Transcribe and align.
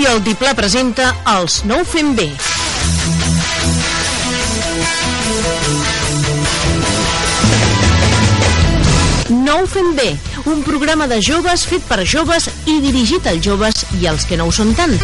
Ràdio 0.00 0.16
Altiplà 0.16 0.54
presenta 0.56 1.06
Els 1.28 1.58
nou 1.68 1.82
fem 1.84 2.14
bé. 2.16 2.24
Nou 9.44 9.66
fem 9.68 9.90
bé, 9.98 10.06
un 10.48 10.62
programa 10.64 11.04
de 11.10 11.18
joves 11.20 11.66
fet 11.68 11.84
per 11.84 11.98
joves 12.08 12.48
i 12.64 12.78
dirigit 12.80 13.28
als 13.28 13.44
joves 13.44 13.82
i 14.00 14.08
als 14.08 14.24
que 14.24 14.40
no 14.40 14.46
ho 14.48 14.54
són 14.56 14.72
tant. 14.78 14.96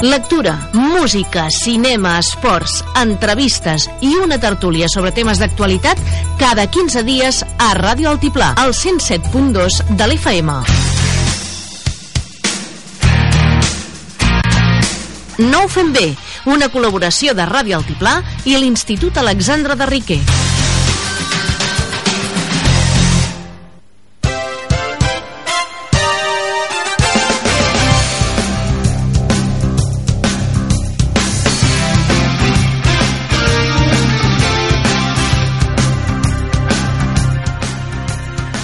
Lectura, 0.00 0.56
música, 0.72 1.50
cinema, 1.52 2.16
esports, 2.24 2.78
entrevistes 3.02 3.90
i 4.00 4.14
una 4.16 4.40
tertúlia 4.40 4.88
sobre 4.88 5.12
temes 5.12 5.44
d'actualitat 5.44 6.00
cada 6.40 6.70
15 6.72 7.04
dies 7.04 7.44
a 7.44 7.74
Ràdio 7.76 8.16
Altiplà, 8.16 8.54
al 8.64 8.72
107.2 8.72 9.82
de 9.92 10.08
l'FM. 10.08 10.83
No 15.38 15.64
ho 15.64 15.68
fem 15.68 15.88
bé, 15.90 16.12
una 16.46 16.68
col·laboració 16.70 17.32
de 17.34 17.42
Ràdio 17.48 17.74
Altiplà 17.80 18.20
i 18.46 18.54
l'Institut 18.54 19.16
Alexandre 19.18 19.74
de 19.74 19.88
Riquer. 19.90 20.20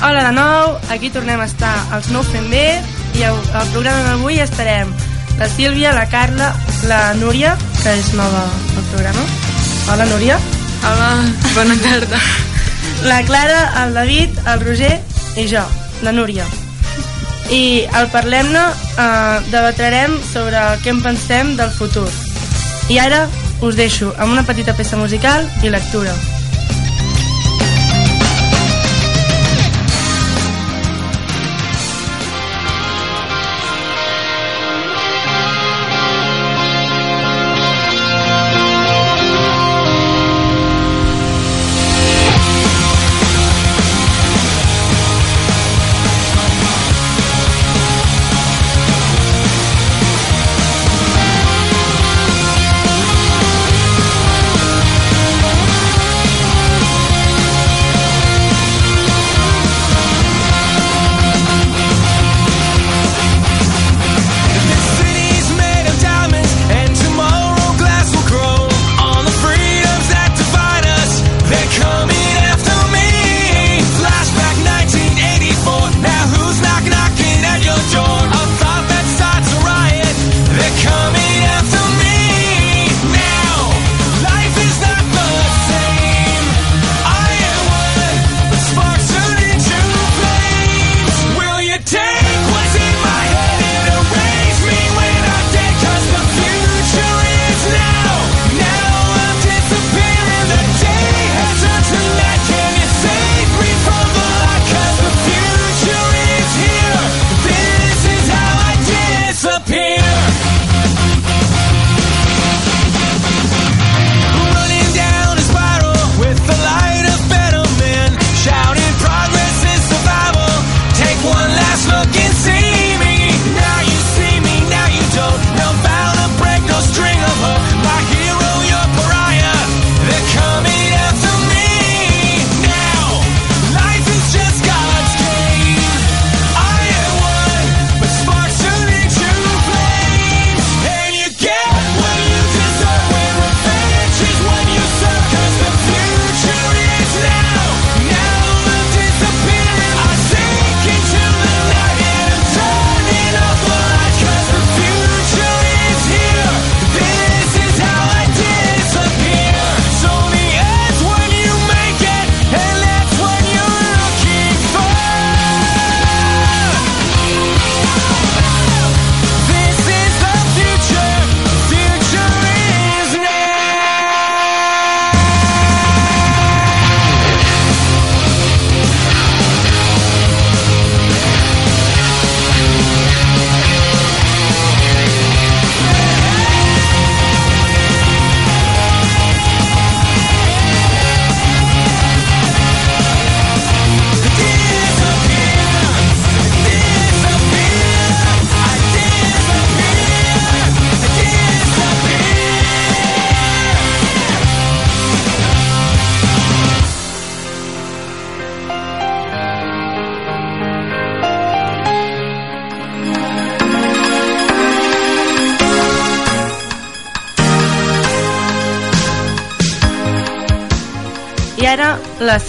Hola 0.01 0.23
de 0.29 0.33
nou, 0.39 0.79
aquí 0.95 1.11
tornem 1.11 1.43
a 1.43 1.51
estar 1.51 1.75
els 1.99 2.15
nou 2.15 2.23
fent 2.31 2.47
bé 2.51 2.67
i 3.19 3.27
el, 3.27 3.35
el 3.35 3.73
programa 3.75 4.13
d'avui 4.13 4.39
estarem 4.39 4.95
la 5.39 5.49
Sílvia, 5.49 5.93
la 5.93 6.09
Carla, 6.09 6.55
la 6.89 7.15
Núria, 7.15 7.57
que 7.83 7.93
és 7.99 8.13
nova 8.15 8.43
al 8.47 8.89
programa. 8.93 9.25
Hola, 9.93 10.07
Núria. 10.07 10.39
Hola, 10.85 11.11
bona 11.55 11.77
tarda. 11.83 12.19
La 13.05 13.23
Clara, 13.25 13.85
el 13.85 13.95
David, 13.95 14.39
el 14.47 14.61
Roger 14.61 15.01
i 15.37 15.47
jo, 15.49 15.65
la 16.03 16.13
Núria. 16.13 16.47
I 17.51 17.87
al 17.99 18.11
Parlem-ne 18.13 18.65
eh, 18.71 19.39
debatrarem 19.51 20.19
sobre 20.33 20.61
què 20.85 20.95
en 20.95 21.01
pensem 21.05 21.57
del 21.59 21.73
futur. 21.75 22.09
I 22.89 23.01
ara 23.03 23.25
us 23.61 23.77
deixo 23.77 24.15
amb 24.19 24.33
una 24.33 24.47
petita 24.47 24.77
peça 24.77 25.01
musical 25.01 25.49
i 25.63 25.73
lectura. 25.73 26.15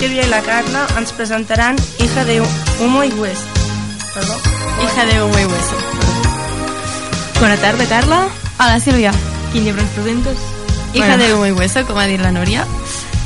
Sílvia 0.02 0.24
i 0.26 0.30
la 0.32 0.40
Carla 0.42 0.80
ens 0.98 1.12
presentaran 1.14 1.76
Hija 2.02 2.24
de 2.26 2.40
Humo 2.42 3.04
i 3.06 3.12
Hueso. 3.14 3.46
Perdó? 4.16 4.34
Hija 4.82 5.04
de 5.06 5.22
Humo 5.22 5.38
i 5.38 5.46
Hueso. 5.46 5.78
Bona 7.40 7.58
tarda, 7.58 7.86
Carla. 7.86 8.24
Hola, 8.58 8.80
Sílvia. 8.80 9.12
Quin 9.52 9.64
llibre 9.64 9.84
ens 9.84 9.92
presentes? 9.92 10.40
Hija 10.96 11.06
bueno. 11.06 11.24
de 11.24 11.34
Humo 11.36 11.46
i 11.46 11.52
Hueso, 11.52 11.86
com 11.86 12.00
ha 12.02 12.08
dit 12.10 12.18
la 12.18 12.32
Núria. 12.34 12.66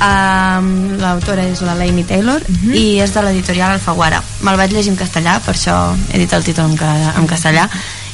Um, 0.04 0.98
L'autora 1.00 1.46
és 1.48 1.62
la 1.64 1.78
Lainey 1.80 2.04
Taylor 2.04 2.44
uh 2.44 2.58
-huh. 2.66 2.76
i 2.76 3.00
és 3.00 3.14
de 3.14 3.22
l'editorial 3.22 3.72
Alfaguara. 3.72 4.20
Me'l 4.42 4.60
vaig 4.60 4.72
llegir 4.72 4.92
en 4.92 4.98
castellà, 4.98 5.40
per 5.40 5.54
això 5.54 5.96
he 6.12 6.18
dit 6.18 6.32
el 6.32 6.44
títol 6.44 6.66
en, 6.66 6.78
en 7.16 7.26
castellà. 7.26 7.70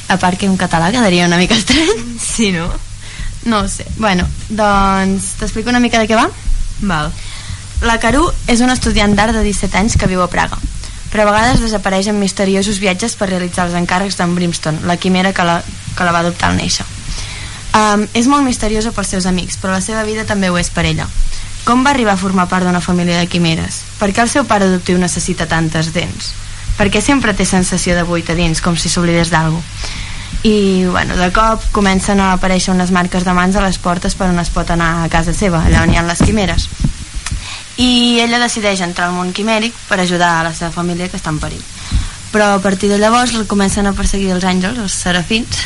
A 0.07 0.17
part 0.17 0.39
que 0.39 0.45
en 0.45 0.57
català 0.57 0.89
quedaria 0.89 1.27
una 1.27 1.37
mica 1.37 1.55
estrany. 1.55 2.17
Sí, 2.17 2.53
no? 2.53 2.71
No 3.43 3.59
ho 3.59 3.67
sé. 3.67 3.85
Bueno, 3.97 4.25
doncs 4.47 5.35
t'explico 5.37 5.69
una 5.69 5.81
mica 5.81 5.99
de 5.99 6.07
què 6.07 6.15
va? 6.15 6.29
Val. 6.79 7.11
La 7.81 7.97
Caru 7.99 8.27
és 8.47 8.61
una 8.61 8.77
estudiant 8.77 9.15
d'art 9.17 9.35
de 9.35 9.43
17 9.43 9.77
anys 9.79 9.97
que 9.97 10.07
viu 10.07 10.21
a 10.23 10.29
Praga, 10.31 10.59
però 11.11 11.25
a 11.25 11.31
vegades 11.31 11.61
desapareix 11.61 12.07
en 12.07 12.19
misteriosos 12.19 12.79
viatges 12.79 13.17
per 13.19 13.29
realitzar 13.29 13.67
els 13.67 13.77
encàrrecs 13.77 14.17
d'en 14.19 14.35
Brimstone, 14.35 14.85
la 14.85 14.97
quimera 14.97 15.33
que 15.33 15.43
la, 15.43 15.61
que 15.97 16.05
la 16.05 16.13
va 16.15 16.21
adoptar 16.23 16.51
al 16.51 16.59
néixer. 16.61 16.85
Um, 17.73 18.05
és 18.13 18.29
molt 18.29 18.45
misteriosa 18.45 18.91
pels 18.93 19.09
seus 19.15 19.25
amics, 19.25 19.57
però 19.57 19.73
la 19.73 19.81
seva 19.81 20.03
vida 20.05 20.27
també 20.29 20.51
ho 20.53 20.57
és 20.61 20.69
per 20.69 20.85
ella. 20.85 21.07
Com 21.65 21.81
va 21.85 21.93
arribar 21.93 22.13
a 22.13 22.21
formar 22.21 22.45
part 22.51 22.67
d'una 22.67 22.81
família 22.83 23.17
de 23.17 23.27
quimeres? 23.31 23.81
Per 23.99 24.11
què 24.13 24.21
el 24.21 24.29
seu 24.29 24.45
pare 24.45 24.67
adoptiu 24.67 24.99
necessita 25.01 25.47
tantes 25.49 25.93
dents? 25.95 26.33
Per 26.77 26.89
què 26.91 27.01
sempre 27.01 27.33
té 27.33 27.45
sensació 27.45 27.95
de 27.95 28.03
buit 28.03 28.29
a 28.29 28.35
dins, 28.37 28.61
com 28.61 28.77
si 28.77 28.89
s'oblidés 28.89 29.31
d'algú? 29.31 29.61
I, 30.43 30.85
bueno, 30.91 31.15
de 31.15 31.29
cop 31.31 31.63
comencen 31.71 32.19
a 32.19 32.33
aparèixer 32.35 32.73
unes 32.73 32.91
marques 32.91 33.23
de 33.23 33.33
mans 33.33 33.55
a 33.55 33.63
les 33.63 33.77
portes 33.79 34.17
per 34.19 34.27
on 34.27 34.41
es 34.41 34.51
pot 34.51 34.69
anar 34.73 35.03
a 35.03 35.09
casa 35.09 35.31
seva, 35.33 35.63
allà 35.63 35.85
on 35.85 35.93
hi 35.93 35.97
ha 35.97 36.03
les 36.03 36.19
quimeres. 36.25 36.67
I 37.77 38.19
ella 38.21 38.41
decideix 38.41 38.83
entrar 38.85 39.09
al 39.09 39.15
món 39.15 39.33
quimèric 39.33 39.73
per 39.89 39.99
ajudar 39.99 40.39
a 40.39 40.43
la 40.45 40.53
seva 40.53 40.71
família 40.71 41.09
que 41.09 41.17
està 41.17 41.33
en 41.33 41.39
perill. 41.41 41.63
Però 42.33 42.53
a 42.55 42.61
partir 42.61 42.89
de 42.89 42.97
llavors 42.97 43.33
comencen 43.47 43.87
a 43.87 43.93
perseguir 43.93 44.31
els 44.33 44.45
àngels, 44.45 44.79
els 44.81 44.93
serafins, 44.93 45.59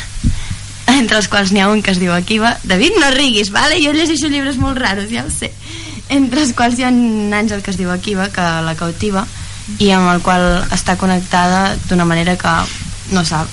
entre 0.98 1.18
els 1.18 1.28
quals 1.28 1.52
n'hi 1.52 1.60
ha 1.60 1.68
un 1.68 1.82
que 1.82 1.92
es 1.92 2.00
diu 2.00 2.12
Akiva. 2.12 2.56
David, 2.64 2.96
no 3.00 3.10
riguis, 3.14 3.52
vale? 3.52 3.80
Jo 3.84 3.92
llegeixo 3.92 4.28
llibres 4.32 4.58
molt 4.60 4.78
raros, 4.80 5.10
ja 5.12 5.24
ho 5.24 5.30
sé. 5.32 5.52
Entre 6.08 6.42
els 6.42 6.54
quals 6.56 6.78
hi 6.78 6.86
ha 6.86 6.92
un 6.92 7.34
àngel 7.36 7.62
que 7.62 7.72
es 7.72 7.78
diu 7.80 7.92
Akiva, 7.92 8.30
que 8.32 8.46
la 8.64 8.74
cautiva, 8.78 9.26
i 9.78 9.90
amb 9.92 10.08
el 10.14 10.22
qual 10.24 10.44
està 10.72 10.96
connectada 10.96 11.76
d'una 11.88 12.08
manera 12.08 12.36
que 12.40 12.54
no 13.12 13.24
sap. 13.24 13.48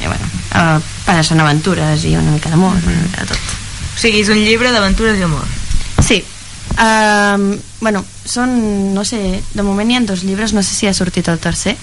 I 0.00 0.08
bueno, 0.08 0.28
eh, 0.56 0.92
passen 1.04 1.40
aventures 1.44 2.04
i 2.08 2.16
una 2.16 2.32
mica 2.32 2.52
d'amor, 2.52 2.76
una 2.80 3.02
mica 3.04 3.24
de 3.24 3.34
tot. 3.34 3.56
O 3.96 4.00
sigui, 4.00 4.24
és 4.24 4.32
un 4.32 4.40
llibre 4.40 4.72
d'aventures 4.72 5.20
i 5.20 5.26
amor. 5.28 5.59
Sí. 6.70 6.76
Um, 6.80 7.58
bueno, 7.80 8.04
són, 8.24 8.94
no 8.94 9.04
sé, 9.04 9.42
de 9.52 9.62
moment 9.66 9.90
hi 9.90 9.96
ha 9.98 10.00
dos 10.06 10.22
llibres, 10.24 10.54
no 10.54 10.62
sé 10.62 10.74
si 10.74 10.86
ha 10.86 10.94
sortit 10.94 11.28
el 11.28 11.40
tercer, 11.42 11.76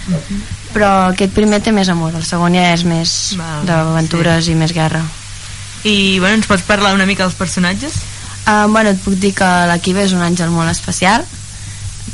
però 0.74 1.12
aquest 1.12 1.34
primer 1.36 1.60
té 1.62 1.74
més 1.76 1.90
amor, 1.90 2.16
el 2.16 2.26
segon 2.26 2.56
ja 2.56 2.72
és 2.74 2.86
més 2.88 3.12
d'aventures 3.68 4.48
i 4.48 4.56
més 4.56 4.74
guerra. 4.74 5.04
I, 5.84 6.20
bueno, 6.20 6.38
ens 6.40 6.48
pots 6.50 6.66
parlar 6.66 6.96
una 6.96 7.06
mica 7.06 7.26
dels 7.26 7.38
personatges? 7.38 8.00
Um, 8.48 8.74
bueno, 8.74 8.94
et 8.96 9.02
puc 9.04 9.18
dir 9.20 9.34
que 9.36 9.48
la 9.68 9.78
Kiva 9.84 10.06
és 10.06 10.16
un 10.16 10.24
àngel 10.24 10.50
molt 10.54 10.72
especial, 10.72 11.26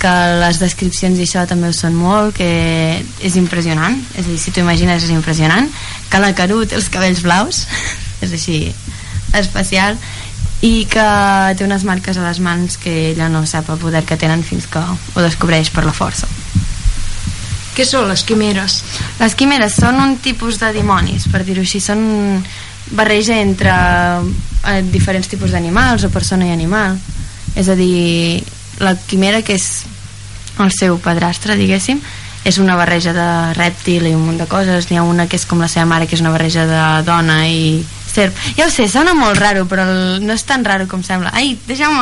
que 0.01 0.13
les 0.41 0.59
descripcions 0.59 1.19
i 1.19 1.27
això 1.27 1.45
també 1.47 1.69
ho 1.69 1.75
són 1.75 1.95
molt, 1.95 2.33
que 2.35 2.49
és 3.23 3.37
impressionant, 3.39 3.95
és 4.17 4.25
a 4.25 4.29
dir, 4.29 4.39
si 4.41 4.51
t'ho 4.51 4.63
imagines 4.65 5.05
és 5.05 5.13
impressionant, 5.13 5.69
que 6.09 6.21
la 6.23 6.33
Caru 6.35 6.63
té 6.65 6.75
els 6.79 6.89
cabells 6.91 7.21
blaus, 7.23 7.63
és 8.25 8.33
així 8.33 8.57
especial, 9.37 9.97
i 10.63 10.85
que 10.87 11.05
té 11.59 11.65
unes 11.65 11.83
marques 11.83 12.17
a 12.17 12.23
les 12.23 12.39
mans 12.39 12.77
que 12.79 13.11
ella 13.11 13.27
no 13.29 13.43
sap 13.45 13.67
el 13.73 13.81
poder 13.81 14.05
que 14.07 14.15
tenen 14.15 14.45
fins 14.47 14.65
que 14.71 14.79
ho 14.79 15.23
descobreix 15.25 15.73
per 15.75 15.83
la 15.83 15.95
força. 15.95 16.29
Què 17.73 17.83
són 17.89 18.07
les 18.07 18.23
quimeres? 18.23 18.79
Les 19.19 19.35
quimeres 19.35 19.75
són 19.81 19.99
un 19.99 20.15
tipus 20.23 20.61
de 20.61 20.69
dimonis, 20.75 21.25
per 21.33 21.41
dir-ho 21.43 21.65
així, 21.65 21.81
són 21.83 22.03
barreja 22.93 23.39
entre 23.41 23.73
eh, 23.73 24.81
diferents 24.93 25.27
tipus 25.27 25.51
d'animals 25.51 26.05
o 26.05 26.11
persona 26.13 26.47
i 26.47 26.53
animal. 26.53 26.95
És 27.59 27.67
a 27.67 27.75
dir, 27.75 28.43
la 28.79 28.93
quimera, 28.95 29.41
que 29.43 29.57
és 29.57 29.83
el 30.63 30.71
seu 30.71 30.95
padrastre, 31.01 31.57
diguéssim, 31.59 31.99
és 32.45 32.59
una 32.61 32.77
barreja 32.79 33.11
de 33.15 33.27
rèptil 33.57 34.07
i 34.07 34.13
un 34.15 34.23
munt 34.29 34.39
de 34.39 34.47
coses. 34.47 34.87
N'hi 34.87 35.01
ha 35.01 35.03
una 35.03 35.27
que 35.27 35.39
és 35.41 35.47
com 35.49 35.59
la 35.59 35.67
seva 35.71 35.89
mare, 35.89 36.07
que 36.07 36.15
és 36.15 36.23
una 36.23 36.31
barreja 36.31 36.63
de 36.69 36.85
dona 37.07 37.41
i 37.49 37.83
serp. 38.13 38.35
Ja 38.57 38.67
ho 38.67 38.71
sé, 38.73 38.87
sona 38.87 39.13
molt 39.17 39.37
raro, 39.41 39.65
però 39.69 39.85
el- 39.89 40.21
no 40.25 40.33
és 40.33 40.43
tan 40.47 40.63
raro 40.65 40.87
com 40.87 41.03
sembla. 41.03 41.31
Ai, 41.33 41.55
deixa'm... 41.67 41.97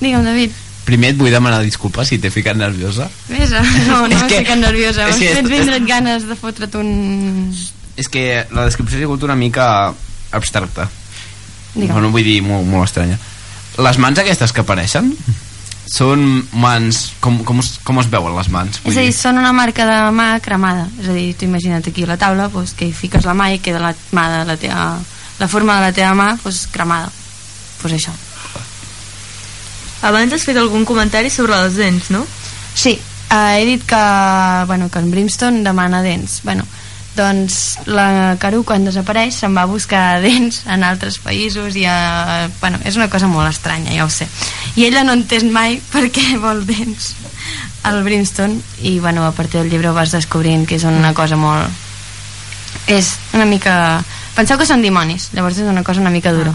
Digue'm, 0.00 0.24
David. 0.24 0.52
Primer 0.88 1.10
et 1.12 1.18
vull 1.20 1.30
demanar 1.34 1.58
disculpes 1.62 2.08
si 2.08 2.18
t'he 2.22 2.30
ficat 2.32 2.56
nerviosa. 2.56 3.08
Ves 3.28 3.50
No, 3.52 3.62
no 4.06 4.06
És 4.06 4.22
m'he 4.22 4.28
que- 4.28 4.38
ficat 4.44 4.58
nerviosa. 4.62 5.08
és 5.08 5.18
M'has 5.18 5.34
fet 5.40 5.48
vindre't 5.50 5.86
ganes 5.88 6.28
de 6.28 6.36
fotre't 6.38 6.74
un... 6.80 7.50
És 7.98 8.08
que 8.08 8.44
la 8.54 8.64
descripció 8.68 8.96
ha 8.98 9.02
sigut 9.02 9.22
una 9.26 9.34
mica 9.36 9.92
abstracta. 10.30 10.88
Digue'm. 11.74 11.92
Bueno, 11.92 12.10
vull 12.14 12.24
dir, 12.24 12.40
molt, 12.46 12.64
molt 12.66 12.86
estranya. 12.88 13.18
Les 13.78 13.98
mans 13.98 14.18
aquestes 14.18 14.52
que 14.54 14.62
apareixen 14.64 15.12
són 15.88 16.24
mans... 16.52 17.00
Com, 17.24 17.40
com, 17.48 17.60
es, 17.62 17.74
com 17.84 17.98
es 18.02 18.08
veuen 18.12 18.36
les 18.36 18.50
mans? 18.52 18.80
Vull 18.84 18.92
És 18.92 19.00
a 19.00 19.04
dir, 19.04 19.12
dir, 19.12 19.18
són 19.18 19.40
una 19.40 19.52
marca 19.56 19.86
de 19.88 19.98
mà 20.14 20.28
cremada. 20.44 20.86
És 21.00 21.08
a 21.08 21.16
dir, 21.16 21.32
tu 21.38 21.48
imagina't 21.48 21.88
aquí 21.88 22.04
a 22.04 22.12
la 22.12 22.18
taula 22.20 22.48
doncs, 22.52 22.74
que 22.78 22.88
hi 22.88 22.94
fiques 22.96 23.26
la 23.28 23.36
mà 23.38 23.50
i 23.54 23.60
queda 23.64 23.82
la 23.82 23.94
mà 24.16 24.28
de 24.36 24.44
la 24.48 24.58
teva... 24.60 24.88
La 25.38 25.46
forma 25.46 25.76
de 25.78 25.86
la 25.86 25.92
teva 25.94 26.14
mà 26.18 26.32
doncs, 26.42 26.64
cremada. 26.74 27.12
Doncs 27.82 27.94
això. 27.98 28.14
Abans 30.08 30.34
has 30.34 30.46
fet 30.46 30.58
algun 30.58 30.84
comentari 30.86 31.30
sobre 31.30 31.56
les 31.64 31.78
dents, 31.78 32.10
no? 32.14 32.24
Sí, 32.74 32.94
eh, 33.30 33.58
he 33.58 33.64
dit 33.66 33.82
que, 33.86 34.02
bueno, 34.66 34.90
que 34.90 34.98
en 35.02 35.10
Brimstone 35.10 35.64
demana 35.66 36.02
dents. 36.02 36.40
Bueno, 36.44 36.66
doncs 37.18 37.78
la 37.90 38.36
Caru 38.40 38.62
quan 38.66 38.86
desapareix 38.86 39.40
se'n 39.40 39.56
va 39.56 39.66
a 39.66 39.70
buscar 39.70 40.20
dents 40.24 40.62
en 40.70 40.84
altres 40.86 41.18
països 41.22 41.76
i 41.78 41.84
a, 41.90 42.48
bueno, 42.60 42.78
és 42.86 42.96
una 42.96 43.10
cosa 43.10 43.28
molt 43.30 43.50
estranya, 43.50 43.94
ja 43.96 44.06
ho 44.06 44.12
sé. 44.12 44.28
I 44.78 44.86
ella 44.86 45.04
no 45.04 45.16
entén 45.18 45.50
mai 45.54 45.80
per 45.92 46.06
què 46.14 46.38
vol 46.40 46.64
dents 46.68 47.12
al 47.88 48.02
Brimstone 48.06 48.60
i 48.82 48.98
bueno, 49.02 49.26
a 49.26 49.32
partir 49.32 49.60
del 49.60 49.70
llibre 49.70 49.90
ho 49.90 49.96
vas 49.96 50.14
descobrint 50.14 50.66
que 50.68 50.78
és 50.78 50.86
una 50.88 51.14
cosa 51.14 51.38
molt... 51.40 51.86
És 52.88 53.16
una 53.34 53.48
mica... 53.48 53.74
Penseu 54.36 54.58
que 54.60 54.68
són 54.68 54.84
dimonis, 54.84 55.32
llavors 55.34 55.58
és 55.58 55.68
una 55.68 55.82
cosa 55.84 56.00
una 56.04 56.14
mica 56.14 56.32
dura. 56.32 56.54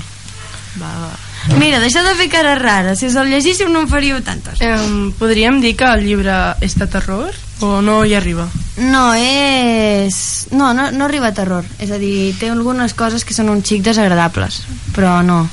Va, 0.80 0.90
va. 1.04 1.33
Mira, 1.60 1.82
deixeu 1.84 2.06
de 2.06 2.14
fer 2.16 2.30
cares 2.32 2.60
rares, 2.62 3.00
si 3.00 3.10
us 3.10 3.18
el 3.20 3.28
llegíssiu 3.28 3.68
no 3.70 3.84
en 3.84 3.90
faríeu 3.92 4.22
tantes. 4.24 4.62
Eh, 4.64 4.78
podríem 5.20 5.60
dir 5.62 5.76
que 5.76 5.90
el 5.90 6.06
llibre 6.06 6.36
és 6.64 6.78
de 6.80 6.88
terror 6.88 7.36
o 7.60 7.82
no 7.84 8.04
hi 8.06 8.16
arriba? 8.16 8.48
No, 8.78 9.12
és... 9.16 10.48
No, 10.52 10.72
no, 10.74 10.90
no 10.92 11.06
arriba 11.06 11.30
a 11.30 11.36
terror. 11.36 11.68
És 11.84 11.92
a 11.92 12.00
dir, 12.00 12.34
té 12.40 12.50
algunes 12.50 12.96
coses 12.96 13.28
que 13.28 13.36
són 13.36 13.52
un 13.52 13.64
xic 13.64 13.84
desagradables, 13.84 14.64
però 14.96 15.20
no. 15.26 15.44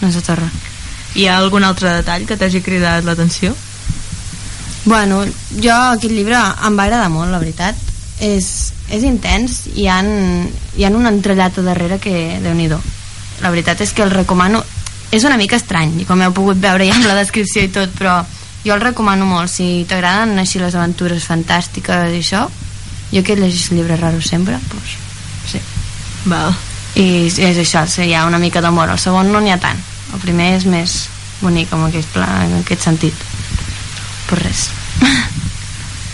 No 0.00 0.08
és 0.08 0.18
de 0.18 0.24
terror. 0.26 0.50
Hi 1.14 1.26
ha 1.26 1.38
algun 1.38 1.66
altre 1.66 1.94
detall 1.96 2.26
que 2.26 2.38
t'hagi 2.38 2.62
cridat 2.62 3.06
l'atenció? 3.06 3.54
Bueno, 4.84 5.22
jo 5.54 5.74
aquest 5.74 6.12
llibre 6.12 6.38
em 6.38 6.76
va 6.78 6.86
agradar 6.86 7.10
molt, 7.12 7.30
la 7.32 7.40
veritat. 7.42 7.78
És, 8.20 8.72
és 8.92 9.04
intens 9.06 9.62
i 9.72 9.84
hi 9.84 9.88
ha, 9.88 10.00
hi 10.76 10.84
ha 10.84 10.90
un 10.92 11.08
entrellat 11.08 11.58
a 11.58 11.64
darrere 11.64 11.98
que, 11.98 12.40
déu 12.42 12.54
nhi 12.54 12.68
La 13.40 13.50
veritat 13.50 13.80
és 13.80 13.94
que 13.94 14.02
el 14.02 14.10
recomano... 14.10 14.62
És 15.10 15.24
una 15.26 15.36
mica 15.36 15.58
estrany, 15.58 15.96
i 16.02 16.06
com 16.06 16.20
heu 16.22 16.32
pogut 16.34 16.60
veure 16.62 16.86
ja 16.86 16.94
amb 16.94 17.08
la 17.08 17.18
descripció 17.18 17.64
i 17.66 17.70
tot, 17.74 17.90
però 17.98 18.20
jo 18.64 18.74
el 18.74 18.82
recomano 18.82 19.26
molt. 19.26 19.50
Si 19.50 19.84
t'agraden 19.90 20.38
així 20.38 20.60
les 20.62 20.76
aventures 20.78 21.26
fantàstiques 21.26 22.14
i 22.14 22.20
això, 22.22 22.44
jo 23.10 23.22
que 23.26 23.36
llegeixo 23.36 23.74
llibres 23.74 24.00
raros 24.00 24.28
sempre, 24.30 24.58
doncs, 24.70 24.96
sí. 25.50 25.62
Val. 26.30 26.54
I 26.94 27.26
és 27.30 27.58
això, 27.58 27.84
sí, 27.90 28.04
hi 28.06 28.14
ha 28.14 28.26
una 28.26 28.38
mica 28.38 28.62
d'amor. 28.62 28.90
El 28.90 29.02
segon 29.02 29.32
no 29.32 29.40
n'hi 29.42 29.54
ha 29.54 29.58
tant. 29.62 29.78
El 30.14 30.22
primer 30.22 30.52
és 30.58 30.66
més 30.66 30.96
bonic 31.40 31.72
en 31.74 31.86
aquest, 31.88 32.10
pla, 32.14 32.28
en 32.46 32.58
aquest 32.60 32.86
sentit. 32.86 33.26
Pues 34.28 34.42
res. 34.42 34.64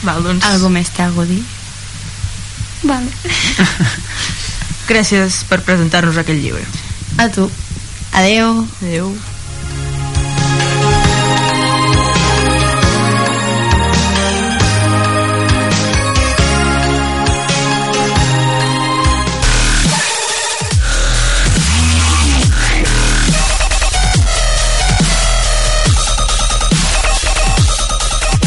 Val, 0.06 0.22
doncs... 0.22 0.44
Algo 0.48 0.70
més 0.72 0.92
té 0.94 1.04
algo 1.04 1.24
a 1.24 1.28
dir? 1.28 1.42
Vale. 2.86 3.10
Gràcies 4.90 5.42
per 5.50 5.62
presentar-nos 5.66 6.20
aquest 6.22 6.40
llibre. 6.40 6.64
A 7.18 7.28
tu. 7.32 7.48
Adeu. 8.16 9.12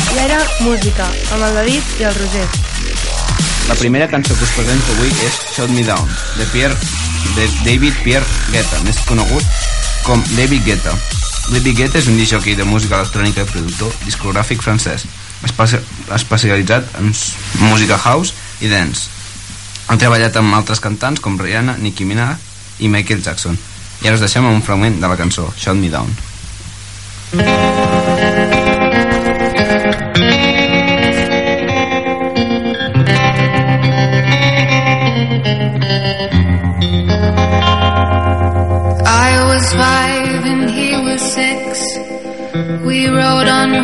I 0.10 0.18
ara, 0.18 0.40
música, 0.66 1.06
amb 1.30 1.46
el 1.46 1.54
David 1.54 1.84
i 2.00 2.10
el 2.10 2.18
Roger. 2.18 2.48
La 3.70 3.76
primera 3.78 4.10
cançó 4.10 4.34
que 4.34 4.50
us 4.50 4.58
presento 4.58 4.98
avui 4.98 5.14
és 5.30 5.38
Shut 5.54 5.70
Me 5.70 5.86
Down, 5.86 6.10
de, 6.40 6.50
Pierre, 6.50 6.74
de 7.36 7.48
David 7.66 7.96
Pierre 8.04 8.26
Guetta, 8.52 8.80
més 8.86 9.00
conegut 9.08 9.44
com 10.06 10.24
David 10.36 10.66
Guetta. 10.66 10.94
David 11.50 11.78
Guetta 11.78 11.98
és 12.02 12.08
un 12.12 12.18
disjockey 12.20 12.56
de 12.56 12.66
música 12.68 13.00
electrònica 13.00 13.42
i 13.46 13.50
productor 13.50 13.94
discogràfic 14.06 14.62
francès, 14.62 15.06
espe- 15.46 15.82
especialitzat 16.16 16.84
en 17.00 17.12
música 17.70 17.98
house 17.98 18.34
i 18.62 18.70
dance. 18.72 19.08
Ha 19.90 19.98
treballat 19.98 20.36
amb 20.38 20.54
altres 20.54 20.80
cantants 20.84 21.20
com 21.24 21.40
Rihanna, 21.42 21.78
Nicki 21.82 22.06
Minaj 22.06 22.38
i 22.80 22.88
Michael 22.92 23.24
Jackson. 23.26 23.58
I 24.04 24.08
ara 24.08 24.16
us 24.16 24.22
deixem 24.24 24.46
amb 24.46 24.56
un 24.56 24.62
fragment 24.64 25.00
de 25.02 25.08
la 25.10 25.18
cançó 25.18 25.50
Shut 25.58 25.76
Me 25.82 25.90
Down. 25.90 26.14
I 27.34 28.69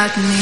shot 0.00 0.16
me 0.16 0.40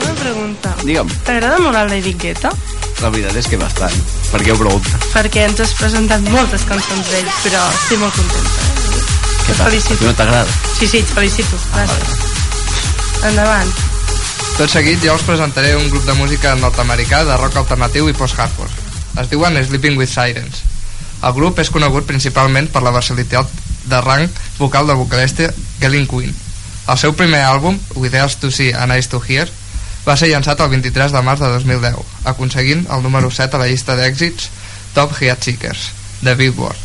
Una 0.00 0.14
pregunta. 0.14 0.74
Digue'm, 0.82 1.08
T'agrada 1.24 1.58
molt 1.58 1.76
el 1.76 1.88
David 1.94 2.18
Guetta? 2.18 2.77
La 3.02 3.10
veritat 3.14 3.36
és 3.38 3.48
que 3.50 3.58
bastant. 3.60 3.94
Per 4.32 4.40
què 4.42 4.54
ho 4.54 4.58
pregunta? 4.58 4.98
Perquè 5.12 5.44
ens 5.48 5.60
has 5.62 5.74
presentat 5.78 6.24
moltes 6.32 6.64
cançons 6.68 7.12
d'ell, 7.12 7.28
però 7.44 7.62
estic 7.74 8.00
molt 8.02 8.16
contenta. 8.16 8.66
Què 9.46 9.54
Et 9.54 9.60
felicito. 9.60 9.94
A 9.94 9.98
tu 9.98 10.08
no 10.08 10.16
t'agrada? 10.18 10.56
Sí, 10.78 10.88
sí, 10.88 10.98
et 11.04 11.12
felicito. 11.14 11.60
Gràcies. 11.74 12.26
Endavant. 13.30 13.70
Tot 14.58 14.72
seguit 14.72 15.04
jo 15.04 15.14
us 15.14 15.22
presentaré 15.22 15.76
un 15.78 15.86
grup 15.90 16.04
de 16.04 16.16
música 16.18 16.54
nord-americà 16.58 17.22
de 17.24 17.36
rock 17.38 17.56
alternatiu 17.60 18.08
i 18.10 18.16
post-hardcore. 18.18 18.70
Es 19.22 19.30
diuen 19.30 19.56
Sleeping 19.64 19.96
with 19.98 20.10
Sirens. 20.10 20.64
El 21.22 21.34
grup 21.34 21.58
és 21.58 21.70
conegut 21.74 22.06
principalment 22.06 22.68
per 22.70 22.82
la 22.82 22.94
versatilitat 22.94 23.50
de 23.88 24.00
rang 24.04 24.28
vocal 24.58 24.86
del 24.86 25.00
vocalista 25.00 25.48
Gellin 25.80 26.06
Quinn. 26.10 26.34
El 26.88 26.98
seu 26.98 27.12
primer 27.12 27.42
àlbum, 27.44 27.78
With 27.96 28.14
Else 28.14 28.38
to 28.40 28.50
See 28.50 28.72
and 28.72 28.92
Eyes 28.92 29.08
to 29.12 29.20
Hear, 29.20 29.48
va 30.08 30.16
ser 30.16 30.30
llançat 30.30 30.60
el 30.64 30.70
23 30.72 31.12
de 31.12 31.20
març 31.24 31.42
de 31.44 31.50
2010, 31.52 31.98
aconseguint 32.30 32.86
el 32.94 33.02
número 33.04 33.30
7 33.30 33.58
a 33.58 33.60
la 33.60 33.68
llista 33.68 33.96
d'èxits 33.98 34.48
Top 34.94 35.12
Hit 35.18 35.44
Seekers 35.44 35.90
de 36.24 36.34
Billboard. 36.38 36.80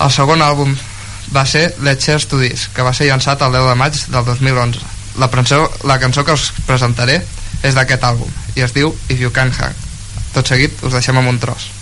El 0.00 0.12
segon 0.14 0.44
àlbum 0.46 0.76
va 1.34 1.44
ser 1.46 1.66
Let's 1.82 2.06
Share 2.06 2.30
This, 2.30 2.68
que 2.74 2.86
va 2.86 2.94
ser 2.94 3.10
llançat 3.10 3.42
el 3.42 3.58
10 3.58 3.68
de 3.72 3.74
maig 3.82 3.98
del 4.14 4.24
2011. 4.24 4.86
La, 5.18 5.28
cançó, 5.28 5.66
la 5.84 5.98
cançó 5.98 6.24
que 6.24 6.38
us 6.38 6.52
presentaré 6.66 7.18
és 7.66 7.74
d'aquest 7.74 8.06
àlbum 8.06 8.30
i 8.54 8.64
es 8.64 8.74
diu 8.78 8.94
If 9.08 9.18
You 9.18 9.34
Can 9.34 9.52
Hang. 9.58 9.74
Tot 10.34 10.46
seguit 10.46 10.86
us 10.86 10.94
deixem 10.94 11.18
amb 11.18 11.34
un 11.34 11.42
tros. 11.42 11.79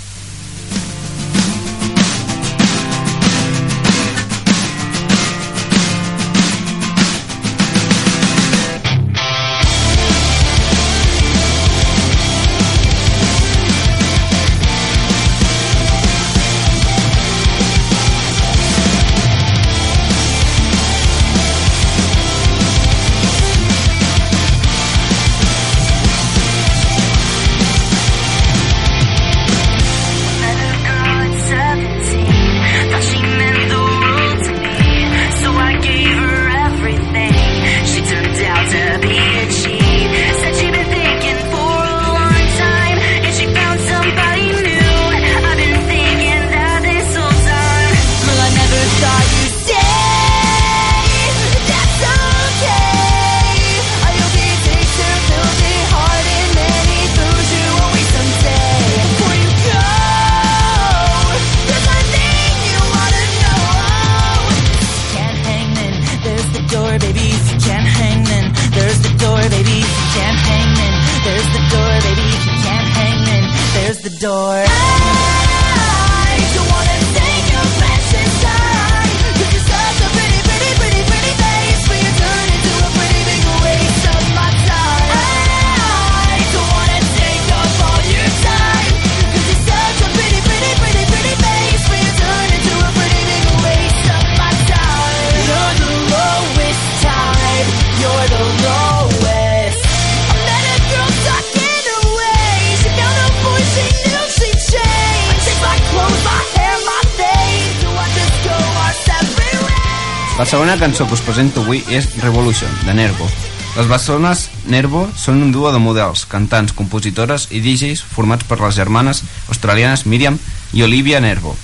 Cançó 110.78 111.06
que 111.06 111.14
us 111.14 111.20
presento 111.20 111.60
avui 111.60 111.82
és 111.90 112.06
Revolution, 112.22 112.70
de 112.86 112.94
Nervo. 112.94 113.26
Les 113.74 113.88
bessones 113.90 114.44
Nervo 114.70 115.08
són 115.18 115.42
un 115.42 115.50
duo 115.52 115.72
de 115.74 115.80
models, 115.82 116.22
cantants, 116.30 116.74
compositores 116.76 117.48
i 117.50 117.60
DJs 117.64 118.04
formats 118.06 118.46
per 118.46 118.60
les 118.62 118.78
germanes 118.78 119.24
australianes 119.50 120.06
Miriam 120.06 120.38
i 120.72 120.84
Olivia 120.86 121.20
Nervo. 121.20 121.56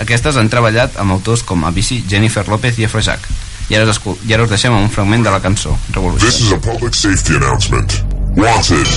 Aquestes 0.00 0.38
han 0.40 0.48
treballat 0.48 0.96
amb 0.96 1.12
autors 1.12 1.44
com 1.44 1.66
Avicii, 1.68 2.06
Jennifer 2.08 2.46
López 2.48 2.78
i 2.80 2.88
Afrojack. 2.88 3.28
I 3.68 3.76
ara, 3.76 3.84
us 3.90 4.00
i 4.24 4.32
ara 4.32 4.48
us 4.48 4.54
deixem 4.54 4.72
amb 4.72 4.86
un 4.86 4.94
fragment 4.96 5.28
de 5.28 5.34
la 5.34 5.42
cançó, 5.44 5.76
Revolution. 5.92 6.24
This 6.24 6.40
is 6.40 6.56
a 6.56 6.60
public 6.64 6.96
safety 6.96 7.36
announcement. 7.36 8.00
Wanted. 8.38 8.88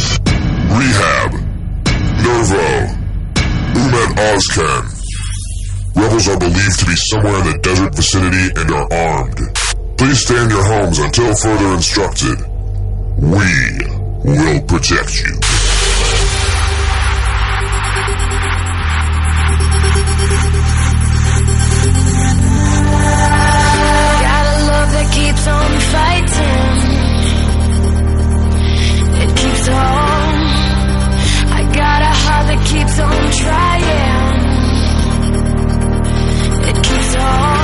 Rehab. 0.72 1.38
Nervo. 2.24 2.66
Umet 3.76 4.26
Ozcan. 4.32 5.01
Rebels 5.96 6.28
are 6.30 6.40
believed 6.40 6.80
to 6.80 6.86
be 6.86 6.96
somewhere 6.96 7.38
in 7.40 7.46
the 7.52 7.58
desert 7.62 7.96
vicinity 7.96 8.50
and 8.56 8.72
are 8.72 8.88
armed. 8.92 9.40
Please 9.98 10.24
stay 10.24 10.42
in 10.42 10.50
your 10.50 10.64
homes 10.64 11.00
until 11.00 11.36
further 11.36 11.74
instructed. 11.76 12.40
We 13.18 13.80
will 14.24 14.62
protect 14.64 15.22
you. 15.22 15.32
Got 24.26 24.46
a 24.48 24.58
love 24.72 24.90
that 24.96 25.08
keeps 25.14 25.48
on 25.48 25.72
fighting. 25.92 26.92
It 29.22 29.30
keeps 29.38 29.68
on. 29.68 30.32
I 31.54 31.62
got 31.76 32.02
a 32.02 32.14
heart 32.24 32.48
that 32.48 32.62
keeps 32.66 33.00
on 33.00 33.32
trying. 33.44 33.71
It 37.22 37.61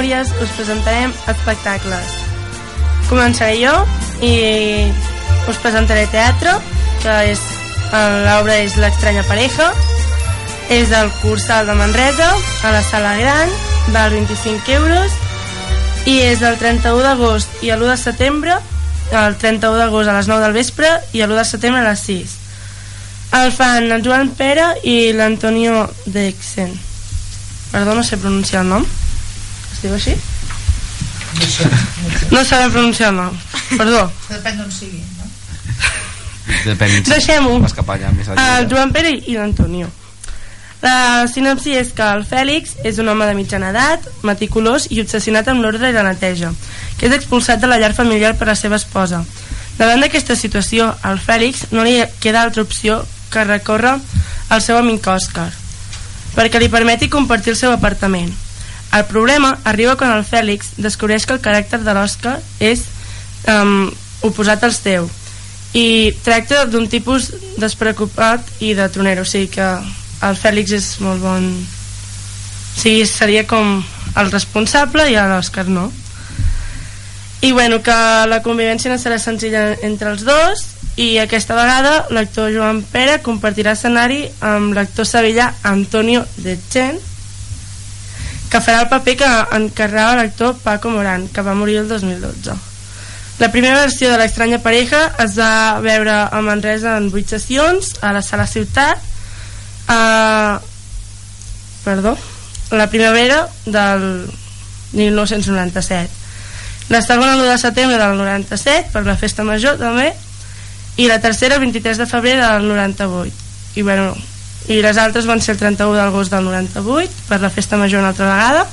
Núries 0.00 0.30
us 0.40 0.48
presentarem 0.56 1.10
espectacles. 1.28 2.12
Començaré 3.10 3.58
jo 3.60 3.72
i 4.24 4.30
us 5.44 5.58
presentaré 5.60 6.06
teatre, 6.08 6.54
que 7.02 7.16
és 7.28 7.42
eh, 7.92 8.14
l'obra 8.24 8.54
és 8.64 8.78
L'estranya 8.80 9.26
pareja, 9.28 9.66
és 10.72 10.88
el 10.96 11.12
Cursal 11.20 11.68
de 11.68 11.74
Manresa, 11.76 12.30
a 12.64 12.70
la 12.72 12.80
Sala 12.80 13.10
Gran, 13.18 13.52
val 13.92 14.16
25 14.16 14.72
euros, 14.78 15.18
i 16.08 16.16
és 16.30 16.40
el 16.48 16.56
31 16.56 17.04
d'agost 17.04 17.60
i 17.60 17.68
l'1 17.68 17.90
de 17.90 17.98
setembre, 18.00 18.56
el 19.12 19.36
31 19.36 19.82
d'agost 19.82 20.08
a 20.08 20.16
les 20.16 20.32
9 20.32 20.46
del 20.46 20.56
vespre 20.56 20.94
i 21.12 21.20
l'1 21.26 21.42
de 21.42 21.44
setembre 21.50 21.84
a 21.84 21.90
les 21.90 22.06
6. 22.08 22.38
El 23.42 23.52
fan 23.52 23.92
el 23.92 24.00
Joan 24.08 24.32
Pere 24.32 24.70
i 24.80 25.12
l'Antonio 25.12 25.84
Dexen. 26.06 26.72
Perdó, 27.68 28.00
no 28.00 28.02
sé 28.02 28.16
pronunciar 28.16 28.64
el 28.64 28.72
nom. 28.72 28.88
Es 29.80 29.86
diu 29.86 29.94
així? 29.96 30.12
No 32.30 32.42
sabem 32.44 32.72
pronunciar 32.74 33.08
el 33.10 33.16
nom. 33.16 33.36
Perdó. 33.78 34.02
Depèn 34.28 34.58
d'on 34.58 34.72
sigui, 34.74 34.98
no? 35.16 35.28
Depèn. 36.66 36.98
Deixem-ho. 37.08 37.54
Vas 37.64 37.72
cap 37.78 37.88
allà 37.94 38.10
més 38.12 38.28
El 38.28 38.36
allà. 38.36 38.66
Joan 38.68 38.92
Pere 38.92 39.14
i 39.14 39.38
l'Antonio. 39.38 39.88
La 40.84 41.24
sinopsi 41.32 41.72
és 41.76 41.94
que 41.96 42.04
el 42.04 42.26
Fèlix 42.28 42.74
és 42.84 43.00
un 43.00 43.08
home 43.08 43.24
de 43.28 43.38
mitjana 43.38 43.70
edat, 43.72 44.04
meticulós 44.24 44.90
i 44.92 45.00
obsessionat 45.00 45.48
amb 45.48 45.64
l'ordre 45.64 45.88
i 45.88 45.96
la 45.96 46.04
neteja, 46.04 46.52
que 47.00 47.08
és 47.08 47.16
expulsat 47.16 47.64
de 47.64 47.72
la 47.72 47.80
llar 47.80 47.94
familiar 47.96 48.34
per 48.36 48.50
la 48.50 48.58
seva 48.60 48.76
esposa. 48.76 49.22
Davant 49.80 50.04
d'aquesta 50.04 50.36
situació, 50.36 50.90
al 51.08 51.20
Fèlix 51.24 51.70
no 51.72 51.88
li 51.88 51.96
queda 52.20 52.44
altra 52.44 52.68
opció 52.68 53.00
que 53.32 53.48
recórrer 53.48 53.96
al 54.52 54.60
seu 54.60 54.76
amic 54.76 55.08
Òscar, 55.08 55.48
perquè 56.36 56.60
li 56.60 56.68
permeti 56.68 57.08
compartir 57.08 57.56
el 57.56 57.60
seu 57.64 57.72
apartament. 57.72 58.32
El 58.92 59.04
problema 59.06 59.54
arriba 59.64 59.96
quan 59.96 60.16
el 60.16 60.26
Fèlix 60.26 60.74
descobreix 60.82 61.26
que 61.26 61.36
el 61.36 61.44
caràcter 61.44 61.78
de 61.84 61.94
l'Òscar 61.94 62.38
és 62.58 62.82
um, 63.46 63.86
oposat 64.26 64.64
al 64.66 64.74
seu 64.74 65.06
i 65.78 66.10
tracta 66.24 66.64
d'un 66.66 66.88
tipus 66.90 67.28
despreocupat 67.62 68.42
i 68.58 68.74
de 68.74 68.88
tronero, 68.90 69.22
o 69.22 69.28
sigui 69.28 69.46
que 69.54 69.68
el 70.26 70.36
Fèlix 70.36 70.74
és 70.74 70.88
molt 71.04 71.22
bon. 71.22 71.46
O 71.54 72.80
sigui, 72.80 73.06
seria 73.06 73.46
com 73.46 73.78
el 74.18 74.32
responsable 74.32 75.06
i 75.10 75.14
l'Òscar 75.14 75.68
no. 75.70 75.86
I 77.40 77.52
bueno, 77.52 77.78
que 77.80 77.96
la 78.28 78.42
convivència 78.42 78.90
no 78.90 78.98
serà 79.00 79.16
senzilla 79.22 79.70
entre 79.86 80.10
els 80.10 80.26
dos 80.26 80.66
i 81.00 81.14
aquesta 81.22 81.54
vegada 81.56 82.08
l'actor 82.12 82.50
Joan 82.52 82.82
Pere 82.92 83.20
compartirà 83.24 83.72
escenari 83.78 84.26
amb 84.44 84.74
l'actor 84.76 85.06
sevillà 85.08 85.54
Antonio 85.62 86.26
de 86.42 86.58
Chen 86.68 86.98
que 88.50 88.60
farà 88.60 88.82
el 88.84 88.90
paper 88.90 89.16
que 89.20 89.30
encarregava 89.56 90.18
l'actor 90.18 90.56
Paco 90.64 90.90
Morán 90.90 91.28
que 91.28 91.44
va 91.46 91.54
morir 91.54 91.78
el 91.84 91.88
2012 91.88 92.56
la 93.40 93.50
primera 93.52 93.80
versió 93.80 94.10
de 94.10 94.18
l'estranya 94.20 94.58
pareja 94.60 95.06
es 95.22 95.38
va 95.38 95.80
veure 95.80 96.12
a 96.28 96.40
Manresa 96.44 96.96
en 96.98 97.08
8 97.08 97.38
sessions 97.38 97.94
a 98.02 98.12
la 98.12 98.22
Sala 98.22 98.46
Ciutat 98.46 98.98
a... 99.88 100.60
perdó 101.84 102.16
la 102.70 102.90
primavera 102.90 103.48
del 103.66 104.28
1997 104.92 106.10
la 106.90 107.02
segona 107.02 107.34
el 107.34 107.40
1 107.40 107.50
de 107.50 107.58
setembre 107.58 107.98
del 108.02 108.18
97 108.18 108.90
per 108.92 109.06
la 109.06 109.16
festa 109.16 109.46
major 109.46 109.78
també 109.78 110.10
i 110.98 111.06
la 111.06 111.20
tercera 111.22 111.54
el 111.56 111.62
23 111.62 112.02
de 112.02 112.06
febrer 112.10 112.36
del 112.42 112.68
98 112.68 113.32
i 113.78 113.82
bueno 113.86 114.12
i 114.68 114.80
les 114.84 114.98
altres 115.00 115.26
van 115.26 115.40
ser 115.40 115.54
el 115.56 115.60
31 115.62 115.96
d'agost 115.96 116.32
del 116.34 116.44
98 116.44 117.28
per 117.28 117.40
la 117.40 117.50
festa 117.50 117.78
major 117.80 118.02
una 118.02 118.12
altra 118.12 118.28
vegada. 118.28 118.66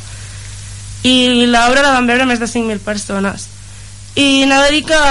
I 1.08 1.45
l'obra 1.47 1.86
la 1.86 1.93
van 1.95 2.10
veure 2.10 2.26
més 2.28 2.41
de 2.41 2.50
5.000 2.50 2.84
persones. 2.84 3.47
I 4.17 4.43
anava 4.43 4.67
a 4.67 4.73
dir 4.73 4.84
que 4.86 5.02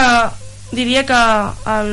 diria 0.76 1.06
que 1.06 1.20
el 1.78 1.90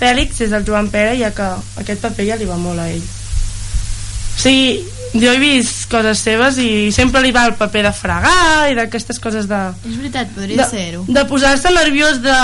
Fèlix 0.00 0.40
és 0.46 0.52
el 0.56 0.66
Joan 0.66 0.90
Pere 0.90 1.16
ja 1.18 1.30
que 1.36 1.48
aquest 1.82 2.02
paper 2.02 2.26
ja 2.26 2.38
li 2.40 2.48
va 2.48 2.58
molt 2.60 2.82
a 2.82 2.88
ell. 2.90 3.02
O 3.04 4.40
sigui, 4.40 4.80
jo 5.20 5.32
he 5.32 5.40
vist 5.42 5.88
coses 5.90 6.22
seves 6.24 6.58
i 6.62 6.90
sempre 6.94 7.22
li 7.24 7.32
va 7.34 7.46
el 7.50 7.56
paper 7.58 7.82
de 7.88 7.92
fregar 7.94 8.70
i 8.70 8.76
d'aquestes 8.78 9.18
coses 9.22 9.48
de... 9.50 9.58
És 9.84 9.96
veritat, 9.96 10.30
podria 10.36 10.62
de, 10.62 10.68
ser-ho. 10.70 11.02
de 11.08 11.24
posar-se 11.28 11.72
nerviós 11.74 12.22
de... 12.24 12.36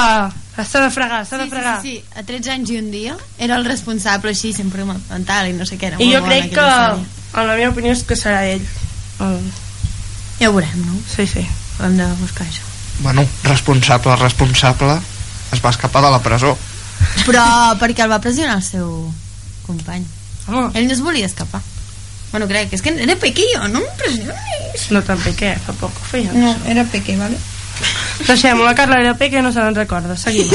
s'ha 0.64 0.80
de 0.80 0.90
fregar, 0.90 1.26
s'ha 1.26 1.36
de 1.38 1.44
Sí, 1.44 1.50
fregar. 1.50 1.82
sí, 1.82 1.90
sí, 1.98 2.04
a 2.16 2.22
13 2.22 2.50
anys 2.50 2.70
i 2.70 2.78
un 2.78 2.90
dia 2.90 3.16
era 3.38 3.56
el 3.56 3.64
responsable 3.64 4.30
així, 4.30 4.52
sempre 4.56 4.84
mental 4.84 5.48
i 5.50 5.52
no 5.52 5.66
sé 5.66 5.76
què 5.76 5.90
era 5.92 6.00
i 6.00 6.12
jo 6.14 6.22
crec 6.24 6.52
que 6.54 6.64
en 6.64 7.46
la 7.46 7.54
meva 7.54 7.70
opinió 7.74 7.92
és 7.92 8.02
que 8.08 8.16
serà 8.16 8.44
ell 8.48 8.64
el... 9.20 9.40
ja 10.40 10.48
ho 10.48 10.52
veurem, 10.54 10.80
no? 10.86 10.96
sí, 11.14 11.26
sí. 11.26 11.46
Hem 11.82 11.96
de 11.98 12.06
buscar 12.22 12.46
això. 12.46 12.64
Bueno, 13.00 13.26
responsable, 13.44 14.16
responsable, 14.16 14.94
es 15.52 15.60
va 15.64 15.70
escapar 15.70 16.02
de 16.02 16.10
la 16.10 16.22
presó. 16.24 16.56
però 17.26 17.44
perquè 17.76 18.04
el 18.04 18.10
va 18.10 18.20
pressionar 18.24 18.56
el 18.56 18.62
seu 18.64 19.12
company. 19.66 20.06
Home. 20.48 20.70
ell 20.74 20.86
no 20.86 20.92
es 20.94 21.02
volia 21.02 21.26
escapar. 21.26 21.60
Bueno, 22.30 22.46
crec, 22.48 22.72
és 22.72 22.82
que 22.82 22.90
era 22.90 23.16
pequeño, 23.16 23.68
no 23.68 23.80
em 23.80 23.86
pressionis 23.98 24.90
no 24.90 25.02
tan 25.02 25.18
poc 25.20 25.90
ho 25.90 26.06
feia 26.10 26.32
no, 26.32 26.56
era 26.66 26.84
pequé, 26.84 27.16
vale? 27.16 27.36
Deixem 28.26 28.60
la 28.64 28.74
Carla 28.74 29.00
era 29.02 29.16
pequé 29.18 29.42
no 29.42 29.52
se 29.52 29.62
n'en 29.62 29.76
recorda, 29.76 30.16
seguim 30.16 30.50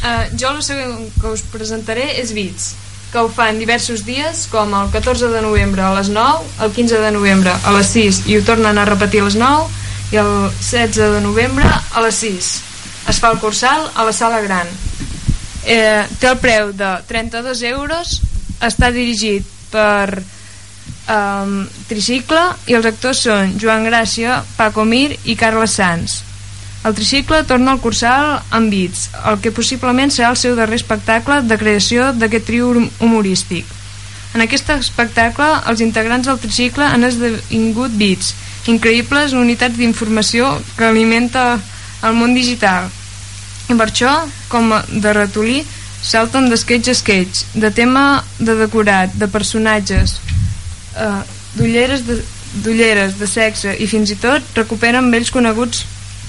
Uh, 0.00 0.24
jo 0.40 0.48
el 0.48 0.62
següent 0.64 1.10
que 1.20 1.28
us 1.28 1.42
presentaré 1.52 2.06
és 2.22 2.30
Beats, 2.32 2.70
que 3.12 3.20
ho 3.20 3.28
fan 3.28 3.58
diversos 3.60 4.06
dies, 4.06 4.46
com 4.48 4.72
el 4.78 4.88
14 4.94 5.28
de 5.28 5.42
novembre 5.44 5.84
a 5.84 5.90
les 5.98 6.08
9, 6.08 6.46
el 6.64 6.72
15 6.72 7.02
de 7.04 7.10
novembre 7.12 7.52
a 7.52 7.74
les 7.76 7.92
6 7.92 8.22
i 8.32 8.38
ho 8.38 8.44
tornen 8.46 8.80
a 8.80 8.86
repetir 8.88 9.20
a 9.20 9.28
les 9.28 9.36
9, 9.36 9.68
i 10.10 10.18
el 10.22 10.32
16 10.48 10.96
de 10.96 11.20
novembre 11.20 11.68
a 11.68 12.02
les 12.02 12.22
6. 12.24 12.50
Es 13.10 13.20
fa 13.20 13.30
el 13.34 13.38
cursal 13.42 13.90
a 13.94 14.06
la 14.06 14.12
sala 14.16 14.40
gran. 14.40 14.68
Eh, 15.64 16.06
té 16.18 16.30
el 16.30 16.38
preu 16.40 16.72
de 16.72 16.90
32 17.06 17.62
euros, 17.68 18.20
està 18.60 18.90
dirigit 18.94 19.46
per 19.70 20.22
um, 21.10 21.66
Tricicle 21.90 22.42
i 22.70 22.76
els 22.78 22.86
actors 22.88 23.24
són 23.26 23.56
Joan 23.60 23.86
Gràcia, 23.88 24.40
Paco 24.56 24.84
Mir 24.86 25.18
i 25.24 25.36
Carles 25.36 25.76
Sanz. 25.78 26.20
El 26.86 26.94
tricicle 26.96 27.42
torna 27.44 27.74
al 27.74 27.80
cursal 27.82 28.38
amb 28.56 28.72
Beats, 28.72 29.10
el 29.28 29.36
que 29.44 29.52
possiblement 29.52 30.12
serà 30.14 30.30
el 30.32 30.38
seu 30.40 30.54
darrer 30.56 30.78
espectacle 30.80 31.42
de 31.44 31.58
creació 31.60 32.12
d'aquest 32.16 32.46
trio 32.48 32.70
hum- 32.70 32.88
humorístic. 33.04 33.66
En 34.32 34.40
aquest 34.40 34.70
espectacle, 34.72 35.48
els 35.68 35.82
integrants 35.84 36.30
del 36.30 36.38
tricicle 36.40 36.86
han 36.86 37.04
esdevingut 37.04 37.92
Beats, 38.00 38.32
increïbles 38.70 39.34
unitats 39.36 39.76
d'informació 39.76 40.54
que 40.78 40.88
alimenta 40.88 41.58
el 42.06 42.16
món 42.16 42.32
digital. 42.32 42.88
I 43.68 43.76
per 43.76 43.90
això, 43.90 44.14
com 44.48 44.72
de 44.88 45.12
ratolí, 45.12 45.60
salten 46.00 46.48
d'esquetx 46.48 46.88
a 46.88 46.96
esquetx, 46.96 47.44
de 47.60 47.70
tema 47.76 48.24
de 48.38 48.56
decorat, 48.56 49.12
de 49.20 49.28
personatges, 49.28 50.16
eh, 50.96 51.22
d'ulleres 51.54 52.04
de, 52.06 52.20
d'ulleres, 52.64 53.18
de 53.18 53.26
sexe 53.30 53.74
i 53.78 53.86
fins 53.90 54.10
i 54.10 54.18
tot 54.20 54.42
recuperen 54.58 55.10
vells 55.12 55.30
coneguts 55.34 55.84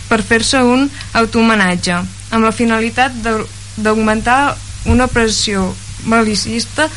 per 0.09 0.21
fer-se 0.27 0.59
un 0.67 0.89
autohomenatge 1.17 1.95
amb 2.31 2.45
la 2.45 2.51
finalitat 2.55 3.15
d'augmentar 3.77 4.57
una 4.91 5.07
pressió 5.07 5.69
malicista 6.09 6.89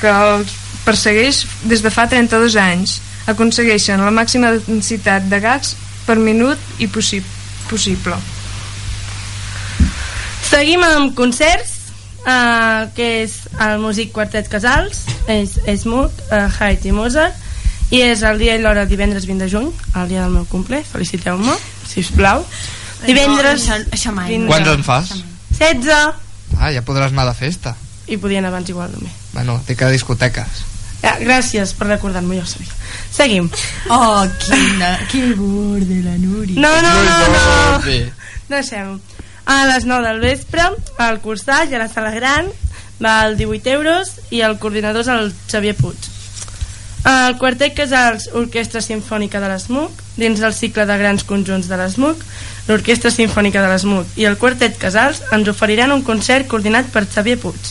que 0.00 0.10
els 0.10 0.52
persegueix 0.86 1.44
des 1.66 1.82
de 1.82 1.90
fa 1.90 2.06
32 2.10 2.56
anys. 2.60 3.00
Aconsegueixen 3.26 4.02
la 4.04 4.12
màxima 4.14 4.52
densitat 4.68 5.26
de 5.30 5.40
gags 5.42 5.74
per 6.06 6.18
minut 6.22 6.58
i 6.78 6.86
possi 6.86 7.22
possible. 7.70 8.18
Seguim 10.46 10.84
amb 10.86 11.14
concerts, 11.18 11.75
uh, 12.26 12.90
que 12.96 13.06
és 13.22 13.38
el 13.62 13.78
músic 13.82 14.12
Quartet 14.12 14.48
Casals, 14.52 15.04
és, 15.30 15.56
és 15.66 15.86
Moog, 15.86 16.12
uh, 16.30 16.46
Haiti 16.60 16.90
i 16.90 16.96
Mozart, 16.96 17.34
i 17.94 18.00
és 18.02 18.22
el 18.26 18.38
dia 18.42 18.56
i 18.58 18.62
l'hora 18.62 18.84
divendres 18.90 19.26
20 19.30 19.44
de 19.46 19.48
juny, 19.52 19.70
el 19.94 20.08
dia 20.10 20.24
del 20.24 20.34
meu 20.34 20.44
cumple, 20.50 20.82
feliciteu-me, 20.84 21.54
si 21.86 22.00
us 22.02 22.10
plau. 22.16 22.44
Divendres... 23.06 23.62
això, 23.68 23.80
això 23.94 24.12
mai. 24.16 24.32
20 24.34 24.48
Quants 24.50 24.72
en 24.74 24.86
fas? 24.86 25.12
16, 25.58 26.22
Ah, 26.58 26.70
ja 26.72 26.80
podràs 26.86 27.10
anar 27.12 27.26
de 27.28 27.34
festa. 27.36 27.74
i 28.08 28.16
podien 28.22 28.44
abans 28.46 28.68
igual 28.70 28.90
també. 28.92 29.10
Bueno, 29.34 29.60
dic 29.66 29.80
a 29.82 29.88
discoteques. 29.90 30.60
Ja, 31.02 31.16
gràcies 31.20 31.72
per 31.76 31.88
recordar-m'ho, 31.90 32.34
ja 32.38 32.44
ho 32.44 32.46
sabia. 32.46 32.72
Seguim. 33.12 33.48
Oh, 33.90 34.22
quina, 34.40 34.92
que 35.10 35.34
borde 35.34 35.98
la 36.04 36.14
Núria. 36.18 36.60
No, 36.62 36.70
no, 36.82 36.92
no, 37.04 37.16
no. 37.34 37.82
Sí. 37.84 37.98
Deixem. 38.48 38.94
A 39.46 39.64
les 39.66 39.84
9 39.86 40.02
del 40.08 40.18
vespre, 40.18 40.62
al 40.98 41.20
cursatge 41.22 41.76
a 41.76 41.78
la 41.78 41.86
sala 41.88 42.10
gran, 42.10 42.48
val 42.98 43.36
18 43.36 43.70
euros 43.70 44.16
i 44.34 44.40
el 44.42 44.58
coordinador 44.58 45.04
és 45.04 45.10
el 45.12 45.30
Xavier 45.46 45.76
Puig. 45.78 46.08
El 47.06 47.36
quartet 47.38 47.76
Casals 47.78 48.26
Orquestra 48.34 48.82
Simfònica 48.82 49.38
de 49.38 49.46
l'ESMUC, 49.46 50.02
dins 50.18 50.42
del 50.42 50.56
cicle 50.56 50.88
de 50.90 50.98
grans 50.98 51.22
conjunts 51.22 51.70
de 51.70 51.78
l'ESMUC, 51.78 52.26
l'Orquestra 52.66 53.14
Simfònica 53.14 53.62
de 53.62 53.70
l'ESMUC 53.70 54.18
i 54.18 54.26
el 54.26 54.34
quartet 54.42 54.82
Casals 54.82 55.22
ens 55.30 55.54
oferiran 55.54 55.94
un 55.94 56.02
concert 56.02 56.50
coordinat 56.50 56.90
per 56.90 57.06
Xavier 57.06 57.38
Puig, 57.38 57.70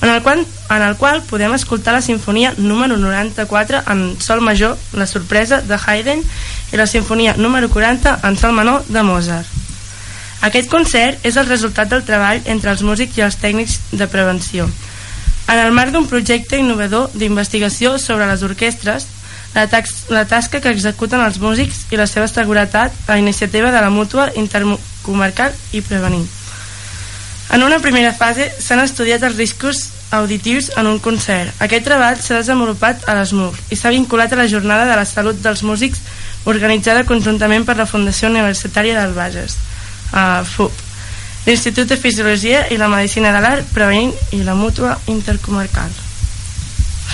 en 0.00 0.08
el 0.08 0.22
qual, 0.24 0.46
en 0.72 0.88
el 0.88 0.96
qual 0.96 1.20
podem 1.28 1.52
escoltar 1.52 1.92
la 1.92 2.00
sinfonia 2.00 2.54
número 2.56 2.96
94 2.96 3.84
en 3.92 4.06
sol 4.24 4.40
major, 4.40 4.78
la 4.96 5.06
sorpresa 5.06 5.60
de 5.60 5.76
Haydn, 5.76 6.24
i 6.72 6.80
la 6.80 6.88
sinfonia 6.88 7.36
número 7.36 7.68
40 7.68 8.22
en 8.24 8.40
sol 8.40 8.56
menor 8.56 8.88
de 8.88 9.02
Mozart. 9.04 9.59
Aquest 10.40 10.70
concert 10.72 11.26
és 11.28 11.36
el 11.36 11.48
resultat 11.48 11.90
del 11.92 12.04
treball 12.06 12.40
entre 12.48 12.72
els 12.72 12.82
músics 12.86 13.18
i 13.18 13.24
els 13.26 13.36
tècnics 13.36 13.78
de 13.92 14.08
prevenció. 14.08 14.68
En 15.50 15.58
el 15.58 15.72
marc 15.76 15.92
d'un 15.92 16.06
projecte 16.08 16.56
innovador 16.56 17.10
d'investigació 17.12 17.98
sobre 17.98 18.28
les 18.30 18.42
orquestres, 18.46 19.06
la, 19.54 19.66
tax, 19.66 20.06
la 20.08 20.24
tasca 20.30 20.60
que 20.62 20.70
executen 20.70 21.20
els 21.20 21.40
músics 21.42 21.84
i 21.90 21.98
la 21.98 22.06
seva 22.06 22.28
seguretat 22.30 22.94
a 23.10 23.18
iniciativa 23.18 23.72
de 23.74 23.80
la 23.82 23.90
mútua 23.90 24.30
intercomarcal 24.38 25.56
i 25.72 25.82
prevenir. 25.82 26.22
En 27.50 27.64
una 27.66 27.80
primera 27.82 28.12
fase 28.14 28.46
s'han 28.62 28.80
estudiat 28.84 29.24
els 29.26 29.36
riscos 29.36 29.88
auditius 30.14 30.70
en 30.78 30.86
un 30.86 31.00
concert. 31.02 31.50
Aquest 31.58 31.84
treball 31.86 32.20
s'ha 32.22 32.38
desenvolupat 32.38 33.08
a 33.10 33.16
l'ESMUR 33.18 33.50
i 33.74 33.78
s'ha 33.78 33.90
vinculat 33.90 34.32
a 34.32 34.38
la 34.38 34.46
Jornada 34.48 34.86
de 34.86 34.96
la 34.96 35.04
Salut 35.04 35.42
dels 35.42 35.64
Músics 35.66 36.00
organitzada 36.46 37.04
conjuntament 37.04 37.66
per 37.66 37.76
la 37.76 37.90
Fundació 37.90 38.30
Universitària 38.30 39.02
del 39.02 39.18
Bages, 39.18 39.58
uh, 40.12 40.44
FUP, 40.46 40.72
l'Institut 41.46 41.88
de 41.88 41.96
Fisiologia 41.96 42.66
i 42.70 42.78
la 42.80 42.90
Medicina 42.92 43.32
de 43.34 43.40
l'Art, 43.42 43.72
Prevenint 43.74 44.12
i 44.36 44.42
la 44.44 44.54
Mútua 44.54 44.98
Intercomarcal. 45.08 45.90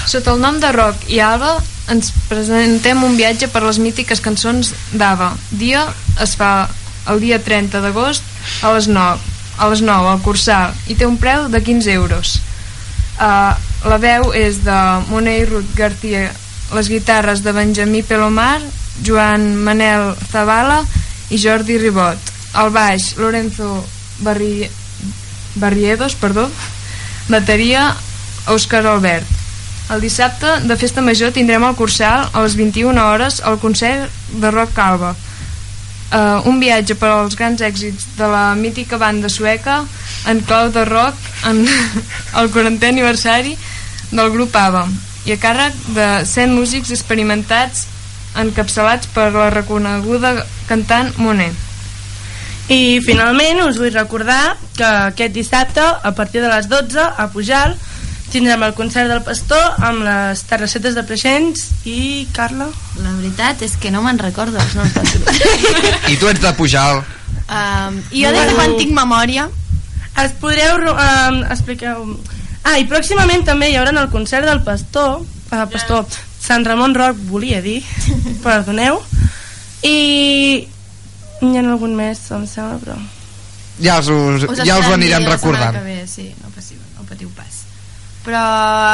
Sota 0.06 0.35
el 0.35 0.42
nom 0.42 0.61
de 0.61 0.70
Rock 0.74 1.09
i 1.11 1.20
Alba 1.24 1.56
ens 1.90 2.11
presentem 2.28 3.02
un 3.06 3.16
viatge 3.16 3.48
per 3.52 3.62
les 3.64 3.78
mítiques 3.82 4.20
cançons 4.22 4.72
d'Ava. 4.92 5.32
Dia 5.50 5.87
es 6.22 6.35
fa 6.38 6.68
el 7.11 7.22
dia 7.22 7.38
30 7.42 7.80
d'agost 7.85 8.22
a 8.66 8.74
les 8.74 8.90
9 8.90 9.35
a 9.56 9.68
les 9.70 9.80
9 9.80 10.11
al 10.11 10.20
Cursal 10.20 10.74
i 10.90 10.96
té 10.98 11.06
un 11.09 11.16
preu 11.16 11.46
de 11.48 11.62
15 11.64 11.92
euros. 11.94 12.37
Uh, 13.16 13.56
la 13.88 13.98
veu 14.02 14.32
és 14.37 14.61
de 14.66 14.76
Monet 15.09 15.48
Ruth 15.48 15.72
García, 15.78 16.28
les 16.76 16.90
guitarres 16.92 17.42
de 17.42 17.54
Benjamí 17.56 18.02
Pelomar, 18.02 18.61
Joan 19.06 19.54
Manel 19.64 20.12
Zavala 20.30 20.82
i 21.30 21.40
Jordi 21.40 21.78
Ribot. 21.80 22.36
Al 22.57 22.73
baix, 22.73 23.14
Lorenzo 23.21 23.85
Barri... 24.25 24.69
Barriedos, 25.57 26.14
perdó, 26.21 26.51
bateria 27.29 27.95
Òscar 28.53 28.85
Albert. 28.87 29.27
El 29.88 30.03
dissabte 30.03 30.51
de 30.69 30.77
Festa 30.77 31.01
Major 31.01 31.31
tindrem 31.33 31.64
al 31.64 31.77
Cursal 31.79 32.27
a 32.33 32.42
les 32.42 32.57
21 32.59 33.01
hores 33.01 33.38
el 33.47 33.57
concert 33.62 34.12
de 34.42 34.51
Rock 34.51 34.75
Calva. 34.77 35.14
Uh, 36.07 36.45
un 36.47 36.61
viatge 36.62 36.95
per 36.99 37.09
als 37.11 37.35
grans 37.38 37.62
èxits 37.66 38.12
de 38.19 38.29
la 38.31 38.55
mítica 38.55 38.99
banda 38.99 39.31
sueca 39.33 39.81
en 40.31 40.42
clau 40.47 40.71
de 40.71 40.85
rock 40.87 41.16
en 41.51 41.64
el 42.38 42.51
40è 42.55 42.92
aniversari 42.92 43.57
del 44.12 44.31
grup 44.31 44.55
ABBA 44.55 44.85
i 45.27 45.35
a 45.35 45.38
càrrec 45.42 45.75
de 45.97 46.09
100 46.31 46.55
músics 46.55 46.95
experimentats 46.95 47.88
encapçalats 48.38 49.11
per 49.14 49.33
la 49.35 49.51
reconeguda 49.51 50.37
cantant 50.71 51.11
Monet. 51.19 51.65
I 52.68 52.98
finalment 53.07 53.61
us 53.62 53.76
vull 53.79 53.92
recordar 53.94 54.57
que 54.74 54.87
aquest 54.87 55.35
dissabte, 55.35 55.83
a 55.83 56.12
partir 56.18 56.42
de 56.42 56.48
les 56.50 56.66
12, 56.68 56.98
a 56.98 57.29
Pujal, 57.31 57.76
tindrem 58.33 58.64
el 58.66 58.74
concert 58.74 59.07
del 59.11 59.22
pastor 59.22 59.79
amb 59.87 60.02
les 60.02 60.42
terrassetes 60.50 60.96
de 60.98 61.05
Preixens. 61.07 61.68
I 61.87 62.26
Carla. 62.35 62.66
La 62.98 63.14
veritat 63.20 63.62
és 63.62 63.76
que 63.79 63.92
no 63.94 64.02
me'n 64.02 64.18
recordo 64.18 64.59
els 64.59 64.74
noms 64.74 64.98
dels 64.98 66.11
I 66.11 66.18
tu 66.18 66.26
ets 66.33 66.42
de 66.42 66.52
Pujal. 66.59 67.05
Um, 67.46 68.02
I 68.11 68.26
jo 68.26 68.35
des 68.35 68.50
de 68.50 68.59
quan 68.59 68.74
tinc 68.81 68.94
memòria. 68.98 69.46
Es 70.18 70.35
podreu 70.42 70.83
um, 70.90 71.42
explicar... 71.46 71.96
Ah, 72.66 72.81
i 72.83 72.87
pròximament 72.90 73.44
també 73.46 73.70
hi 73.70 73.76
haurà 73.79 73.92
el 73.94 74.11
concert 74.11 74.48
del 74.48 74.64
pastor, 74.66 75.20
uh, 75.22 75.66
pastor 75.70 76.02
Sant 76.46 76.66
Ramon 76.66 76.94
Roc, 76.94 77.18
volia 77.31 77.61
dir, 77.62 77.81
perdoneu, 78.44 79.00
i 79.87 80.66
hi 81.42 81.57
ha 81.57 81.62
algun 81.64 81.94
més, 81.99 82.22
em 82.33 82.46
sembla, 82.49 82.79
però... 82.83 82.96
Ja 83.83 83.99
us, 84.01 84.09
us, 84.09 84.46
Us 84.49 84.62
ja 84.64 84.79
us 84.81 84.88
ho 84.88 84.94
anirem 84.96 85.27
recordant. 85.29 85.77
Ve, 85.85 86.03
sí, 86.09 86.31
no 86.42 86.49
patiu, 86.55 86.81
no 86.96 87.05
patiu 87.09 87.29
pas. 87.37 87.62
Però 88.25 88.40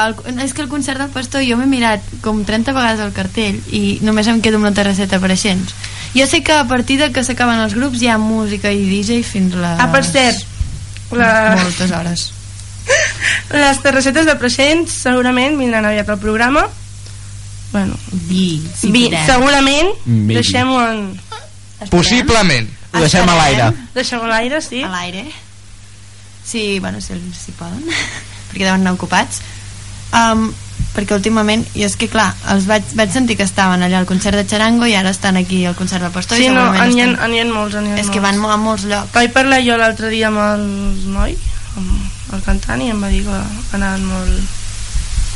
el, 0.08 0.16
és 0.44 0.52
que 0.52 0.64
el 0.64 0.68
concert 0.68 1.00
del 1.00 1.12
pastor 1.14 1.44
jo 1.46 1.56
m'he 1.56 1.68
mirat 1.70 2.04
com 2.24 2.42
30 2.44 2.74
vegades 2.76 3.00
el 3.00 3.14
cartell 3.16 3.60
i 3.72 4.00
només 4.04 4.28
em 4.28 4.42
quedo 4.44 4.58
amb 4.58 4.68
la 4.68 4.74
terrasseta 4.76 5.16
apareixents. 5.22 5.72
Jo 6.12 6.26
sé 6.28 6.42
que 6.44 6.52
a 6.52 6.66
partir 6.68 6.98
de 7.00 7.08
que 7.14 7.24
s'acaben 7.24 7.62
els 7.62 7.78
grups 7.78 8.02
hi 8.02 8.10
ha 8.12 8.18
música 8.20 8.74
i 8.74 8.84
DJ 8.90 9.22
fins 9.24 9.56
a 9.56 9.62
les... 9.62 9.80
Ah, 9.80 9.88
per 9.94 10.04
cert, 10.04 10.44
la... 11.16 11.32
Moltes 11.62 11.94
hores. 11.96 12.28
les 13.62 13.80
terrassetes 13.82 14.26
de 14.26 14.36
Preixens 14.40 14.92
segurament 15.06 15.56
vindran 15.60 15.86
aviat 15.88 16.10
al 16.12 16.20
programa. 16.20 16.66
Bueno, 17.72 17.96
Vi, 18.28 18.60
si 18.76 18.90
vi, 18.92 19.06
segurament, 19.24 19.94
deixem-ho 20.28 20.80
en... 20.90 21.06
Possiblement. 21.90 22.68
Ho 22.92 23.00
deixem 23.00 23.28
a 23.28 23.38
l'aire. 23.38 23.70
Deixem-ho 23.94 24.26
a 24.26 24.28
l'aire, 24.34 24.60
sí. 24.60 24.82
A 24.84 24.90
l'aire. 24.92 25.24
Sí, 26.44 26.78
bueno, 26.80 27.00
si, 27.00 27.14
si 27.38 27.52
poden, 27.56 27.82
perquè 28.50 28.66
deuen 28.66 28.82
anar 28.82 28.94
ocupats. 28.98 29.40
Um, 30.12 30.50
perquè 30.92 31.16
últimament, 31.16 31.62
i 31.78 31.86
és 31.86 31.94
que 31.96 32.08
clar, 32.12 32.28
els 32.52 32.66
vaig, 32.68 32.84
vaig 32.98 33.12
sentir 33.14 33.38
que 33.38 33.46
estaven 33.48 33.80
allà 33.84 34.02
al 34.02 34.08
concert 34.08 34.36
de 34.36 34.44
Charango 34.48 34.84
i 34.84 34.94
ara 34.98 35.12
estan 35.14 35.38
aquí 35.40 35.62
al 35.64 35.76
concert 35.78 36.04
del 36.04 36.12
Pastor 36.12 36.36
Sí, 36.36 36.50
i 36.50 36.52
no, 36.52 36.66
ha, 36.68 36.84
estan... 36.84 37.14
n'hi 37.32 37.40
ha 37.40 37.46
molts, 37.48 37.78
n'hi 37.80 37.94
ha 37.94 37.96
És 37.96 38.06
molts. 38.06 38.10
que 38.12 38.24
van 38.24 38.42
a 38.44 38.58
molts 38.60 38.84
llocs. 38.90 39.12
Vaig 39.14 39.32
parlar 39.32 39.62
jo 39.64 39.78
l'altre 39.80 40.10
dia 40.12 40.28
amb 40.28 40.42
el 40.44 40.66
noi, 41.14 41.38
amb 41.80 42.34
el 42.36 42.42
cantant, 42.44 42.82
i 42.84 42.90
em 42.92 43.00
va 43.00 43.08
dir 43.12 43.22
que 43.24 43.38
anaven 43.78 44.04
molt... 44.10 44.58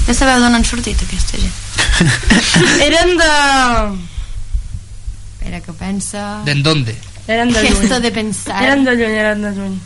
Ja 0.06 0.14
sabeu 0.14 0.42
d'on 0.42 0.54
han 0.54 0.66
sortit 0.66 1.00
aquesta 1.02 1.40
gent? 1.40 1.56
Eren 2.86 3.16
de... 3.18 3.30
Espera, 5.46 5.60
que 5.60 5.72
pensa... 5.72 6.42
¿De 6.44 6.54
dónde? 6.56 6.96
Eren 7.28 7.52
de 7.52 7.60
¿Qué 7.60 7.70
lluny. 7.70 7.82
esto 7.84 8.00
de 8.00 8.10
pensar? 8.10 8.62
Eren 8.64 8.84
de 8.84 8.96
lluny, 8.96 9.12
eren 9.14 9.42
de 9.42 9.50
lluny. 9.52 9.78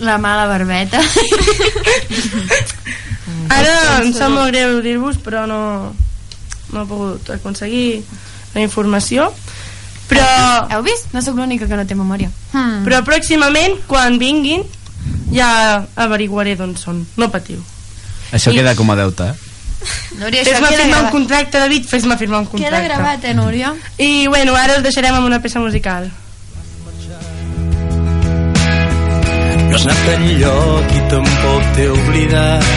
La 0.00 0.18
mala 0.18 0.44
barbeta. 0.46 1.00
Ara 3.48 4.02
em 4.02 4.10
sap 4.12 4.28
molt 4.34 4.50
greu 4.52 4.80
dir-vos, 4.84 5.16
però 5.24 5.46
no, 5.48 5.94
no 6.72 6.82
he 6.82 6.86
pogut 6.88 7.30
aconseguir 7.32 8.02
la 8.54 8.60
informació. 8.64 9.30
Però, 10.10 10.26
Heu 10.68 10.82
vist? 10.84 11.08
No 11.16 11.22
sóc 11.24 11.38
l'única 11.40 11.64
que 11.68 11.78
no 11.80 11.86
té 11.88 11.96
memòria. 11.96 12.28
Hmm. 12.52 12.82
però 12.84 13.00
pròximament, 13.06 13.78
quan 13.88 14.18
vinguin, 14.20 14.66
ja 15.32 15.86
averiguaré 15.96 16.58
d'on 16.60 16.76
són. 16.76 17.06
No 17.16 17.30
patiu. 17.32 17.62
Això 18.36 18.52
I- 18.52 18.60
queda 18.60 18.76
com 18.76 18.90
a 18.92 18.96
deute, 19.00 19.30
eh? 19.32 19.36
Núria, 20.18 20.42
això 20.42 20.52
Fes-me 20.56 20.68
queda 20.68 20.82
firmar 20.82 21.00
un 21.04 21.10
contracte, 21.10 21.58
David, 21.58 21.86
fes-me 21.90 22.16
firmar 22.16 22.40
un 22.44 22.46
contracte. 22.46 22.76
Queda 22.76 22.84
gravat, 22.88 23.24
eh, 23.24 23.34
Núria? 23.34 23.74
I 23.98 24.26
bueno, 24.28 24.54
ara 24.54 24.76
us 24.78 24.84
deixarem 24.86 25.14
amb 25.14 25.26
una 25.26 25.40
peça 25.40 25.60
musical. 25.60 26.10
No 29.68 29.76
has 29.76 29.86
anat 29.88 30.08
enlloc 30.14 30.92
i 30.94 31.00
tampoc 31.10 31.70
t'he 31.74 31.88
oblidat. 31.90 32.68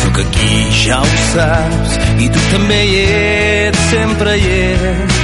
Sóc 0.00 0.18
aquí, 0.24 0.56
ja 0.82 0.98
ho 1.02 1.12
saps, 1.32 1.96
i 2.24 2.28
tu 2.34 2.42
també 2.50 2.80
hi 2.88 2.96
ets, 3.04 3.84
sempre 3.92 4.34
hi 4.40 4.50
ets. 4.56 5.20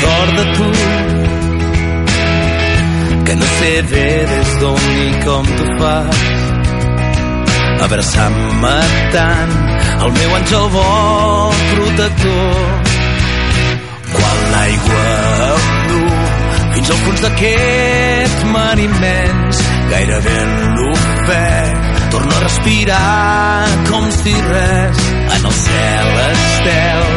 Sort 0.00 0.32
de 0.38 0.44
tu, 0.56 0.70
que 3.26 3.36
no 3.42 3.52
sé 3.58 3.72
bé 3.92 4.08
des 4.32 4.54
d'on 4.62 4.80
ni 4.94 5.10
com 5.26 5.52
tu 5.58 5.68
fas. 5.82 6.24
Abraçant-me 7.86 8.78
tant, 9.12 9.54
el 10.04 10.12
meu 10.18 10.34
àngel 10.38 10.66
bo 10.74 10.86
protector. 11.72 12.58
Quan 14.16 14.38
l'aigua 14.52 15.04
em 15.56 15.68
du 15.90 16.02
fins 16.74 16.90
al 16.94 17.00
fons 17.04 17.22
d'aquest 17.24 18.44
mar 18.54 18.76
immens, 18.86 19.62
gairebé 19.92 20.36
en 20.44 20.54
l'ofec, 20.76 21.88
torno 22.14 22.36
a 22.36 22.42
respirar 22.46 23.68
com 23.90 24.10
si 24.20 24.34
res 24.50 25.04
en 25.36 25.48
el 25.50 25.56
cel 25.64 26.12
estel, 26.26 27.08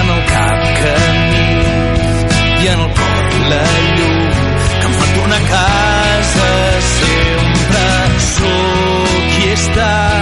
en 0.00 0.14
el 0.16 0.24
cap 0.34 0.66
camins 0.80 2.26
i 2.64 2.72
en 2.74 2.86
el 2.86 2.90
cor 2.98 3.20
la 3.50 3.62
llum 3.96 4.18
que 4.80 4.86
em 4.86 4.98
fa 4.98 5.06
tornar 5.14 5.40
a 5.40 5.48
casa 5.52 5.79
sóc 9.76 10.19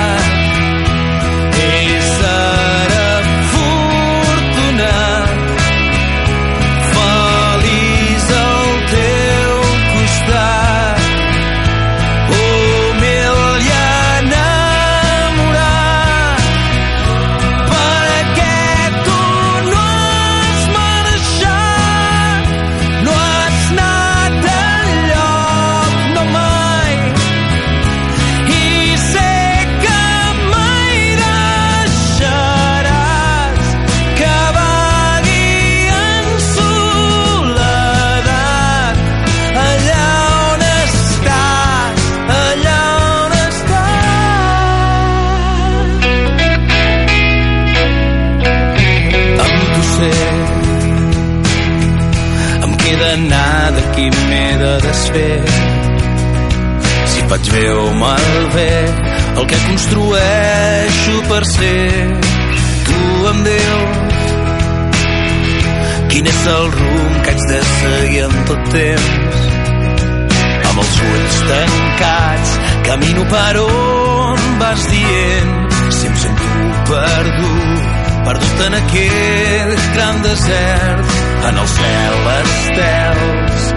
bé 57.47 57.71
o 57.71 57.95
malbé 57.95 58.73
el 59.37 59.47
que 59.47 59.59
construeixo 59.69 61.15
per 61.29 61.45
ser 61.47 62.19
tu 62.89 63.01
em 63.31 63.43
dius 63.47 63.99
quin 66.13 66.27
és 66.33 66.43
el 66.55 66.67
rumb 66.75 67.23
que 67.23 67.31
haig 67.31 67.43
de 67.53 67.61
seguir 67.71 68.25
en 68.27 68.37
tot 68.49 68.71
temps? 68.75 69.45
Amb 70.71 70.81
els 70.83 70.97
ulls 71.11 71.39
tancats 71.51 72.57
camino 72.89 73.27
per 73.31 73.55
on 73.63 74.45
vas 74.63 74.87
dient 74.91 75.55
si 75.99 76.11
em 76.11 76.17
sento 76.25 76.51
perdut 76.91 77.89
perdut 78.29 78.65
en 78.67 78.79
aquell 78.81 79.75
gran 79.95 80.23
desert 80.27 81.19
en 81.51 81.63
el 81.65 81.69
cel 81.77 82.31
estels 82.39 83.69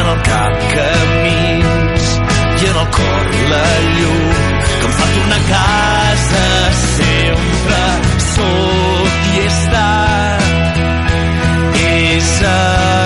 en 0.00 0.10
el 0.14 0.24
cap 0.30 0.66
camins 0.74 1.95
i 2.86 2.90
cor 2.96 3.26
la 3.50 3.68
llum 3.96 4.26
que 4.80 4.86
em 4.86 4.92
fa 4.98 5.06
tornar 5.14 5.40
a 5.40 5.46
casa 5.50 6.46
sempre. 6.82 7.80
Sóc 8.34 9.12
i 9.32 9.42
estat 9.46 10.42
ésser 11.86 13.05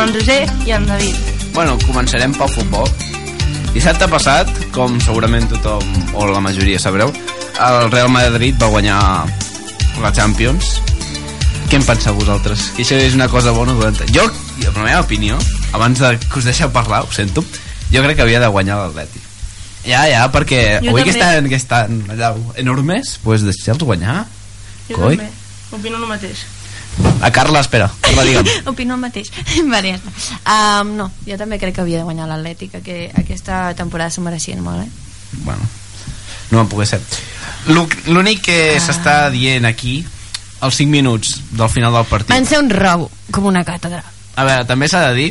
amb 0.00 0.08
en 0.08 0.14
Roger 0.14 0.48
i 0.66 0.72
en 0.72 0.86
David. 0.88 1.16
Bueno, 1.52 1.76
començarem 1.84 2.32
pel 2.32 2.48
futbol. 2.48 2.88
Dissabte 3.74 4.06
passat, 4.08 4.48
com 4.72 4.96
segurament 5.04 5.48
tothom, 5.50 5.84
o 6.16 6.26
la 6.30 6.40
majoria 6.40 6.80
sabreu, 6.80 7.10
el 7.60 7.90
Real 7.92 8.08
Madrid 8.08 8.56
va 8.60 8.70
guanyar 8.72 9.00
la 10.00 10.12
Champions. 10.16 10.78
Què 11.68 11.78
en 11.78 11.84
penseu 11.86 12.16
vosaltres? 12.16 12.70
Que 12.76 12.86
això 12.86 12.96
és 12.98 13.14
una 13.14 13.28
cosa 13.28 13.52
bona 13.52 13.74
dolenta? 13.76 14.06
Jo, 14.14 14.24
la 14.64 14.72
meva 14.78 15.02
opinió, 15.04 15.36
abans 15.76 16.00
de 16.00 16.14
que 16.22 16.40
us 16.40 16.48
deixeu 16.48 16.72
parlar, 16.72 17.02
ho 17.04 17.12
sento, 17.12 17.44
jo 17.92 18.04
crec 18.06 18.16
que 18.16 18.24
havia 18.24 18.40
de 18.40 18.48
guanyar 18.48 18.80
l'Atleti. 18.80 19.20
Ja, 19.84 20.06
ja, 20.08 20.24
perquè 20.32 20.80
Jo 20.80 20.94
avui 20.94 21.04
que 21.04 21.12
estan, 21.12 21.48
que 21.48 21.60
estan 21.60 22.00
allà 22.08 22.32
enormes, 22.60 23.18
doncs 23.26 23.44
deixeu-los 23.50 23.84
guanyar. 23.92 24.24
Jo 24.88 24.96
Coi. 24.96 25.20
també, 25.20 25.28
opino 25.76 26.00
el 26.00 26.08
mateix. 26.08 26.48
A 27.22 27.30
Carla, 27.30 27.60
espera, 27.60 27.90
Carla, 28.00 28.22
digue'm. 28.28 28.46
Opino 28.68 28.94
el 28.94 29.00
mateix. 29.00 29.30
vale, 29.72 29.92
ja 29.94 29.98
està. 30.00 30.80
Um, 30.80 30.94
no, 30.96 31.10
jo 31.26 31.36
també 31.40 31.58
crec 31.60 31.74
que 31.76 31.82
havia 31.84 31.98
de 32.00 32.04
guanyar 32.08 32.26
l'Atlètic, 32.30 32.78
que 32.84 33.10
aquesta 33.14 33.74
temporada 33.78 34.10
s'ho 34.10 34.22
mereixien 34.24 34.62
molt, 34.64 34.82
eh? 34.86 34.88
bueno, 35.44 35.62
no 36.50 36.58
va 36.64 36.68
poder 36.68 36.86
ser 36.90 37.00
L'ú- 37.70 37.86
l'únic 38.08 38.40
que 38.48 38.56
s'està 38.80 39.28
dient 39.30 39.64
aquí 39.68 40.00
els 40.64 40.74
5 40.80 40.90
minuts 40.90 41.36
del 41.52 41.68
final 41.72 41.92
del 41.94 42.04
partit 42.08 42.32
Van 42.32 42.46
ser 42.48 42.58
un 42.58 42.70
robo, 42.72 43.10
com 43.30 43.46
una 43.46 43.62
càtedra. 43.64 44.02
a 44.36 44.44
veure, 44.44 44.64
també 44.66 44.88
s'ha 44.88 45.04
de 45.10 45.14
dir 45.14 45.28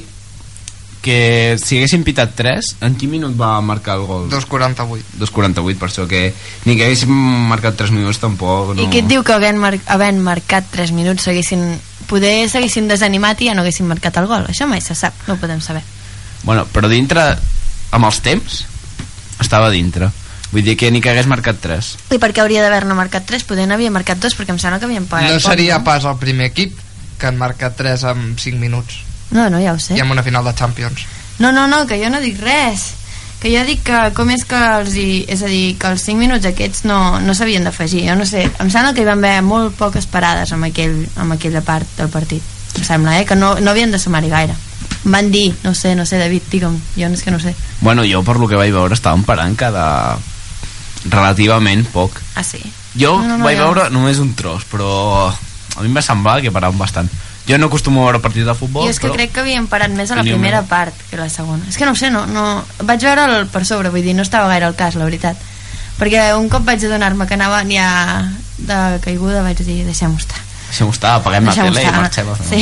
que 1.02 1.56
si 1.62 1.78
haguessin 1.78 2.04
pitat 2.04 2.34
3 2.36 2.74
en 2.86 2.96
quin 3.00 3.12
minut 3.14 3.36
va 3.40 3.54
marcar 3.64 3.96
el 4.00 4.06
gol? 4.08 4.26
2.48 4.32 5.20
2.48, 5.22 5.78
per 5.80 5.88
això 5.90 6.08
que 6.08 6.34
ni 6.66 6.76
que 6.76 6.88
haguéssim 6.90 7.14
marcat 7.50 7.78
3 7.80 7.94
minuts 7.96 8.20
tampoc 8.20 8.74
no. 8.76 8.84
I 8.84 8.90
qui 8.92 9.00
et 9.04 9.08
diu 9.08 9.24
que 9.24 9.36
havent, 9.36 9.60
mar 9.60 9.76
havent 9.88 10.20
marcat 10.24 10.68
3 10.76 10.92
minuts 10.96 11.24
s'haguessin... 11.28 11.80
Poder 12.10 12.50
s'haguessin 12.50 12.88
desanimat 12.90 13.38
i 13.44 13.52
ja 13.52 13.54
no 13.54 13.62
haguessin 13.62 13.86
marcat 13.86 14.16
el 14.18 14.26
gol. 14.26 14.48
Això 14.50 14.66
mai 14.66 14.82
se 14.82 14.96
sap, 14.98 15.14
no 15.28 15.36
ho 15.36 15.38
podem 15.38 15.62
saber. 15.62 15.84
bueno, 16.44 16.66
però 16.74 16.90
dintre 16.90 17.36
amb 17.92 18.06
els 18.08 18.20
temps 18.26 18.66
estava 19.42 19.70
dintre 19.70 20.10
vull 20.52 20.64
dir 20.66 20.76
que 20.80 20.90
ni 20.92 21.02
que 21.02 21.12
hagués 21.12 21.28
marcat 21.30 21.60
3 21.62 21.90
I 22.16 22.18
per 22.18 22.32
què 22.34 22.42
hauria 22.42 22.64
d'haver-ne 22.64 22.96
marcat 22.98 23.28
3? 23.30 23.44
Poder 23.46 23.68
n'havia 23.70 23.92
marcat 23.94 24.18
2 24.24 24.36
perquè 24.38 24.56
em 24.56 24.60
sembla 24.62 24.80
que 24.80 24.88
havien 24.88 25.06
pagat 25.06 25.30
No 25.30 25.38
poc, 25.38 25.52
seria 25.52 25.78
no? 25.78 25.84
pas 25.86 26.06
el 26.10 26.18
primer 26.18 26.50
equip 26.50 26.80
que 27.20 27.28
han 27.28 27.38
marcat 27.38 27.76
3 27.78 28.04
en 28.14 28.24
5 28.40 28.58
minuts 28.58 29.04
No, 29.32 29.50
no, 29.50 29.60
ja 29.62 29.74
ho 29.74 29.80
sé. 29.80 29.96
i 29.96 30.00
en 30.02 30.10
una 30.12 30.24
final 30.24 30.44
de 30.46 30.56
Champions. 30.56 31.06
No, 31.39 31.52
no, 31.52 31.68
no, 31.68 31.86
que 31.88 31.98
jo 32.04 32.10
no 32.10 32.20
dic 32.20 32.39
res. 32.42 32.94
Que 33.39 33.52
jo 33.54 33.62
dic 33.63 33.84
que 33.88 34.00
com 34.18 34.30
és 34.34 34.42
que 34.44 34.58
els 34.82 34.96
hi, 35.00 35.24
és 35.32 35.42
a 35.44 35.48
dir, 35.48 35.78
que 35.80 35.88
els 35.88 36.02
5 36.04 36.18
minuts 36.20 36.46
aquests 36.50 36.84
no, 36.84 37.20
no 37.24 37.34
s'havien 37.34 37.63
d'afegir. 37.63 38.02
Jo 38.10 38.15
no 38.20 38.26
sé, 38.28 38.42
em 38.60 38.70
sembla 38.74 38.92
que 38.94 39.02
hi 39.02 39.08
van 39.08 39.22
haver 39.24 39.42
molt 39.46 39.78
poques 39.80 40.06
parades 40.12 40.52
amb, 40.52 40.65
aquell, 40.68 41.06
amb 41.15 41.32
aquella 41.38 41.62
part 41.62 41.88
del 41.98 42.10
partit. 42.12 42.44
Em 42.76 42.84
sembla, 42.84 43.20
eh? 43.22 43.26
Que 43.26 43.36
no, 43.39 43.54
no 43.62 43.72
havien 43.72 43.92
de 43.92 44.00
sumar-hi 44.00 44.30
gaire. 44.30 44.56
Em 45.06 45.12
van 45.15 45.32
dir, 45.32 45.54
no 45.63 45.72
sé, 45.74 45.94
no 45.96 46.04
sé, 46.06 46.17
David, 46.19 46.50
digue'm, 46.52 46.75
jo 46.98 47.08
no 47.08 47.15
és 47.15 47.23
que 47.23 47.32
no 47.32 47.40
sé. 47.40 47.56
bueno, 47.80 48.04
jo 48.04 48.23
per 48.27 48.36
lo 48.38 48.48
que 48.50 48.56
vaig 48.60 48.73
veure 48.75 48.94
estaven 48.94 49.23
parant 49.23 49.56
cada 49.56 50.17
relativament 51.10 51.86
poc 51.94 52.19
Ah, 52.36 52.44
sí? 52.44 52.60
Jo 53.00 53.19
No, 53.21 53.27
no, 53.27 53.38
no, 53.38 53.46
vaig 53.46 53.58
ja. 53.58 53.63
veure 53.63 53.90
només 53.94 54.19
un 54.19 54.34
tros, 54.36 54.65
però 54.67 55.30
a 55.30 55.82
mi 55.82 55.88
em 55.88 55.96
va 55.96 56.02
semblar 56.04 56.42
que 56.42 56.52
paraven 56.52 56.77
bastant. 56.80 57.10
Jo 57.50 57.58
no 57.58 57.67
acostumo 57.67 58.04
a 58.04 58.10
veure 58.10 58.21
partits 58.21 58.45
de 58.45 58.54
futbol, 58.54 58.85
Jo 58.85 58.93
és 58.93 59.00
que 59.02 59.08
però... 59.08 59.15
crec 59.17 59.31
que 59.33 59.41
havien 59.41 59.65
parat 59.67 59.93
més 59.97 60.12
a 60.13 60.19
la 60.19 60.25
primera 60.27 60.62
part 60.69 60.93
que 61.10 61.17
a 61.17 61.23
la 61.23 61.29
segona. 61.33 61.65
És 61.69 61.79
que 61.79 61.87
no 61.87 61.95
ho 61.95 61.97
sé, 61.97 62.12
no, 62.13 62.27
no... 62.29 62.43
Vaig 62.85 63.02
veure 63.08 63.25
el 63.25 63.47
per 63.50 63.63
sobre, 63.65 63.89
vull 63.89 64.06
dir, 64.06 64.13
no 64.13 64.21
estava 64.25 64.52
gaire 64.52 64.69
al 64.69 64.77
cas, 64.77 65.00
la 65.00 65.08
veritat. 65.08 65.39
Perquè 65.97 66.29
un 66.37 66.47
cop 66.52 66.63
vaig 66.67 66.85
adonar-me 66.85 67.25
que 67.27 67.35
anava 67.35 67.63
ja 67.67 67.89
de 68.60 68.77
caiguda, 69.04 69.41
vaig 69.43 69.63
dir, 69.65 69.81
deixem-ho 69.87 70.19
estar. 70.21 70.39
Deixem-ho 70.69 70.93
estar, 70.93 71.15
apaguem 71.17 71.50
la 71.50 71.58
tele 71.58 71.81
i 71.81 71.87
estar. 71.87 71.97
marxem. 71.97 72.29
No? 72.29 72.37
Sí. 72.52 72.62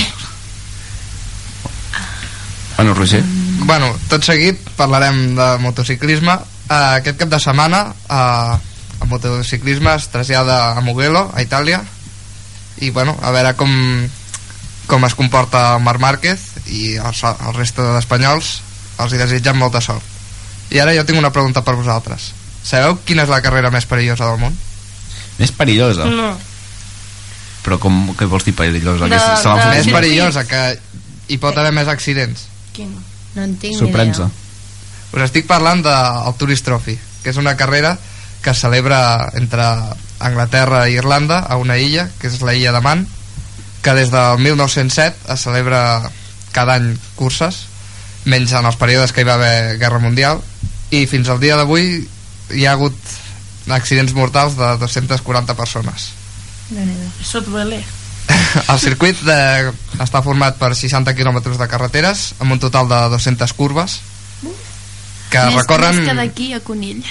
Bueno, 2.77 2.93
Roger, 2.93 3.23
Bueno, 3.67 3.89
tot 4.07 4.23
seguit 4.23 4.61
parlarem 4.77 5.35
de 5.35 5.47
motociclisme. 5.59 6.37
Uh, 6.67 6.99
aquest 7.01 7.17
cap 7.19 7.31
de 7.31 7.39
setmana 7.41 7.81
uh, 7.89 8.57
el 9.01 9.09
motociclisme 9.09 9.93
es 9.95 10.07
trasllada 10.13 10.77
a 10.77 10.81
Mugello, 10.85 11.25
a 11.33 11.41
Itàlia, 11.41 11.81
i 12.79 12.91
bueno, 12.91 13.17
a 13.21 13.31
veure 13.35 13.55
com, 13.57 13.71
com 14.87 15.03
es 15.05 15.15
comporta 15.15 15.75
el 15.75 15.83
Marc 15.83 15.99
Márquez 15.99 16.39
i 16.71 16.95
el, 16.95 17.13
el 17.13 17.53
resta 17.57 17.89
d'espanyols 17.97 18.53
els 19.03 19.13
hi 19.13 19.19
desitgem 19.19 19.57
molta 19.59 19.81
sort. 19.83 20.03
I 20.71 20.79
ara 20.83 20.95
jo 20.95 21.03
tinc 21.07 21.19
una 21.19 21.31
pregunta 21.31 21.61
per 21.63 21.75
vosaltres. 21.77 22.31
Sabeu 22.67 22.97
quina 23.07 23.23
és 23.23 23.29
la 23.31 23.41
carrera 23.45 23.71
més 23.71 23.85
perillosa 23.87 24.25
del 24.31 24.39
món? 24.41 24.55
més 25.37 25.51
perillosa. 25.53 26.05
No. 26.09 26.31
Però 27.63 27.77
com, 27.83 27.99
què 28.17 28.25
vols 28.25 28.45
dir 28.47 28.55
perillosa? 28.57 29.05
De- 29.05 29.11
que 29.11 29.19
se, 29.21 29.49
de- 29.59 29.69
més 29.75 29.87
perillosa, 29.93 30.43
que 30.49 30.79
hi 31.27 31.37
pot 31.37 31.57
haver 31.57 31.73
més 31.75 31.87
accidents. 31.91 32.47
Quin? 32.73 32.95
No 33.35 33.43
en 33.43 33.55
tinc 33.61 33.75
idea. 33.77 33.93
Us 35.13 35.21
estic 35.27 35.45
parlant 35.47 35.83
del 35.85 36.33
Tourist 36.39 36.65
Trophy, 36.65 36.97
que 37.23 37.29
és 37.29 37.37
una 37.37 37.55
carrera 37.59 37.97
que 38.41 38.49
es 38.49 38.59
celebra 38.63 39.29
entre 39.37 39.63
Anglaterra 40.19 40.87
i 40.89 40.95
Irlanda, 40.97 41.39
a 41.45 41.57
una 41.61 41.77
illa, 41.77 42.07
que 42.19 42.27
és 42.31 42.41
la 42.41 42.55
illa 42.57 42.71
de 42.73 42.81
Man, 42.81 43.05
que 43.87 43.93
des 43.95 44.09
del 44.11 44.39
1907 44.39 45.31
es 45.31 45.39
celebra 45.39 46.11
cada 46.51 46.73
any 46.75 46.89
curses, 47.15 47.61
menys 48.27 48.51
en 48.51 48.67
els 48.67 48.75
períodes 48.75 49.13
que 49.15 49.23
hi 49.23 49.27
va 49.29 49.37
haver 49.39 49.77
Guerra 49.79 50.01
Mundial, 50.03 50.41
i 50.91 51.05
fins 51.07 51.31
al 51.31 51.39
dia 51.39 51.55
d'avui 51.55 52.01
hi 52.51 52.65
ha 52.67 52.73
hagut 52.75 52.97
accidents 53.71 54.11
mortals 54.11 54.59
de 54.59 54.73
240 54.83 55.55
persones. 55.55 56.09
Això 56.75 57.39
duele. 57.47 57.79
El 58.73 58.83
circuit 58.83 59.23
de, 59.23 59.39
està 60.03 60.19
format 60.19 60.59
per 60.59 60.73
60 60.75 61.15
quilòmetres 61.15 61.55
de 61.55 61.71
carreteres 61.71 62.33
amb 62.43 62.57
un 62.57 62.59
total 62.59 62.91
de 62.91 63.01
200 63.15 63.55
curves 63.55 64.01
que 65.31 65.45
més, 65.47 65.61
recorren, 65.61 65.95
Més 65.95 66.11
que 66.11 66.21
d'aquí 66.25 66.53
a 66.55 66.59
Conill. 66.59 67.07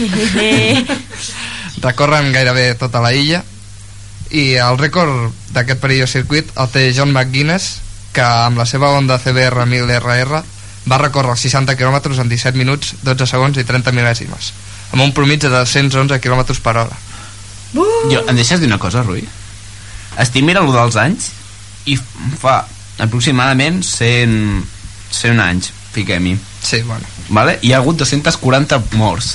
recorren 1.84 2.32
gairebé 2.32 2.70
tota 2.80 3.04
la 3.04 3.12
illa 3.12 3.44
i 4.34 4.44
el 4.58 4.78
rècord 4.80 5.30
d'aquest 5.54 5.80
perillo 5.82 6.08
circuit 6.10 6.50
el 6.58 6.70
té 6.74 6.88
John 6.96 7.12
McGuinness 7.14 7.78
que 8.14 8.24
amb 8.24 8.58
la 8.58 8.66
seva 8.66 8.90
Honda 8.94 9.20
CBR 9.22 9.66
1000RR 9.70 10.42
va 10.90 11.00
recórrer 11.00 11.34
els 11.36 11.46
60 11.46 11.76
km 11.78 12.12
en 12.20 12.28
17 12.28 12.58
minuts, 12.58 12.94
12 13.06 13.28
segons 13.30 13.58
i 13.58 13.64
30 13.64 13.94
mil·lèsimes 13.94 14.52
amb 14.92 15.02
un 15.06 15.14
promig 15.16 15.42
de 15.46 15.52
211 15.54 16.20
km 16.22 16.44
per 16.62 16.76
hora 16.82 17.02
Jo, 17.74 18.20
em 18.28 18.36
deixes 18.36 18.60
dir 18.62 18.68
una 18.70 18.78
cosa, 18.78 19.02
Rui? 19.02 19.24
Estic 20.22 20.44
mirant 20.46 20.66
lo 20.68 20.74
dels 20.74 20.94
anys 21.00 21.30
i 21.90 21.96
fa 22.38 22.60
aproximadament 23.02 23.80
100, 23.82 24.62
100 25.10 25.42
anys, 25.42 25.72
fiquem-hi. 25.94 26.36
Sí, 26.62 26.82
bueno. 26.86 27.02
Vale? 27.34 27.58
Hi 27.62 27.72
ha 27.72 27.80
hagut 27.82 27.98
240 27.98 28.78
morts. 29.00 29.32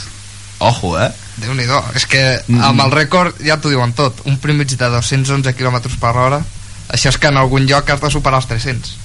Ojo, 0.60 0.96
eh? 1.02 1.10
Déu 1.40 1.54
nhi 1.56 1.66
és 1.96 2.06
que 2.10 2.22
amb 2.62 2.82
el 2.84 2.92
rècord 2.92 3.38
ja 3.46 3.58
t'ho 3.58 3.72
diuen 3.72 3.94
tot 3.98 4.24
un 4.26 4.38
promig 4.42 4.76
de 4.76 4.90
211 4.96 5.54
km 5.58 5.80
per 6.00 6.16
hora 6.16 6.42
això 6.90 7.14
és 7.14 7.18
que 7.18 7.30
en 7.32 7.38
algun 7.38 7.68
lloc 7.70 7.90
has 7.90 8.02
de 8.02 8.12
superar 8.12 8.42
els 8.42 8.50
300 8.50 8.96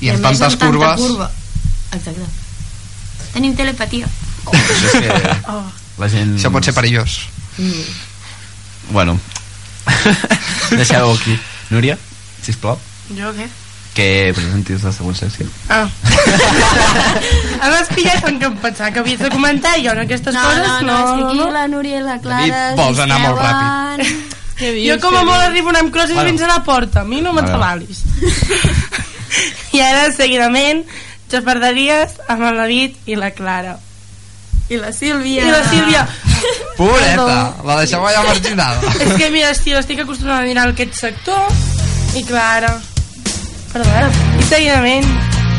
i, 0.00 0.08
en 0.08 0.14
a 0.14 0.18
més, 0.18 0.22
tantes 0.22 0.56
tanta 0.56 0.66
curves 0.66 1.00
Curva. 1.02 1.30
Exacte. 1.92 2.28
Tenim 3.32 3.54
telepatia. 3.58 4.08
Això 4.52 4.86
és 4.86 5.00
que 5.02 5.36
Oh. 5.52 5.64
la 5.98 6.08
gent... 6.08 6.36
això 6.38 6.52
pot 6.54 6.64
ser 6.64 6.74
perillós 6.76 7.20
Bueno. 8.90 9.18
Deixeu 10.78 11.10
aquí. 11.12 11.34
Núria, 11.68 11.98
sisplau, 12.44 12.78
Jo 13.12 13.32
què? 13.36 13.48
Que 13.98 14.32
presentis 14.36 14.84
la 14.86 14.92
següent 14.94 15.16
secció. 15.18 15.46
Ah. 15.74 15.86
Em 17.58 17.72
has 17.74 17.88
pillat 17.90 18.24
en 18.28 18.38
què 18.38 18.46
em 18.46 18.56
pensava 18.62 18.92
que 18.94 19.02
havies 19.02 19.18
de 19.24 19.30
comentar 19.32 19.74
i 19.78 19.84
jo 19.86 19.94
en 19.96 20.04
aquestes 20.04 20.34
No, 20.36 20.42
coses 20.46 20.68
no, 20.68 20.80
no, 20.86 20.98
és 20.98 21.08
que 21.18 21.24
aquí 21.42 21.52
la 21.56 21.64
Núria 21.72 21.98
i 21.98 22.04
la 22.06 22.18
Clara 22.22 22.46
David, 22.46 22.78
vols 22.78 23.00
anar 23.04 23.18
molt 23.24 23.40
ràpid. 23.42 24.34
Jo 24.58 24.96
com 24.98 25.14
a 25.14 25.20
molt 25.22 25.38
arribo 25.44 25.70
amb 25.70 25.92
crosses 25.94 26.16
Bueno. 26.16 26.30
fins 26.32 26.42
a 26.42 26.48
la 26.50 26.62
porta, 26.66 27.04
a 27.04 27.06
mi 27.06 27.20
no 27.22 27.30
m'atabalis. 27.34 28.00
I 29.76 29.82
ara, 29.84 30.08
seguidament, 30.10 30.80
xafarderies 31.30 32.16
amb 32.26 32.42
el 32.48 32.58
David 32.64 32.96
i 33.06 33.18
la 33.20 33.30
Clara. 33.36 33.76
I 34.68 34.80
la 34.82 34.90
Sílvia. 34.92 35.44
I 35.46 35.52
la 35.54 35.62
Sílvia. 35.70 36.02
Pureta, 36.76 37.38
la 37.66 37.76
deixeu 37.80 38.02
allà 38.06 38.20
marginada 38.26 38.90
És 39.00 39.14
que 39.18 39.30
mira, 39.34 39.48
estic, 39.54 39.74
estic 39.78 40.02
acostumada 40.04 40.42
a 40.42 40.46
mirar 40.46 40.66
aquest 40.74 40.98
sector 40.98 42.18
i 42.18 42.24
Clara. 42.26 42.74
Perdó, 43.72 43.90
I 44.40 44.44
seguidament, 44.48 45.04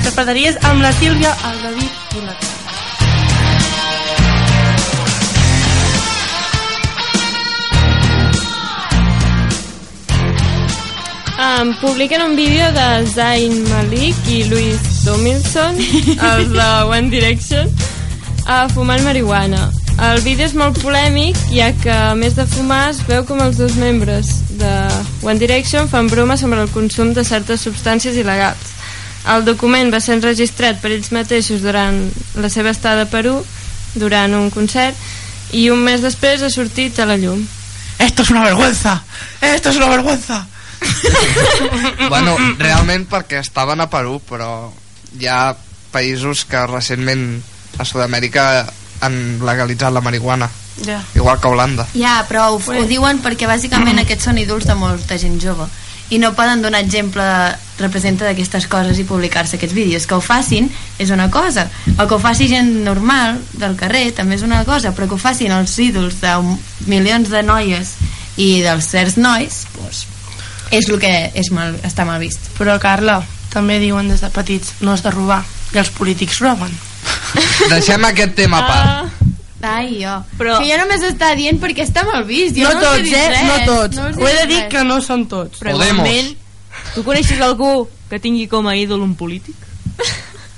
xafarderies 0.02 0.56
amb 0.66 0.82
la 0.82 0.90
Sílvia, 0.98 1.30
el 1.46 1.60
David 1.62 2.16
i 2.18 2.24
la 2.24 2.34
Clara. 2.40 2.56
Um, 11.40 11.76
publiquen 11.80 12.22
un 12.22 12.36
vídeo 12.36 12.72
de 12.74 13.06
Zayn 13.14 13.62
Malik 13.70 14.16
i 14.28 14.44
Louis 14.50 15.06
Tomlinson, 15.06 15.78
els 16.32 16.50
de 16.52 16.70
One 16.90 17.14
Direction, 17.14 17.70
uh, 18.50 18.66
fumant 18.74 19.06
marihuana. 19.06 19.70
El 20.00 20.22
vídeo 20.24 20.46
és 20.48 20.54
molt 20.56 20.78
polèmic, 20.80 21.36
ja 21.52 21.74
que 21.76 21.92
a 21.92 22.14
més 22.16 22.38
de 22.38 22.46
fumar 22.48 22.86
es 22.94 23.02
veu 23.04 23.26
com 23.28 23.42
els 23.44 23.58
dos 23.60 23.74
membres 23.76 24.30
de 24.62 24.72
One 25.28 25.42
Direction 25.42 25.90
fan 25.92 26.08
broma 26.08 26.38
sobre 26.40 26.62
el 26.64 26.72
consum 26.72 27.12
de 27.14 27.26
certes 27.28 27.66
substàncies 27.68 28.16
il·legals. 28.22 28.72
El 29.36 29.44
document 29.44 29.92
va 29.92 30.00
ser 30.00 30.16
enregistrat 30.16 30.80
per 30.80 30.94
ells 30.96 31.12
mateixos 31.12 31.60
durant 31.66 32.00
la 32.40 32.48
seva 32.48 32.72
estada 32.72 33.04
a 33.04 33.12
Perú, 33.12 33.36
durant 34.00 34.40
un 34.40 34.48
concert, 34.56 34.96
i 35.52 35.68
un 35.74 35.84
mes 35.84 36.00
després 36.00 36.48
ha 36.48 36.54
sortit 36.54 37.04
a 37.04 37.10
la 37.10 37.20
llum. 37.20 37.44
Esto 38.00 38.24
es 38.24 38.32
una 38.32 38.46
vergüenza. 38.48 39.04
Esto 39.42 39.70
es 39.70 39.76
una 39.76 39.90
vergüenza. 39.90 40.46
bueno, 42.10 42.38
realment 42.58 43.04
perquè 43.12 43.44
estaven 43.44 43.84
a 43.84 43.92
Perú 43.92 44.22
però 44.24 44.70
hi 45.20 45.28
ha 45.28 45.52
països 45.92 46.46
que 46.48 46.68
recentment 46.72 47.34
a 47.80 47.84
Sud-amèrica 47.84 48.46
han 49.02 49.40
legalitzat 49.46 49.94
la 49.94 50.02
marihuana. 50.02 50.50
Ja. 50.80 51.02
igual 51.14 51.42
que 51.42 51.48
Holanda. 51.48 51.86
Ja, 51.92 52.24
però 52.30 52.54
ho, 52.54 52.60
ho 52.60 52.84
diuen 52.88 53.20
perquè 53.20 53.50
bàsicament 53.50 54.00
aquests 54.00 54.30
són 54.30 54.38
ídols 54.40 54.64
de 54.64 54.78
molta 54.80 55.18
gent 55.20 55.36
jove 55.44 55.68
i 56.10 56.18
no 56.18 56.32
poden 56.34 56.64
donar 56.64 56.80
exemple 56.82 57.24
representa 57.78 58.26
d'aquestes 58.26 58.66
coses 58.72 58.98
i 58.98 59.04
publicar-se 59.06 59.58
aquests 59.60 59.76
vídeos. 59.76 60.08
Que 60.08 60.16
ho 60.16 60.24
facin 60.24 60.70
és 60.98 61.12
una 61.14 61.30
cosa 61.30 61.68
o 61.98 62.08
que 62.08 62.16
ho 62.16 62.20
faci 62.20 62.48
gent 62.50 62.72
normal 62.86 63.42
del 63.60 63.76
carrer 63.78 64.10
també 64.16 64.40
és 64.40 64.46
una 64.48 64.64
cosa 64.66 64.94
però 64.96 65.10
que 65.10 65.20
ho 65.20 65.22
facin 65.22 65.52
els 65.54 65.76
ídols 65.80 66.22
de 66.24 66.38
milions 66.88 67.30
de 67.30 67.44
noies 67.44 67.98
i 68.40 68.62
dels 68.64 68.88
certs 68.88 69.20
nois 69.20 69.66
doncs, 69.76 70.06
és 70.72 70.88
el 70.90 71.00
que 71.02 71.12
és 71.34 71.50
mal, 71.52 71.76
està 71.86 72.06
mal 72.06 72.22
vist. 72.22 72.52
Però, 72.58 72.78
Carla, 72.82 73.20
també 73.54 73.80
diuen 73.82 74.10
des 74.10 74.22
de 74.22 74.30
petits 74.34 74.76
no 74.86 74.94
has 74.94 75.04
de 75.06 75.14
robar, 75.14 75.42
i 75.74 75.82
els 75.82 75.90
polítics 75.94 76.42
roben. 76.44 76.72
Deixem 77.70 78.06
aquest 78.06 78.36
tema 78.36 78.60
a 78.60 78.68
part 78.68 79.16
Ai, 79.62 79.98
jo. 80.02 80.14
Però- 80.40 80.58
Que 80.62 80.70
jo 80.72 80.78
només 80.80 81.02
està 81.04 81.34
dient 81.36 81.58
perquè 81.60 81.84
està 81.84 82.06
mal 82.08 82.24
vist. 82.24 82.56
Jo 82.56 82.70
no, 82.70 82.76
no, 82.76 82.80
tots, 82.80 83.10
eh? 83.12 83.26
Res. 83.30 83.42
No 83.44 83.58
tots. 83.68 83.98
No 83.98 84.06
Ho 84.24 84.28
he 84.30 84.36
de 84.38 84.46
dir 84.48 84.60
res. 84.62 84.70
que 84.72 84.84
no 84.88 85.02
són 85.04 85.26
tots. 85.28 85.60
Però 85.60 85.74
Podemos. 85.76 86.08
igualment, 86.08 86.38
tu 86.96 87.04
coneixes 87.04 87.42
algú 87.44 87.90
que 88.10 88.22
tingui 88.24 88.48
com 88.48 88.68
a 88.72 88.76
ídol 88.80 89.02
un 89.04 89.16
polític? 89.20 89.56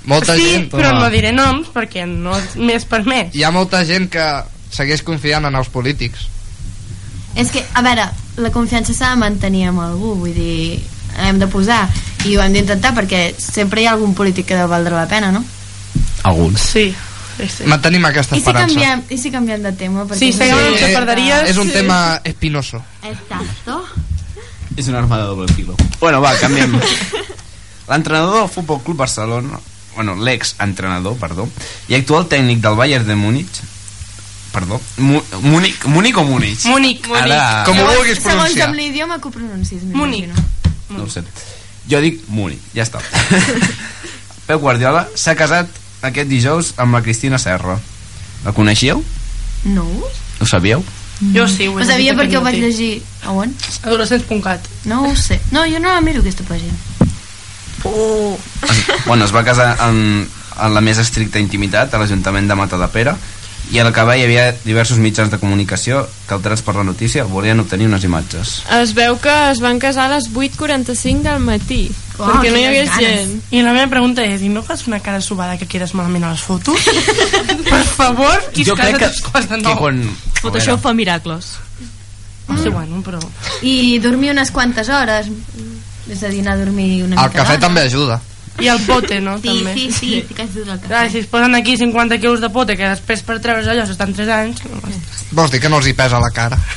molta 0.04 0.34
sí, 0.34 0.42
gent 0.42 0.68
però 0.70 0.92
no 0.98 1.08
diré 1.10 1.30
noms 1.32 1.68
perquè 1.74 2.06
no 2.06 2.32
m'és 2.56 2.84
permès. 2.90 3.34
hi 3.34 3.42
ha 3.44 3.50
molta 3.54 3.84
gent 3.86 4.08
que 4.10 4.24
segueix 4.74 5.02
confiant 5.06 5.44
en 5.46 5.54
els 5.54 5.68
polítics 5.68 6.26
És 7.34 7.50
que, 7.50 7.62
a 7.74 7.82
veure, 7.82 8.08
la 8.36 8.50
confiança 8.50 8.92
s'ha 8.92 9.10
de 9.10 9.16
mantenir 9.16 9.66
amb 9.68 9.80
algú, 9.80 10.14
vull 10.20 10.34
dir, 10.34 10.82
hem 11.26 11.38
de 11.38 11.46
posar, 11.46 11.88
i 12.26 12.36
ho 12.36 12.42
hem 12.42 12.52
d'intentar 12.52 12.92
perquè 12.94 13.32
sempre 13.38 13.80
hi 13.80 13.86
ha 13.86 13.92
algun 13.92 14.12
polític 14.14 14.46
que 14.46 14.54
deu 14.58 14.68
valdre 14.68 14.94
la 14.94 15.06
pena, 15.08 15.30
no? 15.32 15.42
Alguns. 16.22 16.60
Sí. 16.60 16.94
sí, 17.38 17.48
sí. 17.48 17.64
mantenim 17.66 18.04
aquesta 18.06 18.36
I 18.36 18.38
si, 18.40 18.42
esperança 18.44 18.74
canviem, 18.74 19.02
I 19.10 19.18
si 19.18 19.30
canviem 19.32 19.62
de 19.62 19.72
tema? 19.72 20.04
Perquè 20.04 20.18
Sí, 20.18 20.30
no 20.30 20.36
seguim 20.38 20.56
sé- 20.56 20.66
amb 20.68 20.76
xafarderies. 20.78 21.48
és 21.50 21.56
un 21.56 21.66
Sí. 21.66 21.72
tema 21.72 22.20
espinoso 22.24 22.82
Exacto. 23.02 23.84
És 24.76 24.86
una 24.88 24.98
arma 24.98 25.18
de 25.18 25.24
doble 25.24 25.48
filo. 25.52 25.74
Bueno, 26.00 26.20
va, 26.22 26.34
canviem. 26.38 26.78
L'entrenador 27.88 28.40
del 28.40 28.48
Futbol 28.48 28.80
Club 28.82 28.96
Barcelona, 28.96 29.58
bueno, 29.96 30.14
l'ex-entrenador, 30.16 31.16
perdó, 31.18 31.48
i 31.88 31.94
actual 31.94 32.26
tècnic 32.28 32.60
del 32.60 32.74
Bayern 32.76 33.06
de 33.06 33.14
Múnich, 33.16 33.50
perdó, 34.52 34.80
Múnich, 34.96 35.84
Múnich 35.84 36.16
o 36.16 36.24
Múnich? 36.24 36.64
Múnich. 36.66 37.04
Ara, 37.14 37.64
Com 37.66 37.78
ho 37.78 37.84
vulguis 37.86 38.18
Segons 38.18 38.24
pronunciar. 38.34 38.68
amb 38.68 38.76
l'idioma 38.78 39.18
que 39.20 39.28
ho 39.28 39.30
pronuncis. 39.30 39.82
Múnich. 39.84 40.28
no 40.88 41.02
ho 41.04 41.08
sé. 41.10 41.22
Jo 41.90 42.00
dic 42.00 42.22
Múnich, 42.28 42.60
ja 42.74 42.84
està. 42.84 43.00
Pep 44.46 44.60
Guardiola 44.60 45.08
s'ha 45.14 45.34
casat 45.34 45.68
aquest 46.02 46.28
dijous 46.28 46.72
amb 46.82 46.94
la 46.96 47.02
Cristina 47.02 47.38
Serra. 47.38 47.78
La 48.44 48.52
coneixíeu? 48.52 49.02
No? 49.64 49.86
Ho 50.40 50.46
sabíeu? 50.46 50.82
Jo 51.34 51.46
sí, 51.46 51.68
ho 51.70 51.78
Ho 51.78 51.86
sabia 51.86 52.16
perquè 52.18 52.38
ho 52.38 52.42
vaig 52.42 52.58
llegir. 52.58 53.02
A 53.22 53.30
on? 53.30 53.52
Adolescents.cat. 53.84 54.66
No 54.90 55.04
ho 55.06 55.14
sé. 55.16 55.38
No, 55.52 55.62
jo 55.70 55.78
no 55.78 55.92
la 55.94 56.00
miro 56.02 56.20
aquesta 56.20 56.44
pàgina. 56.48 56.74
Oh. 57.84 58.38
Bueno, 59.06 59.24
es 59.24 59.34
va 59.34 59.44
casar 59.46 59.76
en, 59.88 60.26
en 60.26 60.74
la 60.74 60.82
més 60.82 60.98
estricta 61.02 61.42
intimitat 61.42 61.94
a 61.94 62.02
l'Ajuntament 62.02 62.50
de 62.50 62.58
Matadepera 62.58 63.16
i 63.72 63.78
al 63.80 63.88
acabar 63.88 64.18
hi 64.18 64.24
havia 64.26 64.50
diversos 64.66 64.98
mitjans 65.00 65.30
de 65.32 65.38
comunicació 65.40 66.02
que 66.28 66.34
alterats 66.36 66.60
per 66.64 66.74
la 66.76 66.84
notícia 66.84 67.24
volien 67.24 67.60
obtenir 67.62 67.86
unes 67.88 68.04
imatges. 68.04 68.50
Es 68.76 68.92
veu 68.92 69.16
que 69.22 69.32
es 69.48 69.62
van 69.64 69.78
casar 69.80 70.10
a 70.10 70.18
les 70.18 70.28
8.45 70.28 71.24
del 71.24 71.38
matí, 71.40 71.86
Uau, 72.18 72.26
perquè 72.28 72.50
no 72.52 72.60
hi 72.60 72.66
hagués 72.68 72.90
ganes. 72.90 73.22
gent. 73.22 73.38
I 73.50 73.62
la 73.64 73.72
meva 73.72 73.88
pregunta 73.88 74.26
és, 74.28 74.44
i 74.44 74.50
no 74.52 74.60
fas 74.66 74.84
una 74.90 75.00
cara 75.00 75.22
subada 75.24 75.56
que 75.56 75.66
quedes 75.66 75.94
malament 75.96 76.28
a 76.28 76.34
les 76.34 76.44
fotos? 76.44 76.84
per 77.70 77.84
favor, 77.88 78.44
qui 78.52 78.66
es 78.66 78.72
casa 78.76 78.98
tres 78.98 79.22
quarts 79.24 79.48
de 79.48 79.62
que 79.62 79.64
nou? 79.64 79.78
quan... 79.80 80.02
Tot 80.42 80.58
això 80.60 80.76
fa 80.76 80.92
miracles. 80.92 81.54
No 82.50 82.58
sé, 82.60 82.68
bueno, 82.68 83.00
però... 83.06 83.22
I 83.64 83.96
dormir 84.04 84.34
unes 84.34 84.50
quantes 84.52 84.90
hores. 84.92 85.30
És 86.10 86.20
a 86.20 86.28
dir, 86.28 86.42
anar 86.44 86.58
a 86.58 86.64
dormir 86.66 87.06
una 87.06 87.14
el 87.14 87.30
mica 87.30 87.38
cafè 87.38 87.56
d'hora. 87.56 87.64
també 87.64 87.86
ajuda 87.88 88.20
I 88.60 88.68
el 88.68 88.80
pote, 88.86 89.20
no? 89.20 89.38
Sí, 89.40 89.48
També. 89.48 89.72
sí, 89.74 89.86
sí, 89.92 90.10
ficats 90.28 90.54
tot 90.54 90.68
el 90.68 90.80
Clar, 90.84 91.06
si 91.10 91.18
es 91.22 91.26
posen 91.26 91.54
aquí 91.54 91.76
50 91.76 92.18
quilos 92.18 92.40
de 92.40 92.50
pote, 92.52 92.76
que 92.76 92.84
després 92.84 93.22
per 93.26 93.38
treure's 93.40 93.68
allò 93.72 93.86
s'estan 93.88 94.12
3 94.14 94.28
anys... 94.36 94.62
No, 94.68 94.80
Vols 95.32 95.50
dir 95.50 95.62
que 95.62 95.70
no 95.72 95.78
els 95.80 95.88
hi 95.88 95.94
pesa 95.96 96.20
la 96.20 96.30
cara? 96.30 96.58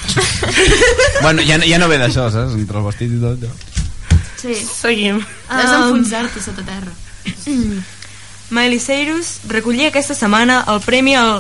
Bueno, 1.22 1.42
ja, 1.48 1.58
ja 1.64 1.78
no 1.80 1.88
ve 1.88 1.98
d'això, 1.98 2.28
saps? 2.30 2.54
Entre 2.60 2.78
el 2.78 2.86
vestit 2.86 3.12
i 3.16 3.20
tot. 3.22 3.44
Ja. 3.44 4.20
Sí. 4.38 4.56
Seguim. 4.56 5.22
Has 5.50 5.72
d'enfonsar-te 5.72 6.42
sota 6.44 6.64
terra. 6.68 6.92
Miley 8.54 8.80
Cyrus 8.80 9.40
recollia 9.50 9.90
aquesta 9.90 10.14
setmana 10.14 10.60
el 10.70 10.82
premi 10.86 11.16
al, 11.18 11.40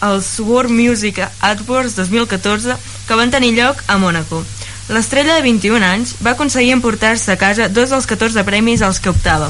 als 0.00 0.30
World 0.40 0.72
Music 0.72 1.20
Awards 1.40 1.96
2014 1.98 2.76
que 3.06 3.18
van 3.18 3.30
tenir 3.34 3.52
lloc 3.58 3.82
a 3.88 3.98
Mònaco. 4.00 4.40
L'estrella 4.88 5.34
de 5.34 5.42
21 5.42 5.82
anys 5.84 6.14
va 6.24 6.32
aconseguir 6.36 6.70
emportar-se 6.76 7.32
a 7.32 7.36
casa 7.40 7.68
dos 7.68 7.90
dels 7.90 8.06
14 8.06 8.44
premis 8.46 8.82
als 8.86 9.00
que 9.02 9.10
optava. 9.10 9.48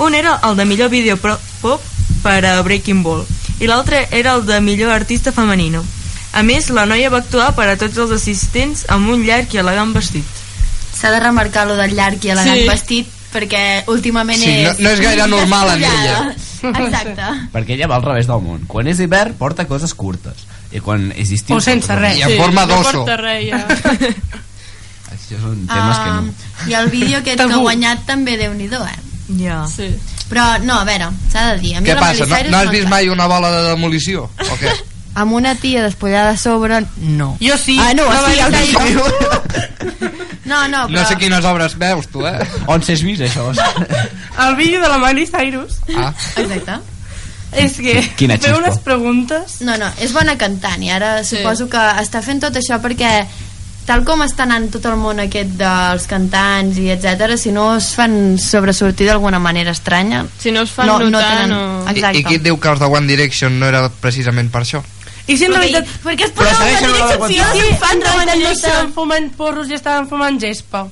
Un 0.00 0.14
era 0.14 0.38
el 0.48 0.56
de 0.56 0.64
millor 0.64 0.88
vídeo 0.88 1.18
pop 1.20 1.82
per 2.22 2.40
a 2.46 2.62
Breaking 2.62 3.02
Ball 3.04 3.26
i 3.60 3.66
l'altre 3.68 4.06
era 4.12 4.32
el 4.38 4.46
de 4.46 4.60
millor 4.64 4.90
artista 4.94 5.32
femenino. 5.32 5.84
A 6.32 6.42
més, 6.42 6.70
la 6.70 6.86
noia 6.86 7.10
va 7.10 7.18
actuar 7.20 7.54
per 7.56 7.68
a 7.68 7.76
tots 7.80 7.98
els 7.98 8.10
assistents 8.16 8.86
amb 8.88 9.08
un 9.12 9.24
llarg 9.26 9.52
i 9.54 9.60
elegant 9.60 9.92
vestit. 9.96 10.24
S'ha 10.94 11.10
de 11.12 11.20
remarcar 11.20 11.66
lo 11.68 11.76
del 11.76 11.94
llarg 11.96 12.24
i 12.24 12.30
elegant 12.34 12.56
Sí. 12.58 12.66
vestit 12.68 13.08
perquè 13.32 13.84
últimament 13.92 14.38
Sí, 14.40 14.62
no- 14.64 14.70
és... 14.70 14.78
no 14.80 14.90
és 14.90 15.00
gaire 15.00 15.26
normal 15.36 15.74
en 15.76 15.80
despullada. 15.84 16.34
Exacte. 16.86 17.22
Perquè 17.52 17.74
ella 17.76 17.86
va 17.86 17.96
al 18.00 18.02
revés 18.08 18.26
del 18.26 18.40
món. 18.42 18.64
Quan 18.66 18.88
és 18.88 19.00
hivern, 19.00 19.34
porta 19.38 19.66
coses 19.68 19.92
curtes. 19.94 20.46
I 20.72 20.80
quan 20.80 21.12
és 21.16 21.30
estiu... 21.32 21.56
O 21.56 21.60
sense 21.60 21.94
res. 21.96 22.18
I 22.18 22.22
en 22.22 22.36
forma 22.40 22.64
no 22.66 22.74
d'oso. 22.76 23.04
porta 23.04 23.16
res, 23.20 23.48
ja. 23.50 23.66
Això 25.28 25.40
són 25.42 25.66
temes 25.68 25.98
que 26.00 26.10
no. 26.16 26.70
I 26.70 26.74
el 26.80 26.88
vídeo 26.90 27.18
aquest 27.18 27.38
que 27.46 27.52
ha 27.52 27.56
guanyat 27.60 28.06
també 28.08 28.36
déu 28.40 28.54
nhi 28.54 28.68
eh? 28.72 28.98
Ja. 29.38 29.66
Sí. 29.68 29.90
Però, 30.28 30.58
no, 30.64 30.78
a 30.80 30.84
veure, 30.84 31.10
s'ha 31.32 31.52
de 31.54 31.58
dir. 31.60 31.76
A 31.76 31.80
mi 31.80 31.88
Què 31.88 31.96
passa? 31.98 32.24
No, 32.24 32.36
no 32.50 32.56
has 32.58 32.66
no 32.66 32.72
vist 32.72 32.88
mai 32.88 33.08
una 33.08 33.26
bola 33.26 33.50
de 33.50 33.62
demolició? 33.70 34.24
O 34.24 34.56
què? 34.60 34.72
Amb 35.18 35.32
una 35.32 35.54
tia 35.54 35.82
despullada 35.82 36.30
a 36.30 36.36
sobre, 36.36 36.80
no. 36.96 37.36
Jo 37.40 37.56
sí. 37.58 37.78
Ah, 37.80 37.92
no, 37.94 38.04
La 38.08 38.30
sí, 38.30 38.38
el 38.38 38.52
vídeo. 38.52 38.80
Cyrus. 38.80 39.12
No, 40.48 40.66
no, 40.66 40.86
però... 40.88 41.02
No 41.02 41.04
sé 41.04 41.16
quines 41.20 41.44
obres 41.44 41.74
veus, 41.76 42.06
tu, 42.08 42.22
eh? 42.24 42.38
On 42.72 42.80
s'has 42.80 43.02
vist, 43.04 43.20
això? 43.20 43.50
El 44.46 44.54
vídeo 44.56 44.80
de 44.80 44.88
la 44.88 44.96
Miley 44.96 45.26
Cyrus 45.28 45.74
Ah, 45.94 46.08
Exacte. 46.40 46.78
és 47.52 47.74
que 47.76 47.98
Quina 48.16 48.38
feu 48.38 48.54
xispa. 48.54 48.62
unes 48.62 48.78
preguntes... 48.84 49.58
No, 49.60 49.76
no, 49.76 49.90
és 50.00 50.12
bona 50.16 50.38
cantant 50.40 50.80
i 50.84 50.88
ara 50.92 51.18
Sí. 51.24 51.36
suposo 51.36 51.68
que 51.68 51.82
està 52.00 52.22
fent 52.24 52.40
tot 52.40 52.56
això 52.56 52.80
perquè 52.80 53.26
tal 53.88 54.04
com 54.04 54.20
està 54.24 54.44
anant 54.44 54.68
tot 54.74 54.84
el 54.90 54.98
món 55.00 55.22
aquest 55.22 55.54
dels 55.58 56.04
cantants 56.10 56.76
i 56.82 56.90
etc, 56.92 57.34
si 57.40 57.52
no 57.54 57.70
es 57.78 57.88
fan 57.96 58.36
sobresortir 58.42 59.08
d'alguna 59.08 59.40
manera 59.40 59.72
estranya 59.72 60.26
Si 60.38 60.52
no 60.52 60.62
es 60.66 60.74
fan 60.74 60.86
no, 60.90 60.98
no 61.00 61.08
notar, 61.14 61.46
tenen... 61.46 61.56
no... 61.56 61.88
I, 61.88 61.94
Exacte. 61.96 62.20
I 62.20 62.24
qui 62.28 62.38
et 62.38 62.44
diu 62.44 62.60
que 62.60 62.68
els 62.74 62.82
de 62.84 62.90
One 63.00 63.08
Direction 63.08 63.58
no 63.58 63.66
era 63.70 63.86
precisament 64.02 64.52
per 64.52 64.62
això? 64.66 64.84
I 65.28 65.36
si 65.36 65.44
en 65.48 65.52
Perquè, 65.52 65.72
realitat... 65.72 65.90
perquè 66.04 66.28
es 66.28 66.36
Però 66.36 66.52
posa 66.52 66.68
direcció 66.68 67.26
I 67.28 67.32
si 67.32 67.40
no 67.40 67.48
si 67.52 67.64
se'n 67.64 67.80
fan 67.82 67.98
de 67.98 68.06
no 68.06 68.14
One 68.14 68.22
estaven 68.22 68.44
Direction? 68.44 68.92
fumant 68.96 69.28
porros 69.40 69.72
i 69.72 69.76
estaven 69.80 70.08
fumant 70.12 70.40
gespa? 70.40 70.86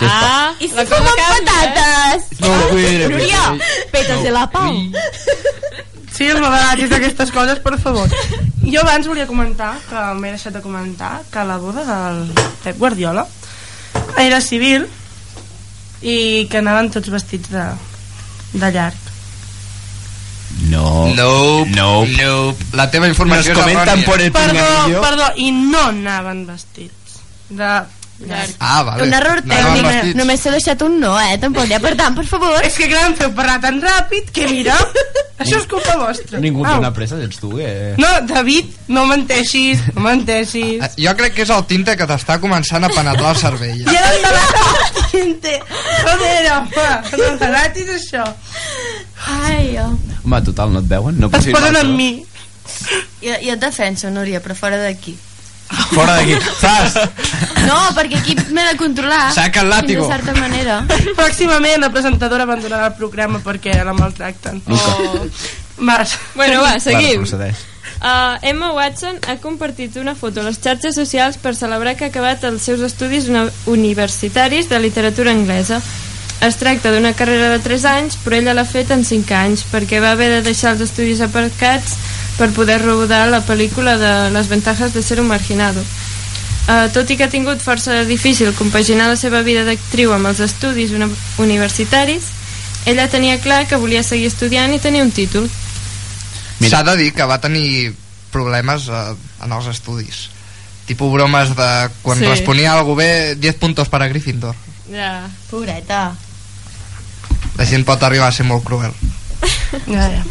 Ah, 0.00 0.54
I 0.58 0.64
si 0.70 0.86
fumen 0.88 1.18
eh? 1.20 1.26
patates? 1.28 2.30
No, 2.40 2.54
cuidre, 2.70 3.08
Núria, 3.12 3.42
petes 3.92 4.22
de 4.24 4.30
la 4.32 4.46
pau. 4.48 4.72
Sí, 6.20 6.26
els 6.28 6.36
m'agradaris 6.42 6.90
d'aquestes 6.92 7.30
coses, 7.32 7.62
per 7.64 7.78
favor. 7.80 8.10
Jo 8.60 8.82
abans 8.82 9.06
volia 9.08 9.24
comentar, 9.24 9.70
que 9.88 10.00
m'he 10.20 10.34
deixat 10.34 10.52
de 10.52 10.60
comentar, 10.60 11.22
que 11.32 11.44
la 11.48 11.56
boda 11.56 11.80
del 11.88 12.18
Pep 12.60 12.76
Guardiola 12.76 13.22
era 14.20 14.42
civil 14.44 14.84
i 16.04 16.44
que 16.52 16.60
anaven 16.60 16.90
tots 16.92 17.08
vestits 17.08 17.48
de, 17.54 17.62
de 18.52 18.70
llarg. 18.74 19.08
No. 20.68 21.08
Nope. 21.16 21.70
Nope. 21.72 22.12
Nope. 22.20 22.68
La 22.76 22.90
teva 22.92 23.08
Nos 23.08 23.14
informació 23.16 23.54
és 23.54 23.58
comentan 23.62 24.02
errònia. 24.02 24.06
por 24.10 24.20
el 24.20 24.32
Perdó, 24.36 25.00
perdó, 25.00 25.30
i 25.40 25.48
no 25.56 25.86
anaven 25.88 26.44
vestits 26.52 27.16
de. 27.48 27.72
Ah, 28.58 28.82
vale. 28.82 29.02
Un 29.06 29.14
error 29.14 29.40
No 29.46 29.54
tècnic. 29.54 29.86
vestits. 29.86 30.16
Només 30.18 30.40
s'ha 30.42 30.50
deixat 30.52 30.82
un 30.84 30.98
no, 31.00 31.14
eh? 31.20 31.38
Tampoc 31.40 31.70
ha. 31.72 31.78
Per 31.80 31.94
tant, 31.96 32.14
per 32.14 32.26
favor. 32.28 32.58
És 32.66 32.74
que 32.76 32.88
clar, 32.90 33.06
em 33.08 33.14
feu 33.16 33.32
parlar 33.34 33.60
tan 33.62 33.80
ràpid 33.80 34.28
que 34.36 34.46
mira, 34.50 34.76
això 35.40 35.56
és 35.60 35.66
culpa 35.70 35.96
vostra. 35.96 36.38
Ningú 36.42 36.66
té 36.66 36.74
una 36.78 36.92
pressa, 36.92 37.16
ets 37.24 37.40
tu, 37.40 37.54
eh? 37.58 37.94
No, 37.98 38.10
David, 38.28 38.68
no 38.92 39.06
menteixis, 39.08 39.80
no 39.94 40.04
menteixis. 40.04 40.82
Eh, 40.84 40.90
Jo 41.06 41.14
crec 41.16 41.34
que 41.38 41.46
és 41.48 41.50
el 41.54 41.64
tinte 41.70 41.96
que 41.96 42.06
t'està 42.10 42.36
començant 42.42 42.84
a 42.84 42.92
penetrar 42.92 43.32
el 43.34 43.40
cervell. 43.40 43.80
I 43.86 43.96
ara 43.96 44.12
està 44.12 44.34
la 44.36 45.06
tinte. 45.10 45.56
Joder, 46.04 46.52
home, 46.58 46.90
no 47.24 47.32
t'agratis 47.40 47.88
això. 47.96 48.26
Ai, 49.40 49.78
oh. 49.80 49.94
Home, 50.24 50.42
total, 50.44 50.72
no 50.76 50.84
et 50.84 50.88
veuen? 50.92 51.16
No 51.20 51.32
Es 51.32 51.48
posen 51.52 51.76
amb 51.80 51.96
mi. 51.96 52.10
I, 53.24 53.32
I 53.46 53.50
et 53.56 53.60
defenso, 53.60 54.10
Núria, 54.12 54.40
però 54.44 54.54
fora 54.56 54.76
d'aquí. 54.80 55.16
Fora 55.94 56.16
d'aquí. 56.18 56.34
Zas! 56.60 56.94
No, 57.66 57.78
perquè 57.94 58.18
aquí 58.18 58.34
m'he 58.50 58.64
de 58.72 58.76
controlar. 58.78 59.30
Saca 59.34 59.62
el 59.62 59.70
látigo. 59.70 60.06
Fins 60.08 60.16
certa 60.16 60.34
manera. 60.40 60.80
Pròximament 61.16 61.80
la 61.82 61.90
presentadora 61.94 62.46
abandonarà 62.48 62.88
el 62.90 62.96
programa 62.98 63.38
perquè 63.44 63.76
la 63.84 63.94
maltracten. 63.94 64.62
Oh. 64.66 65.26
Vas. 65.78 66.16
Bueno, 66.34 66.60
va, 66.62 66.78
seguim. 66.82 67.22
procedeix. 67.22 67.66
Uh, 68.00 68.38
Emma 68.42 68.72
Watson 68.72 69.18
ha 69.28 69.36
compartit 69.42 69.96
una 70.00 70.14
foto 70.16 70.40
a 70.40 70.44
les 70.46 70.56
xarxes 70.62 70.94
socials 70.96 71.36
per 71.40 71.52
celebrar 71.56 71.96
que 71.96 72.06
ha 72.06 72.08
acabat 72.12 72.44
els 72.48 72.62
seus 72.64 72.80
estudis 72.80 73.28
uni- 73.28 73.50
universitaris 73.66 74.68
de 74.70 74.78
literatura 74.80 75.30
anglesa. 75.32 75.80
Es 76.40 76.56
tracta 76.56 76.88
d'una 76.92 77.12
carrera 77.12 77.50
de 77.52 77.58
3 77.60 77.84
anys, 77.84 78.16
però 78.24 78.38
ella 78.38 78.54
l'ha 78.56 78.64
fet 78.64 78.90
en 78.94 79.04
5 79.04 79.34
anys, 79.36 79.66
perquè 79.68 80.00
va 80.00 80.12
haver 80.16 80.30
de 80.38 80.42
deixar 80.46 80.72
els 80.72 80.80
estudis 80.86 81.20
aparcats 81.20 81.98
per 82.40 82.48
poder 82.56 82.80
rodar 82.80 83.26
la 83.28 83.42
pel·lícula 83.44 83.98
de 84.00 84.30
Les 84.32 84.48
ventajas 84.48 84.94
de 84.96 85.02
ser 85.04 85.20
un 85.20 85.28
marginado. 85.28 85.84
Uh, 86.70 86.88
tot 86.94 87.08
i 87.12 87.16
que 87.18 87.26
ha 87.26 87.32
tingut 87.32 87.60
força 87.60 88.04
difícil 88.08 88.54
compaginar 88.56 89.10
la 89.10 89.18
seva 89.20 89.42
vida 89.44 89.66
d'actriu 89.66 90.14
amb 90.16 90.30
els 90.30 90.40
estudis 90.40 90.94
uni 90.96 91.08
universitaris, 91.42 92.30
ella 92.88 93.08
tenia 93.12 93.40
clar 93.44 93.66
que 93.68 93.76
volia 93.76 94.02
seguir 94.06 94.30
estudiant 94.30 94.72
i 94.72 94.80
tenir 94.80 95.02
un 95.04 95.12
títol. 95.12 95.50
S'ha 96.64 96.82
de 96.86 96.96
dir 96.96 97.12
que 97.12 97.28
va 97.28 97.40
tenir 97.40 97.92
problemes 98.32 98.88
eh, 98.88 99.04
en 99.44 99.52
els 99.52 99.68
estudis. 99.68 100.28
Tipo 100.88 101.10
bromes 101.12 101.52
de 101.56 101.70
quan 102.02 102.18
Sí. 102.18 102.24
responia 102.24 102.72
a 102.72 102.78
algú 102.78 102.94
bé, 102.96 103.36
10 103.36 103.56
puntos 103.56 103.88
para 103.88 104.08
Gryffindor. 104.08 104.54
Ja. 104.90 105.28
Pobreta. 105.50 106.14
La 107.56 107.66
gent 107.66 107.84
pot 107.84 108.02
arribar 108.02 108.28
a 108.28 108.32
ser 108.32 108.46
molt 108.46 108.64
cruel. 108.64 108.94
Ja, 109.86 110.08
ja. 110.08 110.24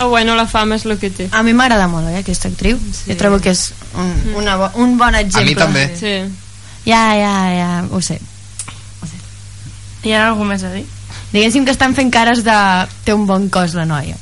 Oh, 0.00 0.08
bueno, 0.08 0.34
la 0.34 0.46
fama 0.50 0.74
és 0.74 0.84
el 0.86 0.96
que 0.98 1.10
té. 1.14 1.28
A 1.30 1.42
mi 1.46 1.52
m'agrada 1.54 1.86
molt, 1.86 2.08
eh, 2.10 2.18
aquesta 2.18 2.48
actriu. 2.50 2.78
Sí. 2.92 3.12
Jo 3.12 3.16
trobo 3.20 3.38
que 3.40 3.50
és 3.54 3.68
un, 3.94 4.10
una 4.40 4.56
bo, 4.58 4.70
un 4.82 4.96
bon 4.98 5.14
exemple. 5.14 5.54
també. 5.54 5.84
Sí. 5.98 6.14
Ja, 6.84 7.14
ja, 7.14 7.34
ja, 7.54 7.68
ho 7.90 8.00
sé. 8.02 8.18
Hi 10.04 10.12
ha 10.12 10.26
alguna 10.28 10.50
més 10.54 10.64
a 10.66 10.72
dir? 10.74 10.82
Diguéssim 11.32 11.64
que 11.64 11.70
estan 11.72 11.94
fent 11.94 12.10
cares 12.12 12.42
de... 12.44 12.56
Té 13.06 13.14
un 13.14 13.24
bon 13.26 13.48
cos, 13.48 13.72
la 13.74 13.86
noia. 13.86 14.16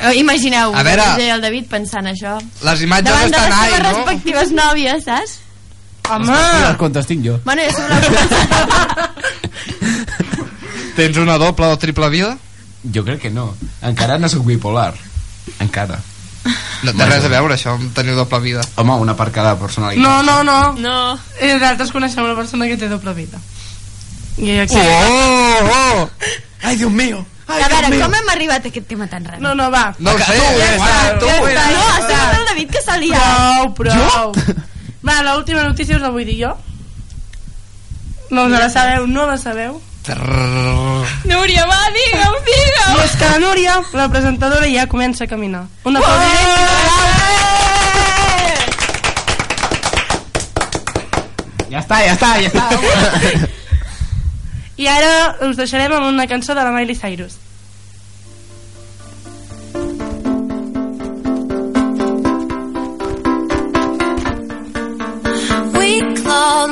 Eh, 0.00 0.14
Imagineu, 0.18 0.72
A 0.74 0.82
veure- 0.82 1.02
el 1.04 1.10
Roger 1.12 1.26
i 1.28 1.30
el 1.36 1.40
David 1.44 1.68
pensant 1.70 2.08
això. 2.10 2.38
Les 2.64 2.82
imatges 2.82 3.12
Davant 3.12 3.30
de 3.30 3.36
estan 3.36 3.50
les 3.50 3.58
ai, 3.60 3.70
seves 3.70 3.82
no? 3.84 3.92
respectives 3.98 4.50
nòvies, 4.56 5.04
saps? 5.04 5.38
Home! 6.10 6.34
Els 6.66 6.76
comptes 6.80 7.06
tinc 7.06 7.22
jo. 7.24 7.36
Bueno, 7.44 7.62
jo 7.62 7.70
soc 7.76 7.86
la... 7.92 9.10
Tens 10.96 11.16
una 11.22 11.36
doble 11.38 11.66
o 11.70 11.78
triple 11.78 12.08
vida? 12.10 12.34
Jo 12.84 13.04
crec 13.04 13.20
que 13.26 13.30
no. 13.30 13.54
Encara 13.82 14.18
no 14.18 14.28
sóc 14.28 14.44
bipolar. 14.46 14.94
Encara. 15.60 15.98
No 16.82 16.94
té 16.96 17.04
res 17.04 17.24
a 17.26 17.28
veure 17.28 17.52
això 17.58 17.74
amb 17.76 17.90
tenir 17.94 18.14
doble 18.16 18.38
vida. 18.40 18.62
Home, 18.80 18.94
una 19.02 19.12
per 19.16 19.28
cada 19.34 19.58
personalitat. 19.60 20.00
No, 20.02 20.22
no, 20.22 20.42
no. 20.44 20.72
No. 20.80 21.18
Eh, 21.38 21.52
Nosaltres 21.54 21.92
coneixem 21.92 22.24
una 22.24 22.36
persona 22.38 22.66
que 22.70 22.78
té 22.80 22.88
doble 22.88 23.12
vida. 23.14 23.40
I 24.38 24.60
aquí... 24.62 24.78
Oh, 24.80 25.58
oh! 25.74 26.10
Ai, 26.62 26.76
Dios 26.76 26.90
mío. 26.90 27.20
Ai, 27.46 27.60
A 27.60 27.68
Dios 27.68 27.80
veure, 27.80 27.90
mío. 27.96 28.06
com 28.06 28.14
hem 28.14 28.28
arribat 28.32 28.64
a 28.64 28.68
aquest 28.72 28.86
tema 28.88 29.06
tan 29.10 29.26
ràpid? 29.26 29.42
No, 29.44 29.52
no, 29.58 29.68
va. 29.70 29.90
No 29.98 30.14
ho 30.14 30.18
sé, 30.18 30.38
tu, 30.38 30.40
ja 30.40 30.56
ja 30.56 30.70
està, 30.78 30.88
està, 30.88 31.18
tu. 31.20 31.26
Ja 31.26 31.36
eh. 31.36 31.52
està, 31.52 31.66
no, 31.74 31.84
ha 31.84 32.00
sigut 32.06 32.38
el 32.38 32.48
David 32.48 32.72
que 32.72 32.82
s'ha 32.86 32.96
liat. 33.02 33.76
Prou, 33.76 33.92
prou. 34.32 34.56
Va, 35.04 35.20
l'última 35.26 35.64
notícia 35.68 35.96
us 35.98 36.02
la 36.02 36.12
vull 36.14 36.24
dir 36.24 36.38
jo. 36.46 36.54
No 38.30 38.46
us 38.46 38.52
la 38.56 38.70
sabeu, 38.72 39.06
no 39.10 39.26
la 39.26 39.36
sabeu. 39.36 39.80
Núria, 41.28 41.66
va, 41.68 41.80
digue'm, 41.92 42.36
digue'm! 42.46 42.96
I 42.96 43.02
és 43.04 43.16
que 43.20 43.28
la 43.28 43.38
Núria, 43.42 43.74
la 43.92 44.08
presentadora, 44.08 44.68
ja 44.72 44.86
comença 44.88 45.24
a 45.24 45.28
caminar. 45.28 45.66
Una 45.84 46.00
cosa 46.00 47.30
Ja 51.70 51.78
està, 51.78 52.00
ja 52.02 52.16
està, 52.16 52.32
ja 52.42 52.48
està. 52.50 53.48
I 54.80 54.88
ara 54.90 55.12
us 55.46 55.60
deixarem 55.60 55.92
amb 55.92 56.08
una 56.08 56.26
cançó 56.26 56.56
de 56.56 56.64
la 56.64 56.72
Miley 56.74 56.96
Cyrus. 56.96 57.36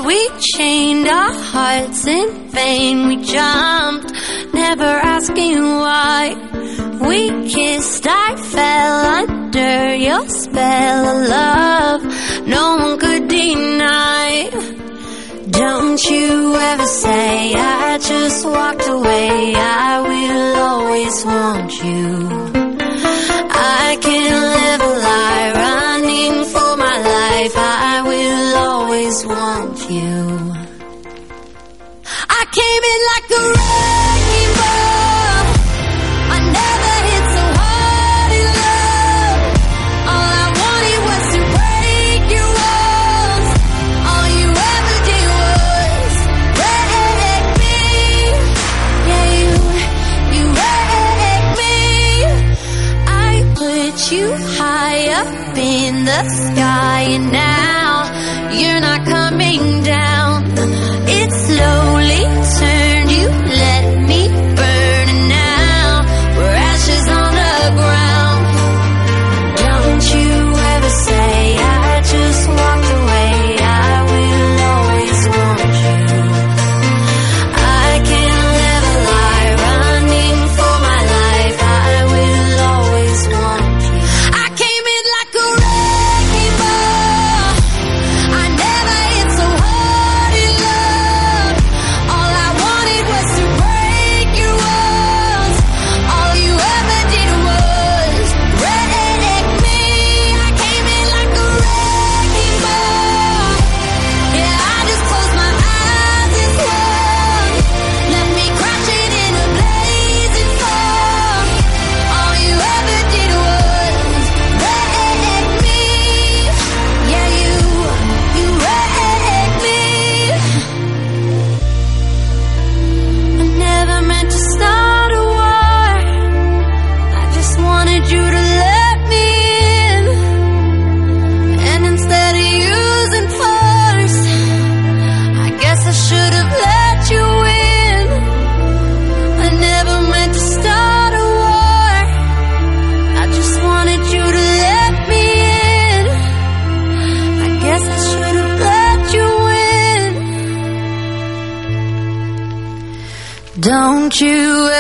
We 0.09 0.29
chained 0.39 1.09
our 1.09 1.33
hearts 1.33 2.07
in 2.07 2.49
vain. 2.51 3.09
We 3.09 3.17
jumped, 3.17 4.13
never 4.55 4.69
never 4.79 4.85
asking 4.85 5.61
why. 5.63 6.21
We 7.07 7.21
kissed, 7.49 8.07
I 8.07 8.37
fell 8.37 8.97
under 9.21 9.95
your 9.95 10.29
spell 10.29 11.05
of 11.13 11.29
love. 11.29 12.47
No 12.47 12.77
one 12.77 12.99
could 12.99 13.29
deny. 13.29 14.51
Don't 15.51 16.03
you 16.05 16.55
ever 16.55 16.87
say 16.87 17.55
I 17.55 17.99
just 17.99 18.47
walked 18.47 18.87
away. 18.89 19.55
I 19.57 20.01
will 20.09 20.63
always 20.69 21.25
want 21.25 21.85
you. 21.85 22.38
baby, 32.81 33.05
like 33.17 33.18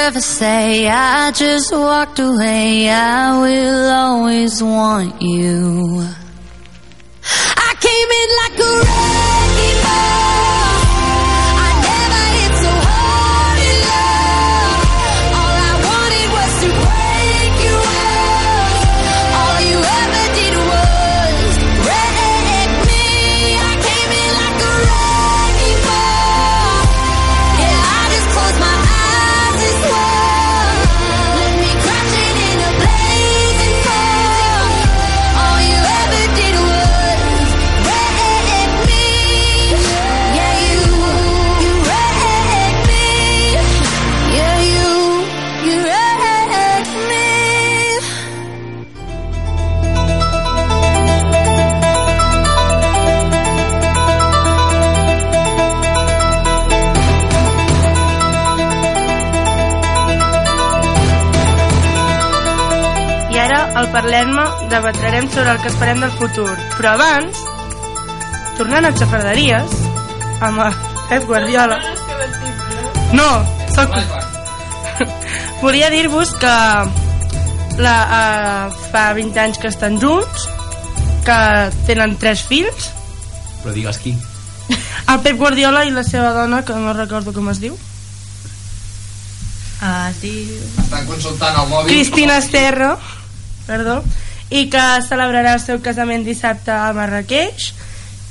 ever 0.09 0.21
say 0.23 0.89
I 0.89 1.31
just 1.33 1.71
walked 1.71 2.19
away. 2.19 2.89
I 2.89 3.39
will 3.43 3.91
always 3.91 4.63
want 4.63 5.21
you. 5.21 6.03
I 7.23 7.75
came 7.87 8.11
in 8.21 8.29
like 8.43 8.59
a 8.59 8.98
sobre 65.39 65.53
el 65.53 65.61
que 65.63 65.69
esperem 65.71 66.01
del 66.03 66.11
futur. 66.19 66.51
Però 66.75 66.97
abans, 66.97 67.39
tornant 68.59 68.89
a 68.89 68.91
xafarderies, 68.91 69.75
amb 70.43 70.65
el 70.65 70.79
Pep 71.13 71.29
Guardiola... 71.31 71.77
No, 73.15 73.29
soc... 73.71 73.95
Volia 75.63 75.93
dir-vos 75.95 76.33
que 76.43 76.55
la, 77.79 77.95
uh, 78.19 78.81
fa 78.91 79.05
20 79.15 79.39
anys 79.45 79.63
que 79.63 79.71
estan 79.71 80.01
junts, 80.03 80.49
que 81.29 81.39
tenen 81.87 82.19
tres 82.19 82.43
fills, 82.43 82.91
Però 83.63 83.77
digues 83.77 84.03
qui. 84.03 84.17
el 84.75 85.23
Pep 85.23 85.39
Guardiola 85.39 85.85
i 85.87 85.95
la 85.95 86.03
seva 86.03 86.35
dona, 86.35 86.65
que 86.67 86.75
no 86.75 86.99
recordo 86.99 87.33
com 87.37 87.55
es 87.55 87.63
diu, 87.63 87.79
Ah, 89.79 90.11
diu... 90.19 90.57
Estan 90.83 91.05
consultant 91.07 91.55
el 91.63 91.69
mòbil. 91.71 91.93
Cristina 91.95 92.41
Esterro, 92.43 92.97
perdó, 93.69 94.01
i 94.51 94.69
que 94.73 94.85
celebrarà 95.05 95.55
el 95.57 95.61
seu 95.61 95.83
casament 95.85 96.25
dissabte 96.25 96.73
a 96.73 96.93
Marrakeix 96.97 97.73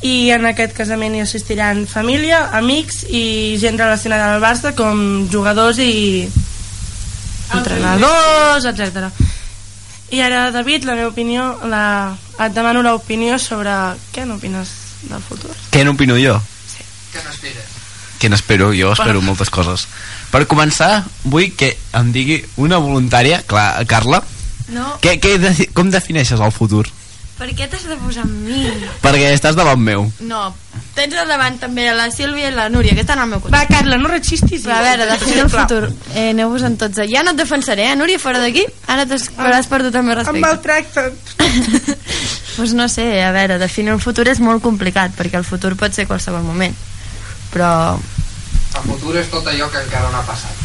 i 0.05 0.29
en 0.33 0.45
aquest 0.45 0.75
casament 0.77 1.15
hi 1.17 1.23
assistiran 1.23 1.85
família, 1.89 2.47
amics 2.57 3.03
i 3.09 3.57
gent 3.61 3.79
relacionada 3.79 4.33
al 4.35 4.43
Barça 4.43 4.73
com 4.77 5.25
jugadors 5.31 5.79
i 5.81 6.27
entrenadors, 7.53 8.67
etc. 8.69 9.09
I 10.13 10.21
ara, 10.21 10.51
David, 10.51 10.85
la 10.85 10.95
meva 10.95 11.09
opinió, 11.09 11.49
la... 11.67 12.15
et 12.37 12.53
demano 12.53 12.83
l'opinió 12.85 13.39
sobre 13.41 13.73
què 14.13 14.27
n'opines 14.27 14.69
del 15.09 15.23
futur. 15.25 15.53
Què 15.73 15.83
n'opino 15.85 16.17
jo? 16.21 16.37
Què 17.11 17.23
n'espires? 17.25 17.73
Què 18.17 18.29
n'espero? 18.29 18.71
Jo 18.73 18.93
espero 18.93 19.21
moltes 19.21 19.49
coses. 19.53 19.85
Per 20.31 20.45
començar, 20.49 21.05
vull 21.23 21.51
que 21.57 21.75
em 21.97 22.09
digui 22.13 22.41
una 22.57 22.79
voluntària, 22.81 23.43
clar, 23.47 23.69
Carla, 23.89 24.23
No, 24.69 24.97
què, 25.01 25.19
què, 25.19 25.37
de- 25.39 25.69
com 25.73 25.89
defineixes 25.91 26.39
el 26.39 26.51
futur? 26.51 26.87
per 27.37 27.51
què 27.53 27.67
t'has 27.69 27.83
de 27.85 27.93
posar 28.01 28.23
amb 28.25 28.33
mi? 28.47 28.63
Perquè 29.03 29.27
estàs 29.29 29.53
davant 29.53 29.77
meu. 29.77 30.07
No, 30.25 30.55
tens 30.97 31.13
al 31.21 31.27
davant 31.29 31.59
també 31.61 31.83
la 31.93 32.07
Sílvia 32.09 32.47
i 32.49 32.51
la 32.55 32.65
Núria, 32.73 32.95
que 32.97 33.03
estan 33.05 33.19
al 33.21 33.27
meu 33.29 33.37
costat. 33.39 33.53
Va, 33.53 33.67
Carla, 33.69 33.99
no 34.01 34.09
rechistis. 34.09 34.63
Però 34.65 34.73
a 34.79 34.81
veure, 34.81 35.05
definir 35.05 35.43
el 35.43 35.49
futur. 35.53 35.83
Eh, 36.15 36.31
Aneu-vos 36.31 36.63
en 36.65 36.77
tots. 36.81 36.97
Ja 37.11 37.21
no 37.21 37.35
et 37.35 37.37
defensaré, 37.37 37.91
eh, 37.91 37.95
Núria, 37.95 38.17
fora 38.17 38.39
d'aquí. 38.41 38.65
Ara 38.87 39.05
t'has- 39.05 39.29
hauràs 39.37 39.69
perdut 39.69 39.93
el 39.93 40.01
meu 40.03 40.15
Em 40.15 40.23
respecte. 40.23 40.41
maltracten. 40.41 41.13
pues 42.57 42.73
no 42.73 42.89
sé, 42.89 43.21
a 43.23 43.29
veure, 43.31 43.59
definir 43.61 43.93
el 43.93 44.01
futur 44.01 44.27
és 44.33 44.39
molt 44.41 44.63
complicat, 44.65 45.13
perquè 45.15 45.37
el 45.37 45.45
futur 45.45 45.75
pot 45.77 45.93
ser 45.93 46.07
qualsevol 46.09 46.41
moment. 46.41 46.73
Però 47.53 47.69
El 48.01 48.81
futur 48.89 49.15
és 49.15 49.29
tot 49.29 49.45
allò 49.45 49.69
que 49.69 49.77
encara 49.85 50.09
no 50.09 50.17
ha 50.17 50.25
passat. 50.25 50.57